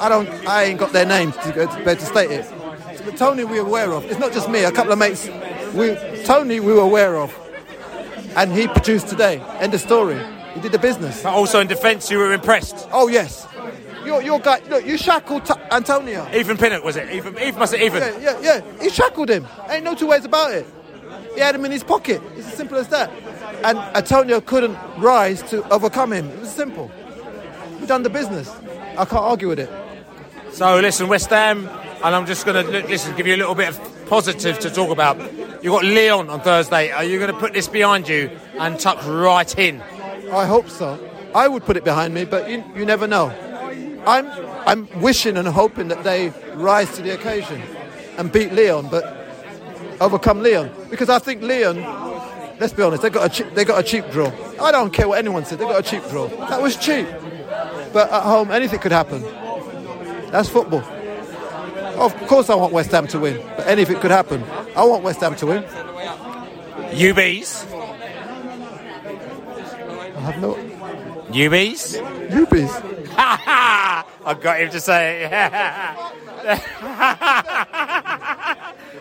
I 0.00 0.08
don't. 0.08 0.28
I 0.46 0.64
ain't 0.64 0.78
got 0.78 0.92
their 0.92 1.06
names 1.06 1.36
to 1.38 1.52
go 1.52 1.66
to, 1.66 1.94
to 1.94 2.04
state 2.04 2.30
it. 2.30 2.52
But 3.04 3.16
Toney, 3.16 3.44
we're 3.44 3.62
aware 3.62 3.92
of. 3.92 4.04
It's 4.04 4.18
not 4.18 4.32
just 4.32 4.48
me. 4.48 4.64
A 4.64 4.72
couple 4.72 4.92
of 4.92 4.98
mates. 4.98 5.28
We 5.74 5.96
Toney, 6.24 6.60
we 6.60 6.72
were 6.72 6.80
aware 6.80 7.16
of, 7.16 7.32
and 8.36 8.52
he 8.52 8.68
produced 8.68 9.08
today. 9.08 9.40
End 9.60 9.74
of 9.74 9.80
story. 9.80 10.18
He 10.54 10.60
did 10.60 10.72
the 10.72 10.78
business. 10.78 11.22
But 11.22 11.32
also 11.32 11.60
in 11.60 11.66
defence, 11.66 12.10
you 12.10 12.18
were 12.18 12.32
impressed. 12.32 12.88
Oh 12.92 13.08
yes. 13.08 13.46
Your, 14.04 14.20
your 14.20 14.40
guy, 14.40 14.60
look, 14.68 14.84
you 14.84 14.98
shackled 14.98 15.46
t- 15.46 15.54
Antonio. 15.70 16.28
Ethan 16.34 16.56
Pinnock 16.56 16.82
was 16.82 16.96
it? 16.96 17.08
Ethan, 17.10 17.38
Ethan 17.38 17.58
must 17.58 17.72
have 17.72 17.82
Ethan. 17.82 18.20
Yeah, 18.20 18.38
yeah, 18.40 18.60
yeah. 18.62 18.82
He 18.82 18.90
shackled 18.90 19.30
him. 19.30 19.46
Ain't 19.70 19.84
no 19.84 19.94
two 19.94 20.08
ways 20.08 20.24
about 20.24 20.52
it. 20.52 20.66
He 21.34 21.40
had 21.40 21.54
him 21.54 21.64
in 21.64 21.70
his 21.70 21.84
pocket. 21.84 22.20
It's 22.36 22.48
as 22.48 22.54
simple 22.54 22.78
as 22.78 22.88
that. 22.88 23.10
And 23.64 23.78
Antonio 23.78 24.40
couldn't 24.40 24.76
rise 24.98 25.42
to 25.50 25.66
overcome 25.72 26.12
him. 26.12 26.28
It 26.28 26.40
was 26.40 26.52
simple. 26.52 26.90
We've 27.78 27.88
done 27.88 28.02
the 28.02 28.10
business. 28.10 28.50
I 28.98 29.04
can't 29.04 29.12
argue 29.12 29.48
with 29.48 29.60
it. 29.60 29.70
So 30.52 30.80
listen, 30.80 31.08
West 31.08 31.30
Ham, 31.30 31.68
and 32.04 32.14
I'm 32.14 32.26
just 32.26 32.44
going 32.44 32.66
to 32.66 32.86
listen, 32.88 33.16
give 33.16 33.26
you 33.26 33.36
a 33.36 33.38
little 33.38 33.54
bit 33.54 33.68
of 33.68 34.01
positive 34.06 34.58
to 34.60 34.70
talk 34.70 34.90
about. 34.90 35.18
You've 35.62 35.72
got 35.72 35.84
Lyon 35.84 36.28
on 36.28 36.40
Thursday. 36.40 36.90
Are 36.90 37.04
you 37.04 37.18
going 37.18 37.32
to 37.32 37.38
put 37.38 37.52
this 37.52 37.68
behind 37.68 38.08
you 38.08 38.30
and 38.58 38.78
tuck 38.78 39.04
right 39.06 39.58
in? 39.58 39.80
I 40.32 40.46
hope 40.46 40.68
so. 40.68 40.98
I 41.34 41.48
would 41.48 41.64
put 41.64 41.76
it 41.76 41.84
behind 41.84 42.14
me, 42.14 42.24
but 42.24 42.48
you, 42.50 42.64
you 42.74 42.84
never 42.84 43.06
know. 43.06 43.28
I'm 44.06 44.28
I'm 44.66 45.00
wishing 45.00 45.36
and 45.36 45.46
hoping 45.46 45.88
that 45.88 46.04
they 46.04 46.32
rise 46.54 46.94
to 46.96 47.02
the 47.02 47.14
occasion 47.14 47.62
and 48.18 48.30
beat 48.32 48.52
Lyon, 48.52 48.88
but 48.88 49.04
overcome 50.00 50.42
Lyon 50.42 50.70
because 50.90 51.08
I 51.08 51.18
think 51.18 51.42
Lyon. 51.42 51.82
Let's 52.60 52.72
be 52.72 52.82
honest, 52.82 53.02
they 53.02 53.10
got 53.10 53.40
a 53.40 53.44
they 53.54 53.64
got 53.64 53.80
a 53.80 53.82
cheap 53.82 54.08
draw. 54.10 54.30
I 54.60 54.70
don't 54.70 54.92
care 54.92 55.08
what 55.08 55.18
anyone 55.18 55.44
said. 55.44 55.58
They 55.58 55.64
got 55.64 55.80
a 55.80 55.82
cheap 55.82 56.04
draw. 56.10 56.28
That 56.48 56.60
was 56.62 56.76
cheap, 56.76 57.06
but 57.92 58.10
at 58.10 58.22
home 58.22 58.50
anything 58.50 58.78
could 58.78 58.92
happen. 58.92 59.22
That's 60.30 60.48
football. 60.48 60.84
Of 62.02 62.14
course, 62.26 62.50
I 62.50 62.56
want 62.56 62.72
West 62.72 62.90
Ham 62.90 63.06
to 63.08 63.20
win, 63.20 63.36
but 63.56 63.68
anything 63.68 64.00
could 64.00 64.10
happen. 64.10 64.42
I 64.74 64.84
want 64.84 65.04
West 65.04 65.20
Ham 65.20 65.36
to 65.36 65.46
win. 65.46 65.62
UBs. 65.62 67.72
I 70.16 70.20
have 70.20 70.40
no 70.40 70.54
UBs. 71.30 72.02
UBs. 72.28 73.14
I've 74.24 74.40
got 74.40 74.60
him 74.60 74.70
to 74.70 74.80
say 74.80 75.24
it. 75.24 75.32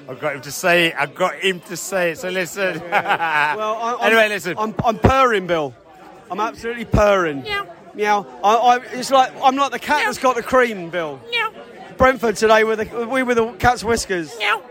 I've 0.08 0.20
got 0.20 0.36
him 0.36 0.42
to 0.42 0.52
say 0.52 0.88
it. 0.88 0.96
I've 0.96 1.16
got 1.16 1.36
him 1.40 1.60
to 1.62 1.76
say 1.76 2.12
it. 2.12 2.20
So 2.20 2.30
listen. 2.30 2.80
well, 2.82 2.94
I, 2.94 3.98
I'm, 4.00 4.08
anyway, 4.08 4.30
listen. 4.30 4.56
I'm, 4.60 4.76
I'm 4.86 5.00
purring, 5.00 5.48
Bill. 5.48 5.74
I'm 6.30 6.40
absolutely 6.40 6.86
purring. 6.86 7.42
Meow. 7.42 7.66
Meow. 7.96 8.28
I, 8.44 8.56
I, 8.56 8.78
it's 8.94 9.10
like 9.10 9.34
I'm 9.44 9.56
like 9.56 9.72
the 9.72 9.80
cat 9.80 10.04
that's 10.06 10.20
got 10.20 10.36
the 10.36 10.44
cream, 10.44 10.92
Bill. 10.92 11.20
Meow. 11.32 11.52
Brentford 11.98 12.36
today 12.36 12.64
with 12.64 12.80
the, 12.80 13.08
we 13.08 13.24
were 13.24 13.36
the 13.36 13.52
cat's 13.54 13.84
whiskers. 13.84 14.38
Meow. 14.38 14.62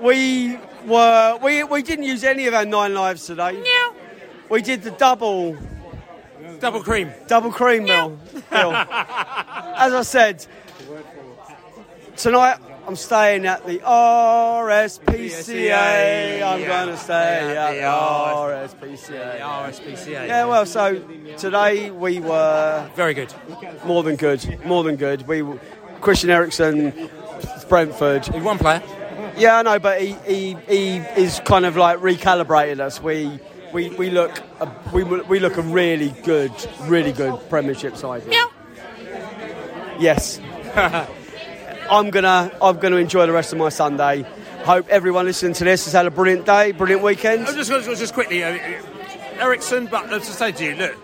We 0.00 0.58
were 0.86 1.38
we, 1.42 1.64
we 1.64 1.82
didn't 1.82 2.04
use 2.04 2.24
any 2.24 2.46
of 2.46 2.54
our 2.54 2.64
nine 2.64 2.94
lives 2.94 3.26
today. 3.26 3.52
Meow. 3.52 3.94
We 4.48 4.62
did 4.62 4.82
the 4.82 4.90
double. 4.92 5.56
Double 6.58 6.82
cream. 6.82 7.10
Double 7.26 7.52
cream, 7.52 7.84
Bill. 7.86 8.18
Bill. 8.50 8.72
As 8.74 9.92
I 9.94 10.02
said, 10.02 10.44
tonight 12.16 12.58
I'm 12.86 12.96
staying 12.96 13.46
at 13.46 13.64
the 13.66 13.78
RSPCA. 13.78 15.12
I'm 16.42 16.64
going 16.64 16.88
to 16.88 16.96
stay 16.96 17.56
at 17.56 17.74
the 17.74 17.82
RSPCA. 17.82 19.40
RSPCA. 19.40 20.26
Yeah, 20.26 20.44
well, 20.46 20.66
so 20.66 21.00
today 21.38 21.90
we 21.90 22.18
were 22.20 22.90
very 22.96 23.14
good, 23.14 23.32
more 23.84 24.02
than 24.02 24.16
good, 24.16 24.64
more 24.66 24.82
than 24.82 24.96
good. 24.96 25.26
We 25.28 25.42
Christian 26.00 26.30
Eriksen, 26.30 27.10
Brentford. 27.68 28.26
He's 28.26 28.42
one 28.42 28.58
player. 28.58 28.82
Yeah, 29.36 29.58
I 29.58 29.62
know, 29.62 29.78
but 29.78 30.00
he, 30.00 30.12
he 30.26 30.54
he 30.68 30.96
is 30.96 31.40
kind 31.44 31.64
of 31.64 31.76
like 31.76 31.98
recalibrated 31.98 32.80
us. 32.80 33.00
We 33.00 33.38
we, 33.72 33.90
we 33.90 34.10
look 34.10 34.40
a, 34.60 34.70
we 34.92 35.04
we 35.04 35.38
look 35.38 35.56
a 35.56 35.62
really 35.62 36.10
good, 36.24 36.52
really 36.82 37.12
good 37.12 37.38
Premiership 37.48 37.96
side. 37.96 38.22
Here. 38.24 38.46
Yes. 39.98 40.40
I'm 41.90 42.10
gonna 42.10 42.52
I'm 42.60 42.78
gonna 42.78 42.96
enjoy 42.96 43.26
the 43.26 43.32
rest 43.32 43.52
of 43.52 43.58
my 43.58 43.68
Sunday. 43.68 44.24
Hope 44.64 44.88
everyone 44.88 45.24
listening 45.24 45.54
to 45.54 45.64
this 45.64 45.84
has 45.84 45.94
had 45.94 46.06
a 46.06 46.10
brilliant 46.10 46.44
day, 46.44 46.72
brilliant 46.72 47.02
weekend. 47.02 47.46
I'm 47.46 47.54
just, 47.54 47.70
just, 47.70 47.98
just 47.98 48.12
quickly, 48.12 48.44
uh, 48.44 48.58
Eriksen. 49.38 49.86
But 49.86 50.10
let's 50.10 50.26
just 50.26 50.38
say 50.38 50.52
to 50.52 50.64
you, 50.64 50.74
look, 50.74 50.96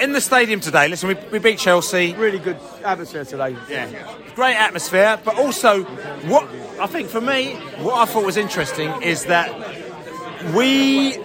in 0.00 0.12
the 0.12 0.20
stadium 0.20 0.60
today. 0.60 0.88
Listen, 0.88 1.08
we, 1.08 1.14
we 1.30 1.38
beat 1.38 1.58
Chelsea. 1.58 2.14
Really 2.14 2.38
good 2.38 2.58
atmosphere 2.84 3.24
today. 3.24 3.56
Yeah, 3.68 3.88
great 4.34 4.56
atmosphere. 4.56 5.18
But 5.24 5.36
also, 5.36 5.84
what 6.28 6.48
I 6.80 6.86
think 6.86 7.08
for 7.08 7.20
me, 7.20 7.54
what 7.82 7.96
I 7.96 8.04
thought 8.10 8.24
was 8.24 8.36
interesting 8.36 8.90
is 9.02 9.26
that 9.26 9.50
we 10.54 11.18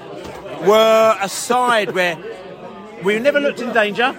were 0.67 1.17
a 1.19 1.29
side 1.29 1.91
where 1.93 2.17
we 3.03 3.19
never 3.19 3.39
looked 3.39 3.61
in 3.61 3.71
danger. 3.73 4.13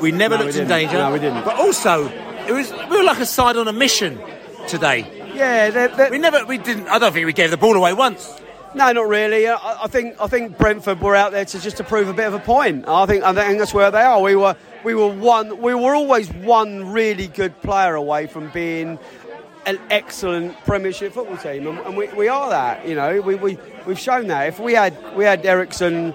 We 0.00 0.12
never 0.12 0.36
No, 0.36 0.44
looked 0.44 0.56
we 0.56 0.62
in 0.62 0.68
danger. 0.68 0.98
No, 0.98 1.12
we 1.12 1.18
didn't. 1.18 1.44
But 1.44 1.56
also, 1.56 2.08
it 2.48 2.52
was 2.52 2.72
we 2.90 2.96
were 2.96 3.04
like 3.04 3.20
a 3.20 3.26
side 3.26 3.56
on 3.56 3.68
a 3.68 3.72
mission 3.72 4.20
today. 4.68 5.00
Yeah, 5.34 5.70
they're, 5.70 5.88
they're, 5.88 6.10
we 6.10 6.18
never 6.18 6.44
we 6.44 6.58
didn't. 6.58 6.88
I 6.88 6.98
don't 6.98 7.12
think 7.12 7.26
we 7.26 7.32
gave 7.32 7.50
the 7.50 7.56
ball 7.56 7.76
away 7.76 7.92
once. 7.92 8.32
No, 8.74 8.90
not 8.90 9.08
really. 9.08 9.46
I, 9.46 9.84
I 9.84 9.86
think 9.86 10.20
I 10.20 10.26
think 10.26 10.58
Brentford 10.58 11.00
were 11.00 11.14
out 11.14 11.30
there 11.30 11.44
to 11.44 11.60
just 11.60 11.76
to 11.76 11.84
prove 11.84 12.08
a 12.08 12.12
bit 12.12 12.26
of 12.26 12.34
a 12.34 12.40
point. 12.40 12.88
I 12.88 13.06
think 13.06 13.22
I 13.22 13.32
think 13.32 13.58
that's 13.58 13.72
where 13.72 13.90
they 13.90 14.02
are. 14.02 14.20
We 14.20 14.34
were 14.34 14.56
we 14.82 14.94
were 14.94 15.08
one. 15.08 15.60
We 15.60 15.74
were 15.74 15.94
always 15.94 16.28
one 16.32 16.90
really 16.90 17.28
good 17.28 17.60
player 17.62 17.94
away 17.94 18.26
from 18.26 18.50
being 18.50 18.98
an 19.66 19.78
excellent 19.90 20.56
Premiership 20.64 21.12
football 21.12 21.36
team, 21.36 21.66
and, 21.66 21.78
and 21.78 21.96
we, 21.96 22.08
we 22.08 22.28
are 22.28 22.50
that. 22.50 22.86
You 22.86 22.96
know, 22.96 23.20
we, 23.20 23.36
we 23.36 23.58
we've 23.86 23.98
shown 23.98 24.26
that. 24.26 24.48
If 24.48 24.58
we 24.58 24.74
had 24.74 24.96
we 25.16 25.24
had 25.24 25.46
Eriksen 25.46 26.14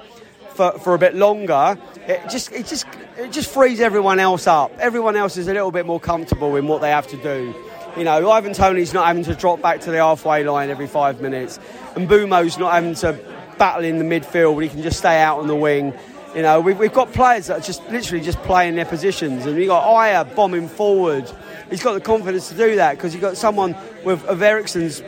for, 0.50 0.78
for 0.80 0.94
a 0.94 1.00
bit 1.00 1.16
longer, 1.16 1.78
it 2.08 2.30
just 2.30 2.52
it 2.52 2.66
just 2.66 2.86
it 3.18 3.32
just 3.32 3.50
frees 3.50 3.80
everyone 3.80 4.20
else 4.20 4.48
up. 4.48 4.78
Everyone 4.80 5.16
else 5.16 5.38
is 5.38 5.48
a 5.48 5.54
little 5.54 5.72
bit 5.72 5.86
more 5.86 6.00
comfortable 6.00 6.58
in 6.58 6.68
what 6.68 6.82
they 6.82 6.90
have 6.90 7.08
to 7.08 7.18
do. 7.18 7.56
You 7.98 8.04
know, 8.04 8.30
Ivan 8.30 8.54
Toney's 8.54 8.94
not 8.94 9.08
having 9.08 9.24
to 9.26 9.36
drop 9.36 9.62
back 9.62 9.82
to 9.82 9.92
the 9.92 9.98
halfway 9.98 10.44
line 10.44 10.70
every 10.70 10.88
five 10.88 11.22
minutes, 11.22 11.60
and 11.96 12.08
Mbeumo's 12.08 12.58
not 12.58 12.74
having 12.74 12.96
to 12.96 13.20
battle 13.58 13.84
in 13.84 13.98
the 13.98 14.04
midfield. 14.04 14.62
He 14.62 14.70
can 14.70 14.82
just 14.82 15.00
stay 15.00 15.22
out 15.22 15.40
on 15.40 15.48
the 15.48 15.56
wing. 15.56 15.94
You 16.36 16.44
know, 16.44 16.62
we've, 16.62 16.78
we've 16.78 16.94
got 16.94 17.12
players 17.12 17.48
that 17.48 17.58
are 17.60 17.64
just 17.64 17.84
literally 17.90 18.24
just 18.24 18.38
playing 18.44 18.76
their 18.76 18.86
positions, 18.86 19.46
and 19.46 19.58
you've 19.58 19.68
got 19.68 19.84
Ajer 19.84 20.36
bombing 20.36 20.68
forward. 20.68 21.30
He's 21.70 21.84
got 21.84 21.94
the 21.94 22.02
confidence 22.02 22.50
to 22.50 22.56
do 22.56 22.76
that 22.76 22.96
because 22.96 23.14
you've 23.14 23.22
got 23.22 23.38
someone 23.38 23.76
with 24.06 24.24
of 24.26 24.42
Eriksen's 24.42 25.02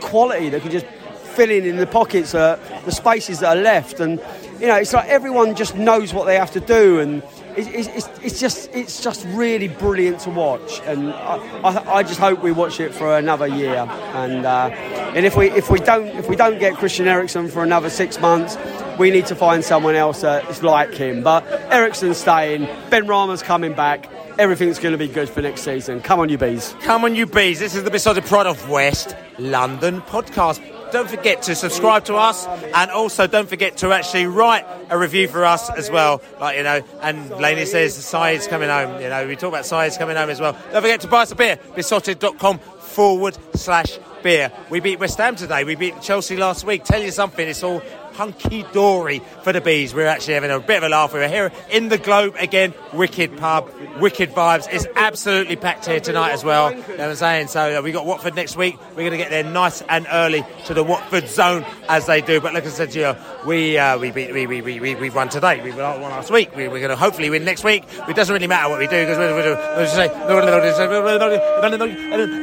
quality 0.00 0.48
that 0.50 0.62
can 0.62 0.70
just 0.70 0.86
fill 0.86 1.50
in 1.50 1.64
in 1.64 1.76
the 1.76 1.86
pockets, 1.86 2.34
uh, 2.34 2.58
the 2.84 2.92
spaces 2.92 3.40
that 3.40 3.56
are 3.56 3.60
left, 3.60 4.00
and 4.00 4.20
you 4.60 4.66
know, 4.66 4.76
it's 4.76 4.92
like 4.92 5.08
everyone 5.08 5.56
just 5.56 5.74
knows 5.74 6.14
what 6.14 6.26
they 6.26 6.36
have 6.36 6.52
to 6.52 6.60
do, 6.60 7.00
and 7.00 7.22
it's, 7.56 7.88
it's, 7.88 8.08
it's 8.22 8.40
just 8.40 8.70
it's 8.74 9.02
just 9.02 9.26
really 9.28 9.68
brilliant 9.68 10.20
to 10.20 10.30
watch, 10.30 10.80
and 10.82 11.12
I, 11.12 11.36
I, 11.62 11.94
I 11.96 12.02
just 12.02 12.20
hope 12.20 12.42
we 12.42 12.52
watch 12.52 12.80
it 12.80 12.94
for 12.94 13.16
another 13.16 13.46
year, 13.46 13.86
and 14.14 14.46
uh, 14.46 14.70
and 15.14 15.26
if 15.26 15.36
we 15.36 15.50
if 15.50 15.70
we 15.70 15.78
don't 15.80 16.06
if 16.08 16.28
we 16.28 16.36
don't 16.36 16.58
get 16.58 16.74
Christian 16.74 17.06
Eriksen 17.06 17.48
for 17.48 17.62
another 17.62 17.90
six 17.90 18.20
months, 18.20 18.56
we 18.98 19.10
need 19.10 19.26
to 19.26 19.34
find 19.34 19.64
someone 19.64 19.94
else 19.94 20.20
that's 20.20 20.62
like 20.62 20.92
him. 20.94 21.22
But 21.22 21.46
Eriksen's 21.72 22.18
staying, 22.18 22.66
Benrahma's 22.90 23.42
coming 23.42 23.72
back. 23.72 24.08
Everything's 24.38 24.78
going 24.78 24.92
to 24.92 24.98
be 24.98 25.08
good 25.08 25.28
for 25.28 25.42
next 25.42 25.62
season. 25.62 26.00
Come 26.00 26.20
on, 26.20 26.28
you 26.28 26.38
bees. 26.38 26.74
Come 26.80 27.04
on, 27.04 27.14
you 27.14 27.26
bees. 27.26 27.58
This 27.58 27.74
is 27.74 27.84
the 27.84 27.90
Beesotted 27.90 28.24
Pride 28.24 28.46
of 28.46 28.70
West 28.70 29.14
London 29.38 30.00
podcast. 30.02 30.60
Don't 30.92 31.08
forget 31.08 31.42
to 31.42 31.54
subscribe 31.54 32.04
to 32.06 32.16
us 32.16 32.46
and 32.46 32.90
also 32.90 33.26
don't 33.26 33.48
forget 33.48 33.78
to 33.78 33.92
actually 33.92 34.26
write 34.26 34.66
a 34.90 34.98
review 34.98 35.28
for 35.28 35.44
us 35.44 35.70
as 35.70 35.90
well. 35.90 36.22
Like, 36.40 36.56
you 36.56 36.62
know, 36.62 36.82
and 37.00 37.30
Laney 37.30 37.64
says 37.64 37.94
Syed's 37.94 38.46
coming 38.46 38.68
home. 38.68 39.00
You 39.00 39.08
know, 39.08 39.26
we 39.26 39.36
talk 39.36 39.48
about 39.48 39.66
Syed's 39.66 39.96
coming 39.96 40.16
home 40.16 40.30
as 40.30 40.40
well. 40.40 40.52
Don't 40.72 40.82
forget 40.82 41.00
to 41.02 41.08
buy 41.08 41.22
us 41.22 41.32
a 41.32 41.36
beer, 41.36 41.58
beesotted.com 41.74 42.58
forward 42.58 43.38
slash 43.54 43.98
beer. 44.22 44.52
We 44.68 44.80
beat 44.80 44.98
West 44.98 45.18
Ham 45.18 45.36
today. 45.36 45.64
We 45.64 45.76
beat 45.76 46.00
Chelsea 46.02 46.36
last 46.36 46.64
week. 46.64 46.84
Tell 46.84 47.02
you 47.02 47.10
something, 47.10 47.48
it's 47.48 47.62
all 47.62 47.82
hunky 48.20 48.66
dory 48.74 49.22
for 49.42 49.50
the 49.50 49.62
bees. 49.62 49.94
We're 49.94 50.06
actually 50.06 50.34
having 50.34 50.50
a 50.50 50.60
bit 50.60 50.76
of 50.76 50.82
a 50.82 50.90
laugh. 50.90 51.14
We 51.14 51.20
were 51.20 51.28
here 51.28 51.50
in 51.70 51.88
the 51.88 51.96
Globe 51.96 52.36
again. 52.38 52.74
Wicked 52.92 53.38
pub, 53.38 53.70
wicked 53.98 54.32
vibes. 54.32 54.68
It's 54.70 54.86
absolutely 54.94 55.56
packed 55.56 55.86
here 55.86 56.00
tonight 56.00 56.32
as 56.32 56.44
well. 56.44 56.70
You 56.70 56.96
know 56.98 57.08
I'm 57.08 57.16
saying? 57.16 57.46
So 57.48 57.78
uh, 57.78 57.80
we 57.80 57.92
got 57.92 58.04
Watford 58.04 58.34
next 58.34 58.58
week. 58.58 58.76
We're 58.90 59.08
going 59.08 59.12
to 59.12 59.16
get 59.16 59.30
there 59.30 59.42
nice 59.42 59.80
and 59.88 60.06
early 60.12 60.44
to 60.66 60.74
the 60.74 60.84
Watford 60.84 61.28
zone 61.28 61.64
as 61.88 62.04
they 62.04 62.20
do. 62.20 62.42
But 62.42 62.52
like 62.52 62.66
I 62.66 62.68
said 62.68 62.90
to 62.90 62.98
you, 63.00 63.16
we 63.48 63.78
uh, 63.78 63.96
we 63.96 64.10
beat 64.10 64.34
we 64.34 64.46
we 64.46 64.60
we 64.60 64.80
we 64.80 64.94
we've 64.96 65.14
won 65.14 65.30
today. 65.30 65.62
We 65.62 65.70
won 65.70 66.02
last 66.02 66.30
week. 66.30 66.54
We, 66.54 66.68
we're 66.68 66.80
going 66.80 66.90
to 66.90 66.96
hopefully 66.96 67.30
win 67.30 67.46
next 67.46 67.64
week. 67.64 67.84
It 68.06 68.16
doesn't 68.16 68.34
really 68.34 68.48
matter 68.48 68.68
what 68.68 68.80
we 68.80 68.86
do 68.86 69.00
because 69.00 69.16
we're, 69.16 69.34
we're, 69.34 69.56
we're 69.56 69.84
just 69.84 69.96
say 69.96 70.08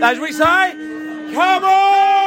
as 0.02 0.20
we 0.20 0.32
say, 0.32 0.72
come 1.36 1.64
on, 1.64 2.27